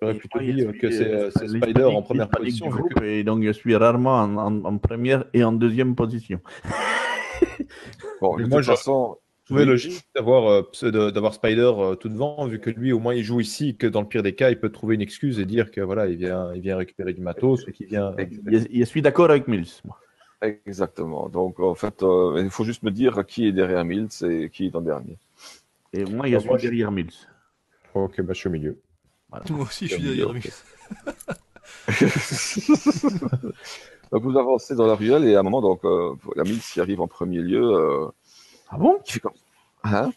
J'aurais 0.00 0.14
plutôt 0.14 0.38
dit 0.38 0.66
que 0.78 0.90
c'est 0.90 1.48
Spider 1.48 1.84
en 1.84 2.02
première 2.02 2.28
position. 2.28 2.70
Et 3.02 3.22
donc 3.22 3.42
je 3.42 3.50
suis 3.50 3.76
rarement 3.76 4.20
en, 4.22 4.78
première 4.78 5.24
et 5.34 5.44
en 5.44 5.52
deuxième 5.52 5.94
position. 5.94 6.40
bon, 8.20 8.36
de 8.36 8.44
toute 8.44 8.64
façon. 8.64 9.18
Je 9.50 9.56
trouvais 9.56 9.66
logique 9.66 10.04
d'avoir 10.14 10.46
euh, 10.46 11.10
d'avoir 11.10 11.34
Spider 11.34 11.72
euh, 11.76 11.96
tout 11.96 12.08
devant, 12.08 12.46
vu 12.46 12.60
que 12.60 12.70
lui, 12.70 12.92
au 12.92 13.00
moins, 13.00 13.14
il 13.14 13.24
joue 13.24 13.40
ici, 13.40 13.76
que 13.76 13.88
dans 13.88 14.00
le 14.00 14.06
pire 14.06 14.22
des 14.22 14.36
cas, 14.36 14.50
il 14.50 14.60
peut 14.60 14.70
trouver 14.70 14.94
une 14.94 15.00
excuse 15.00 15.40
et 15.40 15.44
dire 15.44 15.72
que 15.72 15.80
voilà, 15.80 16.06
il 16.06 16.16
vient, 16.16 16.54
il 16.54 16.60
vient 16.60 16.76
récupérer 16.76 17.12
du 17.12 17.20
matos, 17.20 17.64
qu'il 17.64 17.88
vient. 17.88 18.14
Je, 18.46 18.84
suis 18.84 19.02
d'accord 19.02 19.28
avec 19.28 19.48
Mills. 19.48 19.66
Moi. 19.84 19.98
Exactement. 20.40 21.28
Donc, 21.28 21.58
en 21.58 21.74
fait, 21.74 22.04
euh, 22.04 22.40
il 22.40 22.50
faut 22.50 22.62
juste 22.62 22.84
me 22.84 22.92
dire 22.92 23.26
qui 23.26 23.48
est 23.48 23.52
derrière 23.52 23.84
Mills 23.84 24.08
et 24.22 24.50
qui 24.50 24.66
est 24.66 24.76
en 24.76 24.82
dernier. 24.82 25.18
Et 25.92 26.04
moi, 26.04 26.28
il 26.28 26.32
y 26.32 26.36
a 26.36 26.40
celui 26.40 26.62
derrière 26.62 26.92
Mills. 26.92 27.10
Ok, 27.94 28.20
bah 28.20 28.32
je 28.32 28.38
suis 28.38 28.48
au 28.48 28.52
milieu. 28.52 28.78
Moi 29.50 29.62
aussi, 29.62 29.88
je 29.88 29.94
suis 29.94 30.02
derrière 30.04 30.32
lui. 30.32 30.44
donc, 34.12 34.22
vous 34.22 34.38
avancez 34.38 34.76
dans 34.76 34.86
la 34.86 34.94
ruelle 34.94 35.24
et 35.24 35.34
à 35.34 35.40
un 35.40 35.42
moment, 35.42 35.60
donc, 35.60 35.84
euh, 35.84 36.14
la 36.36 36.44
Mills 36.44 36.60
qui 36.60 36.80
arrive 36.80 37.00
en 37.00 37.08
premier 37.08 37.40
lieu, 37.40 37.64
euh, 37.64 38.06
Ah 38.70 38.78
bon? 38.78 38.98
Qui 39.04 39.12
fait 39.14 39.20
comme 39.20 39.32
Hein 39.84 40.10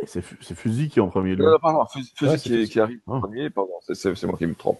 Mais 0.00 0.06
C'est 0.06 0.22
Fu- 0.22 0.38
c'est 0.40 0.54
Fusil 0.54 0.88
qui 0.88 0.98
est 1.00 1.02
en 1.02 1.08
premier 1.08 1.34
lieu. 1.34 1.44
Non, 1.44 1.58
pardon, 1.60 1.84
Fusil 1.86 2.12
Ouais, 2.22 2.66
qui, 2.68 2.80
arrive 2.80 3.00
en 3.06 3.16
Ah. 3.16 3.20
premier, 3.20 3.50
pardon, 3.50 3.72
c'est- 3.86 3.94
c'est 3.94 4.14
c'est 4.14 4.26
moi 4.26 4.36
qui 4.38 4.46
me 4.46 4.54
trompe. 4.54 4.78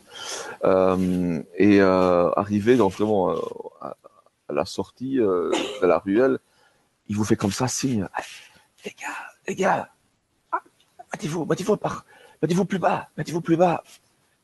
Euh, 0.64 1.42
et 1.56 1.80
euh, 1.80 2.30
arrivé 2.36 2.76
donc 2.76 2.92
vraiment 2.92 3.30
euh, 3.30 3.36
à, 3.80 3.96
à 4.48 4.52
la 4.52 4.64
sortie 4.64 5.18
euh, 5.20 5.50
de 5.82 5.86
la 5.86 5.98
ruelle, 5.98 6.38
il 7.08 7.16
vous 7.16 7.24
fait 7.24 7.36
comme 7.36 7.52
ça 7.52 7.68
signe. 7.68 8.06
Ah, 8.14 8.22
Les 8.84 8.92
gars, 8.92 9.06
les 9.48 9.54
gars, 9.56 9.88
ah, 10.52 10.60
mettez-vous, 11.12 11.44
mettez-vous 11.44 11.76
par, 11.76 12.04
mettez-vous 12.42 12.64
plus 12.66 12.78
bas, 12.78 13.08
mettez-vous 13.16 13.40
plus 13.40 13.56
bas. 13.56 13.82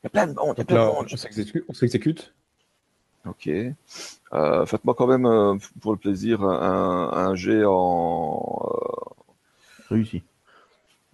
Il 0.03 0.05
y 0.05 0.07
a 0.07 0.09
plein 0.09 0.27
de 0.27 0.33
monde, 0.33 0.55
il 0.57 0.59
y 0.59 0.61
a 0.61 0.65
plein 0.65 0.77
là, 0.77 0.85
de 0.85 0.89
on 0.91 0.95
monde. 0.95 1.09
s'exécute. 1.09 1.63
On 1.69 1.73
s'exécute. 1.73 2.33
Ok. 3.27 3.49
Euh, 4.33 4.65
Faites-moi 4.65 4.93
quand 4.95 5.07
même, 5.07 5.25
euh, 5.25 5.55
pour 5.81 5.91
le 5.93 5.97
plaisir, 5.97 6.43
un, 6.43 7.11
un 7.13 7.35
jet 7.35 7.63
en. 7.65 8.59
euh, 8.65 9.13
Réussi. 9.89 10.23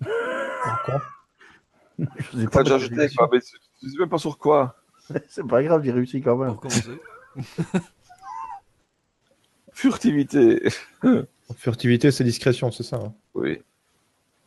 Encore. 0.01 1.01
Je 1.99 2.05
sais 2.39 2.45
T'as 2.45 2.49
pas 2.49 2.64
déjà 2.64 2.76
mettre 2.76 2.86
jeté, 2.89 2.95
réussi. 3.01 3.16
quoi, 3.16 3.30
mais 3.32 3.39
je 3.84 3.88
sais 3.89 3.97
même 3.99 4.09
pas 4.09 4.18
sur 4.18 4.38
quoi. 4.38 4.76
C'est 5.28 5.45
pas 5.47 5.62
grave, 5.64 5.84
j'ai 5.84 5.91
réussi 5.91 6.22
quand 6.22 6.36
même. 6.38 6.51
Pour 6.53 6.62
commencer. 6.62 6.99
Furtivité. 9.74 10.68
Furtivité, 11.55 12.12
c'est 12.12 12.24
discrétion, 12.24 12.72
c'est 12.72 12.84
ça. 12.84 12.97
hein 12.97 13.14
Oui. 13.34 13.62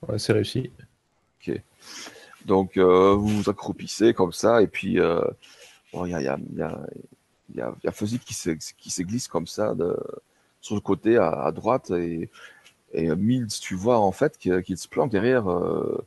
Ouais, 0.08 0.18
c'est 0.18 0.32
réussi. 0.32 0.70
Donc, 2.46 2.76
euh, 2.76 3.14
vous 3.14 3.28
vous 3.42 3.50
accroupissez 3.50 4.12
comme 4.14 4.32
ça, 4.32 4.62
et 4.62 4.66
puis 4.66 4.98
euh, 5.00 5.20
bon, 5.92 6.04
il 6.06 6.10
y 6.10 6.14
a, 6.14 6.20
il 6.20 6.24
y, 6.24 6.28
a, 6.28 6.38
il 6.52 6.58
y, 6.58 6.62
a, 6.62 6.78
il 7.51 7.57
y, 7.57 7.61
a, 7.61 7.74
il 7.82 7.86
y 7.86 7.88
a 7.88 7.92
Fuzzy 7.92 8.18
qui 8.18 8.34
se, 8.34 8.51
qui 8.51 8.90
se 8.90 9.03
glisse 9.03 9.28
comme 9.28 9.47
ça 9.47 9.74
de, 9.74 9.97
sur 10.61 10.74
le 10.74 10.80
côté 10.80 11.16
à, 11.18 11.30
à 11.45 11.53
droite, 11.53 11.90
et, 11.90 12.30
et 12.92 13.14
Mills, 13.14 13.49
tu 13.61 13.74
vois 13.74 13.99
en 13.99 14.12
fait 14.12 14.38
qu'il 14.38 14.78
se 14.78 14.88
plante 14.88 15.11
derrière 15.11 15.51
euh, 15.51 16.05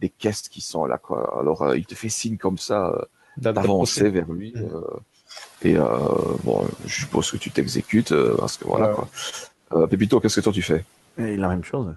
des 0.00 0.08
caisses 0.10 0.48
qui 0.48 0.60
sont 0.60 0.84
là. 0.84 0.98
Quoi. 0.98 1.38
Alors, 1.40 1.62
euh, 1.62 1.76
il 1.76 1.86
te 1.86 1.94
fait 1.94 2.08
signe 2.10 2.36
comme 2.36 2.58
ça 2.58 2.88
euh, 2.90 3.02
d'avancer 3.38 4.10
vers 4.10 4.30
lui. 4.30 4.54
Euh, 4.56 4.80
et 5.62 5.76
euh, 5.76 5.86
bon, 6.44 6.66
je 6.86 7.00
suppose 7.00 7.30
que 7.30 7.36
tu 7.36 7.50
t'exécutes, 7.50 8.12
euh, 8.12 8.36
parce 8.38 8.56
que 8.56 8.64
voilà 8.66 8.90
Ouais. 8.90 8.94
quoi. 8.94 9.08
Euh, 9.72 9.86
Pépito, 9.86 10.20
qu'est-ce 10.20 10.36
que 10.36 10.40
toi 10.44 10.52
tu 10.52 10.62
fais? 10.62 10.84
Et 11.18 11.36
la 11.36 11.48
même 11.48 11.64
chose. 11.64 11.94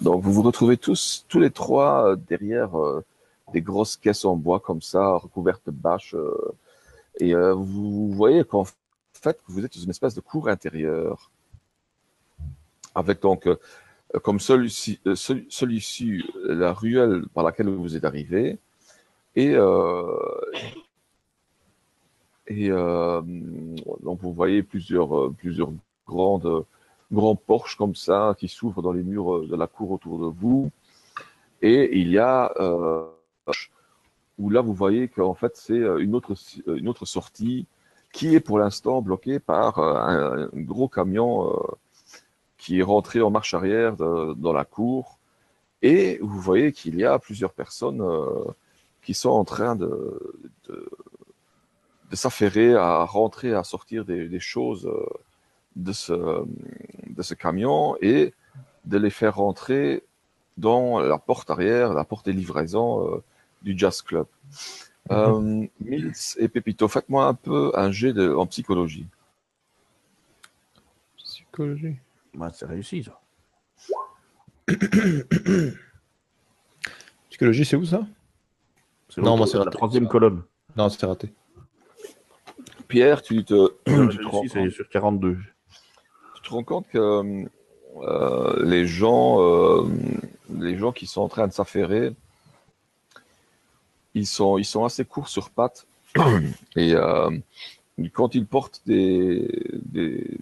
Donc 0.00 0.22
vous 0.22 0.32
vous 0.32 0.42
retrouvez 0.42 0.76
tous, 0.76 1.24
tous 1.28 1.40
les 1.40 1.50
trois, 1.50 2.10
euh, 2.12 2.16
derrière 2.16 2.78
euh, 2.78 3.04
des 3.52 3.60
grosses 3.60 3.96
caisses 3.96 4.24
en 4.24 4.36
bois 4.36 4.60
comme 4.60 4.80
ça, 4.80 5.16
recouvertes 5.16 5.62
de 5.66 5.72
bâches. 5.72 6.14
Et 7.18 7.34
euh, 7.34 7.52
vous 7.54 8.10
voyez 8.12 8.44
qu'en 8.44 8.64
fait, 9.12 9.38
vous 9.48 9.64
êtes 9.64 9.74
dans 9.76 9.82
une 9.82 9.90
espèce 9.90 10.14
de 10.14 10.20
cour 10.20 10.48
intérieure. 10.48 11.30
Avec 12.94 13.20
donc, 13.20 13.46
euh, 13.46 13.56
comme 14.22 14.40
celui-ci, 14.40 15.00
euh, 15.06 15.14
celui- 15.14 15.46
celui-ci, 15.50 16.24
euh, 16.36 16.54
la 16.54 16.72
ruelle 16.72 17.24
par 17.34 17.44
laquelle 17.44 17.68
vous 17.68 17.96
êtes 17.96 18.04
arrivé. 18.04 18.58
Et, 19.36 19.54
euh, 19.54 20.14
donc 24.02 24.20
vous 24.20 24.32
voyez 24.32 24.62
plusieurs, 24.62 25.32
plusieurs 25.34 25.70
grandes 26.06 26.64
grands 27.10 27.36
porches 27.36 27.76
comme 27.76 27.94
ça 27.94 28.34
qui 28.38 28.48
s'ouvrent 28.48 28.82
dans 28.82 28.92
les 28.92 29.02
murs 29.02 29.46
de 29.46 29.56
la 29.56 29.66
cour 29.66 29.92
autour 29.92 30.18
de 30.18 30.26
vous. 30.26 30.70
Et 31.62 31.98
il 31.98 32.10
y 32.10 32.18
a 32.18 32.52
où 34.38 34.50
là 34.50 34.60
vous 34.60 34.74
voyez 34.74 35.08
qu'en 35.08 35.34
fait 35.34 35.56
c'est 35.56 35.72
euh, 35.74 35.98
une 35.98 36.14
autre 36.14 36.34
une 36.66 36.88
autre 36.88 37.06
sortie 37.06 37.66
qui 38.12 38.34
est 38.34 38.40
pour 38.40 38.58
l'instant 38.58 39.02
bloquée 39.02 39.38
par 39.38 39.78
euh, 39.78 40.48
un, 40.52 40.60
gros 40.60 40.88
camion 40.88 41.50
euh, 41.50 41.56
qui 42.56 42.80
est 42.80 42.82
rentré 42.82 43.20
en 43.22 43.30
marche 43.30 43.54
arrière 43.54 43.96
dans 43.96 44.52
la 44.52 44.64
cour. 44.64 45.18
Et 45.82 46.18
vous 46.20 46.40
voyez 46.40 46.72
qu'il 46.72 46.96
y 46.96 47.04
a 47.04 47.18
plusieurs 47.18 47.52
personnes 47.52 48.00
euh, 48.00 48.44
qui 49.02 49.14
sont 49.14 49.30
en 49.30 49.44
train 49.44 49.76
de, 49.76 50.42
de, 50.68 52.16
s'affairer 52.16 52.74
à 52.74 53.04
rentrer, 53.04 53.54
à 53.54 53.62
sortir 53.62 54.04
des, 54.04 54.40
choses 54.40 54.86
euh, 54.86 55.06
de 55.76 55.92
ce, 55.92 56.44
de 57.06 57.22
ce 57.22 57.34
camion 57.34 57.96
et 58.00 58.34
de 58.86 58.98
les 58.98 59.10
faire 59.10 59.36
rentrer 59.36 60.02
dans 60.56 60.98
la 60.98 61.18
porte 61.18 61.50
arrière, 61.50 61.94
la 61.94 62.04
porte 62.04 62.26
des 62.26 62.32
livraisons 62.32 63.06
euh, 63.06 63.22
du 63.62 63.76
Jazz 63.76 64.02
Club. 64.02 64.26
Euh, 65.10 65.66
Mills 65.80 66.12
et 66.36 66.48
Pepito, 66.48 66.86
faites-moi 66.88 67.26
un 67.26 67.34
peu 67.34 67.72
un 67.74 67.90
jet 67.90 68.12
de, 68.12 68.32
en 68.34 68.46
psychologie. 68.46 69.06
Psychologie. 71.16 71.96
Ouais, 72.36 72.48
c'est 72.52 72.66
réussi, 72.66 73.04
ça. 73.04 73.18
Psychologie, 77.30 77.64
c'est 77.64 77.76
où 77.76 77.86
ça? 77.86 78.06
C'est 79.08 79.22
Non, 79.22 79.36
moi, 79.36 79.46
c'est 79.46 79.58
la 79.58 79.66
troisième 79.66 80.08
colonne. 80.08 80.42
Non, 80.76 80.88
c'était 80.90 81.06
raté. 81.06 81.32
Pierre, 82.86 83.22
tu 83.22 83.44
te, 83.44 83.68
tu 83.84 83.84
te 83.84 83.90
Réussi, 83.90 84.18
rends 84.24 84.42
c'est 84.48 84.70
sur 84.70 84.88
42. 84.88 85.38
tu 86.36 86.42
te 86.42 86.50
rends 86.50 86.64
compte 86.64 86.86
que 86.88 87.46
euh, 88.02 88.64
les 88.64 88.86
gens, 88.86 89.42
euh, 89.42 89.88
les 90.50 90.76
gens 90.78 90.92
qui 90.92 91.06
sont 91.06 91.22
en 91.22 91.28
train 91.28 91.46
de 91.46 91.52
s'affairer, 91.52 92.14
ils 94.14 94.26
sont, 94.26 94.58
ils 94.58 94.64
sont 94.64 94.84
assez 94.84 95.04
courts 95.04 95.28
sur 95.28 95.50
pattes 95.50 95.86
et 96.76 96.94
euh, 96.94 97.30
quand 98.12 98.34
ils 98.34 98.46
portent 98.46 98.82
des, 98.86 99.80
des, 99.84 100.38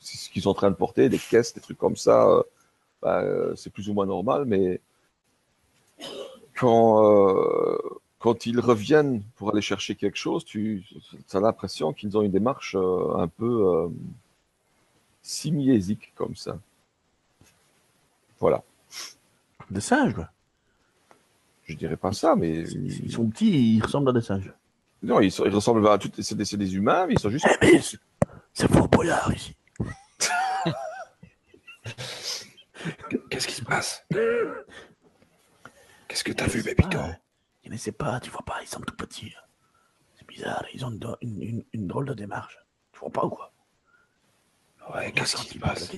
ce 0.00 0.28
qu'ils 0.30 0.42
sont 0.42 0.50
en 0.50 0.54
train 0.54 0.70
de 0.70 0.76
porter, 0.76 1.08
des 1.08 1.18
caisses, 1.18 1.54
des 1.54 1.60
trucs 1.60 1.78
comme 1.78 1.96
ça, 1.96 2.26
euh, 2.28 2.42
bah, 3.02 3.24
c'est 3.56 3.70
plus 3.72 3.88
ou 3.88 3.94
moins 3.94 4.06
normal, 4.06 4.44
mais 4.46 4.80
quand 6.54 7.04
euh, 7.04 7.78
quand 8.18 8.46
ils 8.46 8.58
reviennent 8.58 9.22
pour 9.36 9.50
aller 9.50 9.60
chercher 9.60 9.96
quelque 9.96 10.16
chose, 10.16 10.46
tu 10.46 10.82
as 11.32 11.40
l'impression 11.40 11.92
qu'ils 11.92 12.16
ont 12.16 12.22
une 12.22 12.30
démarche 12.30 12.74
euh, 12.74 13.16
un 13.16 13.28
peu 13.28 13.68
euh, 13.68 13.88
simiesique 15.20 16.14
comme 16.14 16.34
ça. 16.34 16.58
Voilà. 18.40 18.62
Des 19.70 19.82
singes, 19.82 20.14
quoi. 20.14 20.30
Je 21.64 21.74
dirais 21.74 21.96
pas 21.96 22.12
ça, 22.12 22.36
mais 22.36 22.60
Ils 22.62 23.10
sont 23.12 23.28
petits 23.30 23.48
et 23.54 23.58
ils 23.58 23.82
ressemblent 23.82 24.10
à 24.10 24.12
des 24.12 24.20
singes. 24.20 24.52
non, 25.02 25.20
ils, 25.20 25.30
sont- 25.32 25.44
ils 25.46 25.54
ressemblent 25.54 25.86
à 25.88 25.96
toutes. 25.98 26.20
C'est 26.22 26.34
des, 26.34 26.44
c'est 26.44 26.56
des 26.58 26.74
humains, 26.74 27.06
mais 27.06 27.14
ils 27.14 27.18
sont 27.18 27.30
juste. 27.30 27.46
Eh, 27.62 27.66
mais 27.72 27.80
c'est 28.52 28.70
Fort 28.70 28.88
Boyard 28.88 29.32
ici. 29.34 29.56
Qu'est-ce 33.30 33.46
qui 33.48 33.54
se 33.54 33.62
passe? 33.64 34.04
Qu'est-ce 36.08 36.24
que 36.24 36.32
t'as 36.32 36.46
vu, 36.46 36.62
Pépito 36.62 36.98
Je 37.64 37.70
ne 37.70 37.76
sais 37.76 37.92
pas, 37.92 38.20
tu 38.20 38.30
vois 38.30 38.44
pas, 38.44 38.58
ils 38.62 38.68
sont 38.68 38.80
tout 38.80 38.94
petits. 38.96 39.32
C'est 40.16 40.26
bizarre, 40.26 40.64
ils 40.74 40.84
ont 40.84 40.90
une, 40.90 41.16
une- 41.22 41.42
une- 41.42 41.64
une 41.72 41.86
drôle 41.86 42.06
de 42.06 42.14
démarche. 42.14 42.58
Tu 42.92 43.00
vois 43.00 43.10
pas 43.10 43.24
ou 43.24 43.30
quoi? 43.30 43.52
Ouais, 44.94 45.12
qu'est-ce 45.12 45.36
qui 45.36 45.54
se 45.54 45.58
passe? 45.58 45.90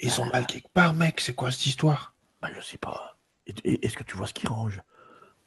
Ils 0.00 0.10
sont 0.10 0.26
mal 0.26 0.46
quelque 0.46 0.68
part, 0.68 0.92
mec. 0.94 1.20
C'est 1.20 1.34
quoi 1.34 1.50
cette 1.50 1.66
histoire? 1.66 2.14
Bah, 2.40 2.48
je 2.54 2.60
sais 2.60 2.78
pas. 2.78 3.16
Est-ce 3.46 3.96
que 3.96 4.04
tu 4.04 4.16
vois 4.16 4.26
ce 4.26 4.34
qu'ils 4.34 4.48
rangent 4.48 4.82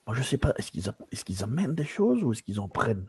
Moi, 0.07 0.15
je 0.15 0.23
sais 0.23 0.37
pas. 0.37 0.53
Est-ce 0.57 1.23
qu'ils 1.25 1.43
amènent 1.43 1.75
des 1.75 1.85
choses 1.85 2.23
ou 2.23 2.31
est-ce 2.33 2.43
qu'ils 2.43 2.59
en 2.59 2.67
prennent? 2.67 3.07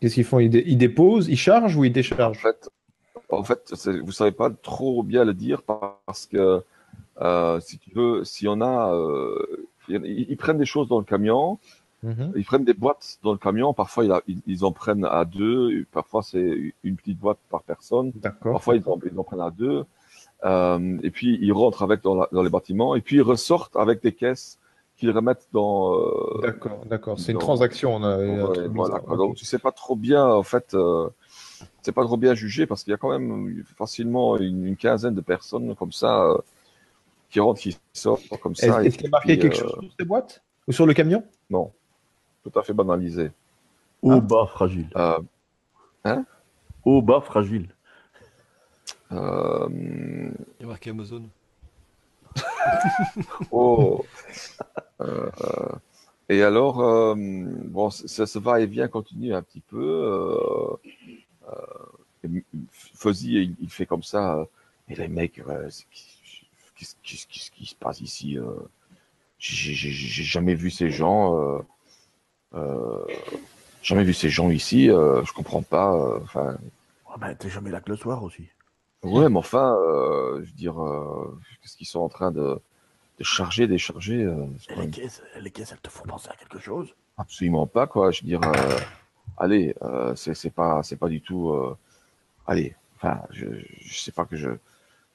Qu'est-ce 0.00 0.14
qu'ils 0.14 0.24
font? 0.24 0.38
Ils, 0.40 0.50
dé- 0.50 0.64
ils 0.66 0.78
déposent, 0.78 1.28
ils 1.28 1.36
chargent 1.36 1.76
ou 1.76 1.84
ils 1.84 1.90
En 1.90 1.92
déchargent 1.92 2.38
fait, 2.38 2.68
en 3.28 3.44
fait 3.44 3.72
vous 4.04 4.12
savez 4.12 4.32
pas 4.32 4.50
trop 4.50 5.02
bien 5.02 5.24
le 5.24 5.34
dire 5.34 5.62
parce 5.62 6.26
que 6.26 6.62
euh, 7.20 7.60
si 7.60 7.78
tu 7.78 7.90
veux, 7.94 8.24
s'il 8.24 8.46
y 8.46 8.48
en 8.48 8.60
a, 8.60 8.92
euh, 8.94 9.68
ils, 9.88 10.26
ils 10.28 10.36
prennent 10.36 10.58
des 10.58 10.66
choses 10.66 10.88
dans 10.88 10.98
le 10.98 11.04
camion, 11.04 11.58
Mhm. 12.04 12.32
ils 12.34 12.44
prennent 12.44 12.64
des 12.64 12.74
boîtes 12.74 13.18
dans 13.22 13.30
le 13.30 13.38
camion. 13.38 13.72
Parfois, 13.74 14.04
ils, 14.26 14.40
ils 14.48 14.64
en 14.64 14.72
prennent 14.72 15.04
à 15.04 15.24
deux. 15.24 15.84
Parfois, 15.92 16.24
c'est 16.24 16.74
une 16.82 16.96
petite 16.96 17.16
boîte 17.20 17.38
par 17.48 17.62
personne. 17.62 18.10
D'accord. 18.16 18.54
Parfois, 18.54 18.74
ils 18.74 18.82
en, 18.88 18.98
ils 19.08 19.16
en 19.16 19.22
prennent 19.22 19.40
à 19.40 19.52
deux. 19.52 19.84
Euh, 20.44 20.98
et 21.02 21.10
puis, 21.10 21.38
ils 21.40 21.52
rentrent 21.52 21.82
avec 21.82 22.02
dans, 22.02 22.14
la- 22.16 22.28
dans 22.32 22.42
les 22.42 22.50
bâtiments. 22.50 22.94
Et 22.96 23.00
puis, 23.00 23.16
ils 23.16 23.22
ressortent 23.22 23.76
avec 23.76 24.02
des 24.02 24.12
caisses 24.12 24.58
qu'ils 24.96 25.10
remettent 25.10 25.46
dans. 25.52 25.94
euh, 25.94 26.40
D'accord, 26.42 26.84
d'accord. 26.86 27.18
C'est 27.20 27.32
une 27.32 27.38
transaction. 27.38 27.94
On 27.96 28.04
a, 28.04 28.22
il 28.22 28.28
y 28.28 28.30
a 28.30 28.34
un 28.34 28.46
Ouais, 28.46 28.68
voilà, 28.68 28.68
bizarre. 28.68 29.02
quoi. 29.02 29.12
Ok. 29.14 29.18
Donc 29.18 29.34
tu 29.36 29.44
sais 29.44 29.58
pas 29.58 29.72
trop 29.72 29.96
bien 29.96 30.24
en 30.26 30.42
fait, 30.42 30.74
euh, 30.74 31.08
c'est 31.82 31.92
pas 31.92 32.04
trop 32.04 32.16
bien 32.16 32.34
jugé 32.34 32.66
parce 32.66 32.84
qu'il 32.84 32.90
y 32.90 32.94
a 32.94 32.98
quand 32.98 33.10
même 33.16 33.64
facilement 33.76 34.36
une, 34.36 34.66
une 34.66 34.76
quinzaine 34.76 35.14
de 35.14 35.20
personnes 35.20 35.74
comme 35.76 35.92
ça 35.92 36.22
euh, 36.24 36.38
qui 37.30 37.40
rentrent, 37.40 37.60
qui 37.60 37.76
sortent 37.92 38.28
comme 38.42 38.54
ça. 38.54 38.82
est-ce 38.84 38.96
qu'il 38.96 39.04
y 39.06 39.08
a 39.08 39.10
marqué 39.10 39.36
puis, 39.36 39.48
quelque 39.48 39.56
euh, 39.56 39.68
chose 39.68 39.72
sur 39.80 39.90
ces 39.98 40.04
boîtes 40.04 40.42
Ou 40.68 40.72
sur 40.72 40.86
le 40.86 40.92
camion? 40.94 41.24
Non, 41.50 41.72
tout 42.44 42.56
à 42.58 42.62
fait 42.62 42.72
banalisé. 42.74 43.30
Au 44.02 44.12
Ah. 44.12 44.20
bas, 44.20 44.46
fragile. 44.46 44.88
Euh, 44.96 45.18
Haut, 46.84 47.00
bas, 47.02 47.20
fragile. 47.20 47.68
Euh, 49.12 49.68
Il 50.60 50.62
y 50.62 50.64
a 50.64 50.66
marqué 50.66 50.90
Amazon. 50.90 51.22
Oh. 53.50 54.04
Euh, 55.00 55.30
euh, 55.40 55.68
et 56.28 56.42
alors, 56.42 56.80
euh, 56.80 57.14
bon, 57.16 57.90
ça 57.90 58.26
se 58.26 58.38
va 58.38 58.60
et 58.60 58.66
vient 58.66 58.88
continue 58.88 59.34
un 59.34 59.42
petit 59.42 59.60
peu. 59.60 59.78
Euh, 59.82 60.76
euh, 61.50 62.40
Fuzzy, 62.70 63.34
il, 63.34 63.56
il 63.60 63.68
fait 63.70 63.86
comme 63.86 64.02
ça. 64.02 64.46
Et 64.88 64.94
les 64.94 65.08
mecs, 65.08 65.40
euh, 65.40 65.68
c'est- 65.70 65.86
qu'est-ce 67.02 67.50
qui 67.50 67.66
se 67.66 67.74
passe 67.74 68.00
ici 68.00 68.38
J'ai 69.38 69.74
jamais 70.24 70.54
vu 70.54 70.70
ces 70.70 70.90
gens. 70.90 71.36
Euh, 71.38 71.58
euh, 72.54 73.04
jamais 73.82 74.04
vu 74.04 74.14
ces 74.14 74.28
gens 74.30 74.50
ici. 74.50 74.88
Euh, 74.90 75.24
je 75.24 75.32
comprends 75.32 75.62
pas. 75.62 75.92
euh, 75.94 76.20
Enfin, 76.22 76.56
Ah 77.12 77.16
ben, 77.18 77.34
t'es 77.34 77.50
jamais 77.50 77.70
là 77.70 77.80
que 77.80 77.90
le 77.90 77.96
soir 77.96 78.22
aussi. 78.22 78.48
Ouais, 79.02 79.28
mais 79.28 79.38
enfin, 79.38 79.76
euh, 79.76 80.36
je 80.44 80.50
veux 80.50 80.56
dire, 80.56 80.80
euh, 80.82 81.38
qu'est-ce 81.62 81.76
qu'ils 81.76 81.86
sont 81.86 82.00
en 82.00 82.08
train 82.08 82.30
de, 82.30 82.58
de 83.18 83.24
charger, 83.24 83.66
décharger 83.68 84.24
euh, 84.24 84.46
c'est 84.60 84.72
Et 84.72 84.76
quand 84.76 84.82
les 84.82 84.90
caisses, 84.90 85.22
les 85.40 85.50
caisses, 85.50 85.72
elles 85.72 85.80
te 85.80 85.90
font 85.90 86.04
penser 86.04 86.28
à 86.30 86.36
quelque 86.36 86.58
chose 86.60 86.94
Absolument 87.18 87.66
pas, 87.66 87.86
quoi. 87.86 88.10
Je 88.10 88.22
veux 88.22 88.28
dire, 88.28 88.40
euh, 88.44 88.78
allez, 89.38 89.74
euh, 89.82 90.14
c'est 90.16 90.34
c'est 90.34 90.50
pas, 90.50 90.82
c'est 90.82 90.96
pas 90.96 91.08
du 91.08 91.20
tout. 91.22 91.50
euh, 91.50 91.76
allez, 92.46 92.76
enfin, 92.96 93.22
je, 93.30 93.46
je 93.80 93.98
sais 94.00 94.12
pas 94.12 94.24
que 94.26 94.36
je. 94.36 94.50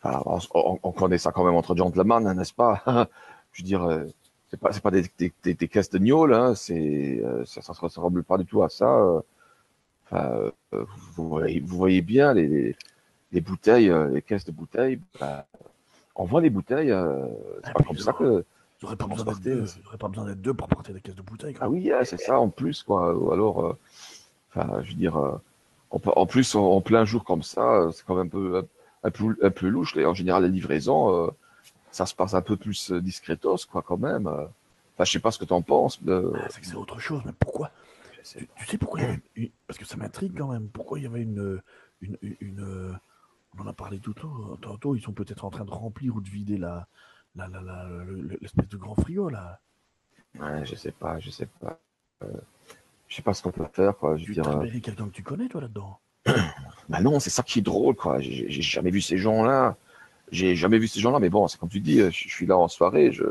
Enfin, 0.04 0.22
on, 0.26 0.40
on- 0.56 0.80
on 0.84 0.92
connaît 0.94 1.18
ça 1.20 1.32
quand 1.32 1.46
même 1.46 1.56
entre 1.56 1.76
gentlemen, 1.76 2.28
hein, 2.28 2.36
n'est-ce 2.36 2.54
pas? 2.54 2.84
Je 3.54 3.64
veux 3.64 3.68
dire, 3.68 3.84
euh, 3.84 4.06
c'est 4.50 4.60
pas, 4.60 4.72
c'est 4.74 4.82
pas 4.84 4.92
des, 4.92 5.04
des, 5.18 5.34
des, 5.44 5.54
des 5.56 5.68
caisses 5.70 5.90
de 5.92 6.00
gnôle, 6.00 6.34
hein, 6.34 6.56
c'est, 6.56 7.22
euh, 7.26 7.46
ça, 7.46 7.62
ça 7.62 7.74
se 7.74 7.82
ressemble 7.82 8.24
pas 8.24 8.38
du 8.38 8.46
tout 8.46 8.64
à 8.64 8.70
ça. 8.70 8.88
euh. 9.00 9.22
Enfin, 10.06 10.52
euh, 10.74 10.86
vous, 11.16 11.28
voyez, 11.30 11.60
vous 11.60 11.78
voyez 11.78 12.02
bien 12.02 12.34
les, 12.34 12.48
les, 12.48 12.76
les 13.32 13.42
bouteilles, 13.42 13.90
euh, 13.90 14.10
les 14.10 14.22
caisses 14.22 14.46
de 14.46 14.52
bouteilles. 14.52 15.00
bah, 15.20 15.46
on 16.16 16.26
voit 16.26 16.42
les 16.42 16.50
bouteilles, 16.50 16.92
euh, 16.92 17.28
c'est 17.64 17.70
Ah, 17.70 17.74
pas 17.74 17.84
comme 17.84 17.98
ça 17.98 18.14
que. 18.14 18.44
Ils 18.82 18.86
auraient 18.86 18.96
pas 18.96 19.06
auraient 19.06 19.98
pas 19.98 20.08
besoin 20.08 20.26
d'être 20.26 20.42
deux 20.42 20.54
pour 20.54 20.68
porter 20.68 20.94
des 20.94 21.02
caisses 21.02 21.16
de 21.16 21.22
bouteilles. 21.22 21.54
quoi. 21.54 21.66
Ah 21.66 21.70
oui, 21.70 21.92
ah, 21.92 22.06
c'est 22.06 22.18
ça 22.20 22.40
en 22.40 22.50
plus, 22.50 22.84
quoi. 22.84 23.16
Ou 23.16 23.32
alors, 23.32 23.66
euh, 23.66 23.78
enfin, 24.52 24.82
je 24.84 24.90
veux 24.90 24.98
dire, 24.98 25.18
euh, 25.18 25.38
on 25.92 26.00
en 26.16 26.26
plus, 26.26 26.56
en, 26.56 26.64
en 26.64 26.82
plein 26.82 27.06
jour 27.06 27.24
comme 27.24 27.44
ça, 27.44 27.82
euh, 27.82 27.92
c'est 27.92 28.06
quand 28.06 28.16
même 28.16 28.28
un 28.28 28.30
peu, 28.30 28.64
un, 29.04 29.12
peu, 29.12 29.38
un 29.42 29.50
peu 29.52 29.68
louche. 29.68 29.96
Et 29.98 30.06
en 30.06 30.14
général, 30.14 30.44
les 30.44 30.50
livraisons, 30.50 31.28
euh, 31.28 31.32
ça 31.92 32.06
se 32.06 32.16
passe 32.16 32.34
un 32.36 32.42
peu 32.42 32.58
plus 32.58 32.92
euh, 32.92 33.02
discretos, 33.02 33.66
quoi, 33.72 33.82
quand 33.84 33.98
même. 33.98 34.28
euh. 34.28 34.46
Enfin, 34.96 35.06
je 35.06 35.12
sais 35.14 35.20
pas 35.20 35.32
ce 35.32 35.40
que 35.40 35.46
t'en 35.46 35.62
penses. 35.62 36.04
de- 36.04 36.32
Ah, 36.34 36.48
c'est 36.50 36.62
que 36.62 36.68
c'est 36.68 36.76
autre 36.76 37.00
chose, 37.00 37.22
mais 37.26 37.34
pourquoi? 37.34 37.72
tu, 38.38 38.48
tu 38.56 38.66
sais 38.66 38.78
pourquoi 38.78 39.00
il 39.00 39.04
y 39.04 39.06
avait 39.06 39.22
une- 39.36 39.50
Parce 39.68 39.78
que 39.80 39.86
ça 39.86 39.98
m'intrigue 39.98 40.38
quand 40.38 40.52
même. 40.52 40.70
Pourquoi 40.70 41.00
il 41.00 41.04
y 41.04 41.08
avait 41.08 41.22
une. 41.22 41.62
une, 42.02 42.18
une, 42.22 42.36
une, 42.42 42.60
euh, 42.62 42.94
on 43.58 43.64
en 43.64 43.68
a 43.68 43.74
parlé 43.74 43.99
tout 43.99 44.14
tôt. 44.14 44.58
Tantôt, 44.62 44.95
ils 44.95 45.01
sont 45.01 45.14
peut-être 45.14 45.45
en 45.45 45.49
train 45.49 45.66
de 45.66 45.72
remplir 45.72 46.16
ou 46.16 46.22
de 46.22 46.30
vider 46.30 46.58
la. 46.58 46.88
la, 47.36 47.47
la, 47.47 47.62
la- 47.62 47.88
le- 47.89 48.22
le- 48.22 48.38
l'espèce 48.41 48.68
de 48.70 48.78
grand 48.78 48.95
frigo 48.95 49.30
là. 49.30 49.60
Ouais, 50.39 50.66
je 50.66 50.76
sais 50.76 50.91
pas, 50.91 51.20
je 51.20 51.30
sais 51.30 51.47
pas. 51.60 51.80
Euh, 52.24 52.28
je 53.08 53.16
sais 53.16 53.22
pas 53.22 53.34
ce 53.34 53.41
qu'on 53.43 53.51
peut 53.51 53.66
faire, 53.74 53.97
quoi. 53.97 54.18
Je 54.18 54.22
veux 54.22 54.28
Tu 54.28 54.34
dire, 54.34 54.47
euh, 54.47 54.66
quelqu'un 54.82 55.08
que 55.08 55.14
tu 55.14 55.24
connais 55.24 55.47
toi 55.47 55.62
là-dedans? 55.62 55.99
bah 56.89 57.01
non, 57.01 57.20
c'est 57.20 57.30
ça 57.30 57.43
qui 57.43 57.60
est 57.60 57.62
drôle, 57.62 57.95
quoi. 57.95 58.20
J'ai 58.20 58.49
j'ai 58.49 58.62
jamais 58.62 58.91
vu 58.91 59.01
ces 59.01 59.18
gens-là. 59.18 59.78
J'ai 60.32 60.55
jamais 60.55 60.78
vu 60.78 60.88
ces 60.88 60.99
gens-là, 60.99 61.20
mais 61.20 61.30
bon, 61.30 61.47
c'est 61.47 61.58
comme 61.60 61.70
tu 61.70 61.80
dis, 61.80 61.99
je, 61.99 62.10
je 62.10 62.30
suis 62.30 62.45
là 62.45 62.58
en 62.58 62.68
soirée, 62.68 63.12
je, 63.14 63.24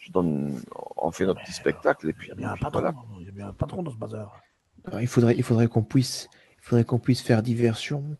je 0.00 0.10
donne, 0.10 0.60
on 0.96 1.10
fait 1.12 1.24
notre 1.24 1.40
petit 1.42 1.52
spectacle, 1.52 2.08
et 2.10 2.14
Il 2.22 2.28
y 2.28 2.32
a 2.32 2.34
bien 2.34 2.50
un 2.50 2.56
patron. 2.56 2.80
voilà. 2.80 2.94
Il 3.20 3.26
y 3.26 3.28
a 3.28 3.32
bien 3.32 3.48
un 3.48 3.52
patron 3.52 3.82
dans 3.82 3.92
ce 3.92 3.96
bazar. 3.96 4.40
Alors, 4.84 5.00
il 5.00 5.06
faudrait, 5.06 5.36
il 5.36 5.42
faudrait 5.42 5.68
qu'on 5.68 5.82
puisse, 5.84 6.28
il 6.58 6.62
faudrait 6.64 6.84
qu'on 6.84 6.98
puisse 6.98 7.22
faire 7.22 7.42
diversion 7.42 8.16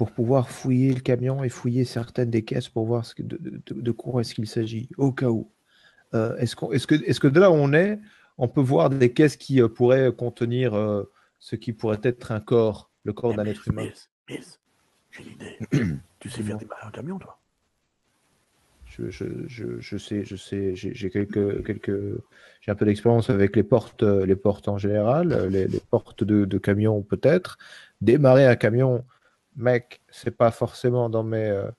pour 0.00 0.12
pouvoir 0.12 0.48
fouiller 0.48 0.94
le 0.94 1.00
camion 1.00 1.44
et 1.44 1.50
fouiller 1.50 1.84
certaines 1.84 2.30
des 2.30 2.42
caisses 2.42 2.70
pour 2.70 2.86
voir 2.86 3.04
ce 3.04 3.14
que, 3.14 3.22
de, 3.22 3.36
de- 3.36 3.80
de- 3.82 3.90
quoi 3.90 4.22
est-ce 4.22 4.34
qu'il 4.34 4.46
s'agit, 4.46 4.88
au 4.96 5.12
cas 5.12 5.28
où. 5.28 5.50
Euh, 6.14 6.34
est-ce, 6.38 6.56
qu'on- 6.56 6.72
est-ce 6.72 6.86
que, 6.86 6.94
est-ce 6.94 7.20
que 7.20 7.28
de 7.28 7.38
là 7.38 7.50
où 7.50 7.54
on 7.54 7.74
est, 7.74 7.98
on 8.38 8.48
peut 8.48 8.62
voir 8.62 8.88
des 8.88 9.12
caisses 9.12 9.36
qui 9.36 9.60
euh, 9.60 9.68
pourraient 9.68 10.10
contenir 10.16 10.72
euh, 10.72 11.02
ce 11.38 11.54
qui 11.54 11.74
pourrait 11.74 12.00
être 12.02 12.32
un 12.32 12.40
corps, 12.40 12.88
le 13.04 13.12
corps 13.12 13.34
d'un 13.34 13.44
être 13.44 13.68
humain? 13.68 13.90
j'ai 14.26 14.38
une 15.22 15.32
idée. 15.32 15.58
tu 16.18 16.30
sais 16.30 16.42
faire 16.42 16.56
démarrer 16.56 16.86
un 16.86 16.90
camion, 16.92 17.18
toi? 17.18 17.38
Je, 18.86 19.10
je, 19.10 19.26
je, 19.48 19.80
je 19.80 19.98
sais, 19.98 20.24
je 20.24 20.36
sais, 20.36 20.74
j'ai, 20.76 20.94
j'ai 20.94 21.10
quelques, 21.10 21.62
quelques, 21.66 22.22
j'ai 22.62 22.72
un 22.72 22.74
peu 22.74 22.86
d'expérience 22.86 23.28
avec 23.28 23.54
les 23.54 23.64
portes, 23.64 24.02
les 24.02 24.34
portes 24.34 24.66
en 24.68 24.78
général, 24.78 25.48
les, 25.50 25.68
les 25.68 25.80
portes 25.90 26.24
de, 26.24 26.46
de 26.46 26.56
camions 26.56 27.02
peut-être. 27.02 27.58
Démarrer 28.00 28.46
un 28.46 28.56
camion, 28.56 29.04
mec, 29.56 30.00
c'est 30.10 30.30
pas 30.36 30.50
forcément 30.50 31.08
dans 31.10 31.22
mes, 31.24 31.48
euh, 31.48 31.70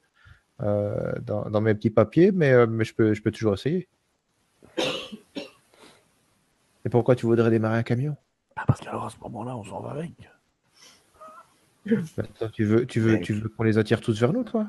euh, 0.61 1.13
dans, 1.21 1.49
dans 1.49 1.61
mes 1.61 1.73
petits 1.73 1.89
papiers, 1.89 2.31
mais, 2.31 2.51
euh, 2.51 2.67
mais 2.67 2.83
je 2.85 2.93
peux, 2.93 3.13
je 3.13 3.21
peux 3.21 3.31
toujours 3.31 3.53
essayer. 3.53 3.87
Et 6.85 6.89
pourquoi 6.89 7.15
tu 7.15 7.25
voudrais 7.25 7.49
démarrer 7.49 7.77
un 7.77 7.83
camion? 7.83 8.15
Ah, 8.55 8.63
Parce 8.67 8.79
qu'alors 8.79 9.05
à 9.05 9.09
ce 9.09 9.17
moment-là, 9.21 9.55
on 9.55 9.63
s'en 9.63 9.81
va 9.81 9.91
avec. 9.91 10.11
Attends, 12.17 12.49
Tu 12.49 12.63
veux, 12.65 12.85
tu 12.85 12.99
veux, 12.99 13.19
tu 13.21 13.33
veux 13.33 13.49
qu'on 13.49 13.63
les 13.63 13.77
attire 13.77 14.01
tous 14.01 14.19
vers 14.19 14.33
nous, 14.33 14.43
toi? 14.43 14.67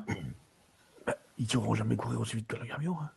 Ils 1.37 1.47
n'auront 1.53 1.73
jamais 1.73 1.95
courir 1.95 2.21
aussi 2.21 2.35
vite 2.35 2.47
que 2.47 2.55
le 2.55 2.65
camion. 2.65 2.95
hein. 3.01 3.09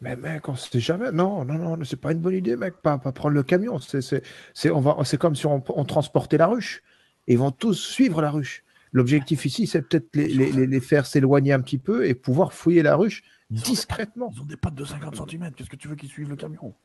Mais 0.00 0.14
mec, 0.14 0.48
on 0.48 0.54
sait 0.54 0.78
jamais. 0.78 1.10
Non, 1.10 1.44
non, 1.44 1.54
non, 1.76 1.84
c'est 1.84 1.96
pas 2.00 2.12
une 2.12 2.20
bonne 2.20 2.34
idée, 2.34 2.56
mec. 2.56 2.76
Pas, 2.82 2.98
pas 2.98 3.10
prendre 3.12 3.34
le 3.34 3.42
camion. 3.42 3.78
C'est, 3.80 4.00
c'est, 4.00 4.22
c'est, 4.54 4.70
on 4.70 4.80
va, 4.80 4.96
c'est 5.04 5.18
comme 5.18 5.34
si 5.34 5.46
on, 5.46 5.62
on 5.68 5.84
transportait 5.84 6.36
la 6.38 6.46
ruche. 6.46 6.82
Et 7.26 7.32
ils 7.32 7.38
vont 7.38 7.50
tous 7.50 7.74
suivre 7.74 8.22
la 8.22 8.30
ruche. 8.30 8.64
L'objectif 8.92 9.44
ici, 9.44 9.66
c'est 9.66 9.82
peut-être 9.82 10.14
les, 10.14 10.28
les, 10.28 10.52
les- 10.52 10.66
les 10.66 10.80
faire 10.80 11.06
s'éloigner 11.06 11.52
un 11.52 11.60
petit 11.60 11.78
peu 11.78 12.06
et 12.06 12.14
pouvoir 12.14 12.52
fouiller 12.52 12.82
la 12.82 12.96
ruche 12.96 13.22
Ils 13.50 13.58
ont, 13.60 13.62
discrètement. 13.62 14.30
ils 14.34 14.40
ont 14.40 14.44
des 14.46 14.56
pattes 14.56 14.74
de 14.74 14.84
50 14.84 15.28
cm. 15.30 15.50
Qu'est-ce 15.52 15.70
que 15.70 15.76
tu 15.76 15.88
veux 15.88 15.96
qu'ils 15.96 16.08
suivent 16.08 16.28
le 16.30 16.36
camion? 16.36 16.74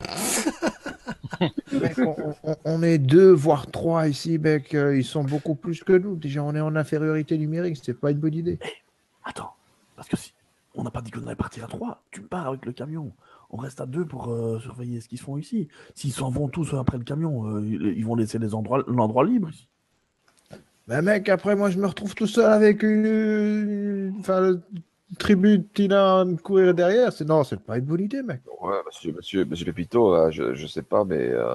Mec, 1.72 1.98
on, 1.98 2.34
on- 2.44 2.56
on 2.64 2.82
est 2.82 2.98
deux, 2.98 3.30
voire 3.32 3.66
trois 3.70 4.08
ici, 4.08 4.38
mec. 4.38 4.74
Euh, 4.74 4.96
Ils 4.96 5.04
sont 5.04 5.24
beaucoup 5.24 5.54
plus 5.54 5.82
que 5.82 5.92
nous. 5.92 6.16
Déjà, 6.16 6.42
on 6.42 6.54
est 6.54 6.60
en 6.60 6.76
infériorité 6.76 7.36
numérique. 7.36 7.78
C'est 7.82 7.98
pas 7.98 8.10
une 8.12 8.18
bonne 8.18 8.34
idée. 8.34 8.58
Attends, 9.24 9.52
parce 9.96 10.08
que 10.08 10.16
si 10.16 10.32
on 10.74 10.84
n'a 10.84 10.90
pas 10.90 11.02
dit 11.02 11.10
qu'on 11.10 11.26
allait 11.26 11.34
partir 11.36 11.64
à 11.64 11.66
trois, 11.66 12.02
tu 12.10 12.20
pars 12.22 12.46
avec 12.46 12.64
le 12.64 12.72
camion. 12.72 13.12
On 13.50 13.56
reste 13.56 13.80
à 13.80 13.86
deux 13.86 14.04
pour 14.04 14.28
euh, 14.32 14.58
surveiller 14.60 15.00
ce 15.00 15.08
qu'ils 15.08 15.20
font 15.20 15.36
ici. 15.36 15.68
S'ils 15.94 16.12
s'en 16.12 16.30
vont 16.30 16.48
tous 16.48 16.74
après 16.74 16.98
le 16.98 17.04
camion, 17.04 17.46
euh, 17.56 17.60
ils, 17.66 17.94
ils 17.98 18.04
vont 18.04 18.14
laisser 18.16 18.38
les 18.38 18.54
endroits, 18.54 18.82
l'endroit 18.86 19.24
libre 19.24 19.50
ici. 19.50 19.68
Mais 20.86 21.00
mec, 21.02 21.28
après, 21.28 21.56
moi, 21.56 21.70
je 21.70 21.78
me 21.78 21.86
retrouve 21.86 22.14
tout 22.14 22.26
seul 22.26 22.44
avec 22.52 22.82
une, 22.82 24.14
enfin, 24.20 24.40
le 24.40 24.60
tribu 25.18 25.58
de 25.58 25.64
Tina 25.72 26.24
courir 26.42 26.74
derrière. 26.74 27.12
C'est 27.12 27.24
non, 27.26 27.42
c'est 27.44 27.58
pas 27.60 27.78
une 27.78 27.84
bonne 27.86 28.02
idée, 28.02 28.22
mec. 28.22 28.40
Ouais, 28.60 28.76
monsieur, 28.86 29.12
monsieur, 29.12 29.44
monsieur 29.46 29.64
Pépito, 29.66 30.30
je, 30.30 30.54
je 30.54 30.66
sais 30.66 30.82
pas, 30.82 31.04
mais 31.04 31.28
euh, 31.30 31.54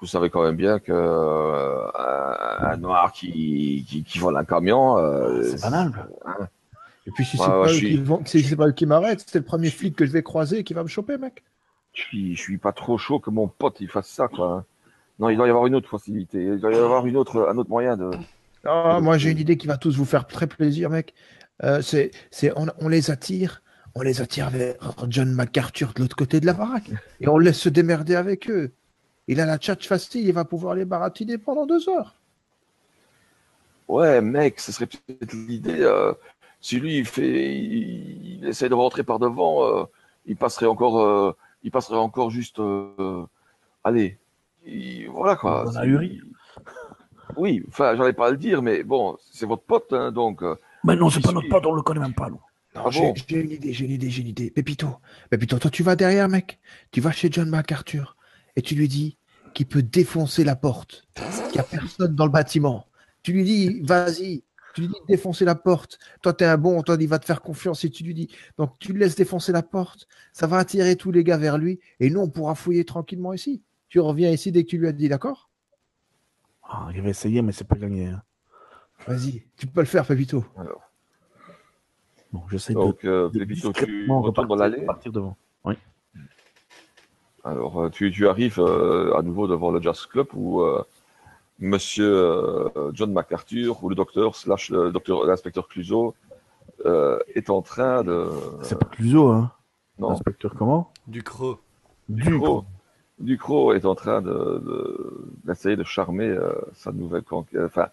vous 0.00 0.06
savez 0.06 0.28
quand 0.28 0.42
même 0.42 0.56
bien 0.56 0.78
que 0.78 0.92
euh, 0.92 1.86
un, 2.60 2.76
noir 2.76 3.12
qui, 3.12 3.84
qui, 3.88 4.04
qui 4.04 4.18
vole 4.18 4.36
un 4.36 4.44
camion, 4.44 4.98
euh, 4.98 5.42
C'est 5.42 5.62
banal. 5.62 5.92
Et 7.06 7.10
puis 7.12 7.24
si 7.24 7.38
Ouais, 7.38 7.44
c'est 7.46 7.50
ouais, 7.52 7.60
pas, 7.62 7.66
je 7.68 7.72
eux 7.72 7.76
suis- 7.78 7.88
qui 7.88 7.96
vont- 7.96 8.22
si 8.26 8.42
c'est 8.42 8.56
pas 8.56 8.68
eux 8.68 8.72
qui 8.72 8.84
m'arrêtent, 8.84 9.24
c'est 9.26 9.38
le 9.38 9.44
premier 9.44 9.70
flic 9.70 9.96
que 9.96 10.04
je 10.04 10.12
vais 10.12 10.22
croiser 10.22 10.64
qui 10.64 10.74
va 10.74 10.82
me 10.82 10.88
choper, 10.88 11.16
mec. 11.16 11.42
je 11.94 12.02
suis, 12.02 12.36
je 12.36 12.40
suis 12.40 12.58
pas 12.58 12.72
trop 12.72 12.98
chaud 12.98 13.20
que 13.20 13.30
mon 13.30 13.48
pote 13.48 13.80
il 13.80 13.88
fasse 13.88 14.08
ça, 14.08 14.28
quoi. 14.28 14.52
hein. 14.52 14.64
Non, 15.18 15.28
il 15.30 15.36
doit 15.36 15.46
y 15.46 15.50
avoir 15.50 15.66
une 15.66 15.74
autre 15.74 15.88
facilité, 15.88 16.42
il 16.44 16.60
doit 16.60 16.72
y 16.72 16.76
avoir 16.76 17.06
une 17.06 17.16
autre, 17.16 17.48
un 17.50 17.56
autre 17.56 17.70
moyen 17.70 17.96
de. 17.96 18.10
Ah, 18.64 18.98
moi, 19.00 19.16
j'ai 19.18 19.30
une 19.30 19.38
idée 19.38 19.56
qui 19.56 19.66
va 19.66 19.76
tous 19.78 19.96
vous 19.96 20.04
faire 20.04 20.26
très 20.26 20.46
plaisir, 20.46 20.90
mec. 20.90 21.14
Euh, 21.62 21.82
c'est, 21.82 22.10
c'est, 22.30 22.52
on, 22.56 22.66
on 22.78 22.88
les 22.88 23.10
attire, 23.10 23.62
on 23.94 24.02
les 24.02 24.20
attire 24.20 24.50
vers 24.50 24.74
John 25.08 25.30
MacArthur 25.32 25.92
de 25.94 26.00
l'autre 26.00 26.16
côté 26.16 26.40
de 26.40 26.46
la 26.46 26.52
baraque, 26.54 26.90
et 27.20 27.28
on 27.28 27.38
laisse 27.38 27.58
se 27.58 27.68
démerder 27.68 28.14
avec 28.16 28.48
eux. 28.50 28.72
Il 29.28 29.40
a 29.40 29.46
la 29.46 29.58
tchatch 29.58 29.86
facile, 29.86 30.26
il 30.26 30.32
va 30.32 30.44
pouvoir 30.44 30.74
les 30.74 30.84
baratiner 30.84 31.38
pendant 31.38 31.66
deux 31.66 31.88
heures. 31.88 32.14
Ouais, 33.88 34.20
mec, 34.20 34.60
ce 34.60 34.72
serait 34.72 34.86
peut-être 34.86 35.32
l'idée. 35.32 35.80
euh, 35.80 36.12
si 36.60 36.78
lui 36.78 36.98
il 36.98 37.04
fait, 37.06 37.54
il, 37.56 38.38
il 38.40 38.46
essaie 38.46 38.68
de 38.68 38.74
rentrer 38.74 39.02
par 39.02 39.18
devant, 39.18 39.64
euh, 39.64 39.84
il 40.26 40.36
passerait 40.36 40.66
encore, 40.66 41.00
euh, 41.00 41.32
il 41.62 41.70
passerait 41.70 41.96
encore 41.96 42.30
juste. 42.30 42.58
euh, 42.60 43.24
allez, 43.84 44.18
il- 44.64 45.08
voilà 45.08 45.36
quoi. 45.36 45.64
Hurie. 45.84 46.20
Oui, 47.36 47.64
enfin, 47.68 47.96
j'allais 47.96 48.12
pas 48.12 48.28
à 48.28 48.30
le 48.30 48.36
dire, 48.36 48.62
mais 48.62 48.82
bon, 48.82 49.16
c'est 49.32 49.46
votre 49.46 49.62
pote, 49.62 49.92
hein, 49.92 50.12
donc. 50.12 50.42
euh, 50.42 50.56
Mais 50.84 50.96
non, 50.96 51.10
c'est 51.10 51.20
pas 51.20 51.32
notre 51.32 51.48
pote, 51.48 51.66
on 51.66 51.74
le 51.74 51.82
connaît 51.82 52.00
même 52.00 52.14
pas, 52.14 52.30
nous. 52.30 52.40
Non, 52.74 52.82
Ah 52.86 52.90
j'ai, 52.90 53.00
bon 53.00 53.14
j'ai 53.28 53.40
une 53.40 53.50
idée, 53.50 53.72
j'ai 53.72 53.84
une 53.84 53.90
idée, 53.90 54.10
j'ai 54.10 54.22
une 54.22 54.28
idée. 54.28 54.50
Pépito, 54.50 54.88
Pépito, 55.28 55.58
toi, 55.58 55.70
tu 55.70 55.82
vas 55.82 55.96
derrière, 55.96 56.28
mec. 56.28 56.58
Tu 56.92 57.00
vas 57.00 57.10
chez 57.12 57.28
John 57.30 57.48
MacArthur 57.48 58.16
et 58.56 58.62
tu 58.62 58.74
lui 58.74 58.88
dis 58.88 59.16
qu'il 59.54 59.66
peut 59.66 59.82
défoncer 59.82 60.44
la 60.44 60.54
porte, 60.56 61.08
qu'il 61.48 61.54
n'y 61.54 61.60
a 61.60 61.64
personne 61.64 62.14
dans 62.14 62.26
le 62.26 62.30
bâtiment. 62.30 62.86
Tu 63.22 63.32
lui 63.32 63.44
dis, 63.44 63.80
vas-y. 63.82 64.44
Tu 64.72 64.82
lui 64.82 64.88
dis 64.88 64.94
de 65.00 65.06
défoncer 65.08 65.44
la 65.44 65.56
porte. 65.56 65.98
Toi, 66.22 66.32
tu 66.32 66.44
es 66.44 66.46
un 66.46 66.56
bon, 66.56 66.80
toi, 66.82 66.96
il 67.00 67.08
va 67.08 67.18
te 67.18 67.24
faire 67.24 67.42
confiance 67.42 67.84
et 67.84 67.90
tu 67.90 68.04
lui 68.04 68.14
dis. 68.14 68.28
Donc, 68.56 68.78
tu 68.78 68.92
le 68.92 69.00
laisses 69.00 69.16
défoncer 69.16 69.50
la 69.50 69.64
porte. 69.64 70.06
Ça 70.32 70.46
va 70.46 70.58
attirer 70.58 70.94
tous 70.94 71.10
les 71.10 71.24
gars 71.24 71.36
vers 71.38 71.58
lui 71.58 71.80
et 71.98 72.08
nous, 72.08 72.20
on 72.20 72.28
pourra 72.30 72.54
fouiller 72.54 72.84
tranquillement 72.84 73.32
ici. 73.32 73.62
Tu 73.88 73.98
reviens 73.98 74.30
ici 74.30 74.52
dès 74.52 74.62
que 74.62 74.70
tu 74.70 74.78
lui 74.78 74.86
as 74.86 74.92
dit, 74.92 75.08
d'accord? 75.08 75.49
Ah, 76.72 76.88
il 76.94 77.02
va 77.02 77.08
essayer, 77.08 77.42
mais 77.42 77.52
c'est 77.52 77.66
pas 77.66 77.74
gagné. 77.76 78.06
hein. 78.06 78.22
Vas-y, 79.06 79.42
tu 79.56 79.66
peux 79.66 79.80
le 79.80 79.86
faire, 79.86 80.06
Pépito. 80.06 80.44
Alors, 80.56 80.80
Bon, 82.32 82.42
j'essaie 82.48 82.74
de, 82.74 82.78
donc, 82.78 83.04
euh, 83.04 83.28
de 83.30 83.38
Pépito, 83.40 83.72
tu 83.72 83.84
discrètement 83.84 84.20
retournes 84.22 84.46
dans 84.46 84.54
repartir, 84.54 84.76
l'allée. 84.76 84.86
partir 84.86 85.10
devant. 85.12 85.36
Oui. 85.64 85.74
Alors, 87.42 87.82
euh, 87.82 87.90
tu, 87.90 88.10
tu 88.12 88.28
arrives 88.28 88.60
euh, 88.60 89.16
à 89.16 89.22
nouveau 89.22 89.48
devant 89.48 89.70
le 89.72 89.80
Jazz 89.82 90.06
Club 90.06 90.28
où 90.34 90.60
euh, 90.60 90.84
Monsieur 91.58 92.06
euh, 92.08 92.90
John 92.92 93.12
MacArthur 93.12 93.82
ou 93.82 93.88
le 93.88 93.94
docteur 93.94 94.36
slash 94.36 94.70
le 94.70 94.92
docteur 94.92 95.24
l'inspecteur 95.26 95.66
Cluseau 95.66 96.14
euh, 96.86 97.18
est 97.34 97.50
en 97.50 97.62
train 97.62 98.04
de 98.04 98.28
C'est 98.62 98.78
pas 98.78 98.86
Cluzo, 98.86 99.28
hein 99.28 99.50
non 99.98 100.10
Inspecteur 100.12 100.54
comment? 100.54 100.92
Du 101.06 101.22
creux. 101.22 101.58
Ducrot 102.08 102.64
Ducrot 103.20 103.74
est 103.74 103.84
en 103.84 103.94
train 103.94 104.22
de 104.22 104.30
de- 104.30 105.28
d'essayer 105.44 105.76
de, 105.76 105.84
charmer 105.84 106.28
euh, 106.28 106.52
sa 106.74 106.90
nouvelle 106.90 107.22
conquête, 107.22 107.60
enfin 107.64 107.88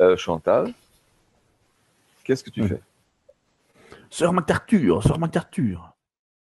euh, 0.00 0.16
Chantal. 0.16 0.72
Qu'est-ce 2.24 2.42
que 2.44 2.50
tu 2.50 2.62
Hmm. 2.62 2.68
fais? 2.68 2.80
Sœur 4.10 4.32
MacArthur, 4.32 5.02
Sœur 5.02 5.18
MacArthur. 5.18 5.91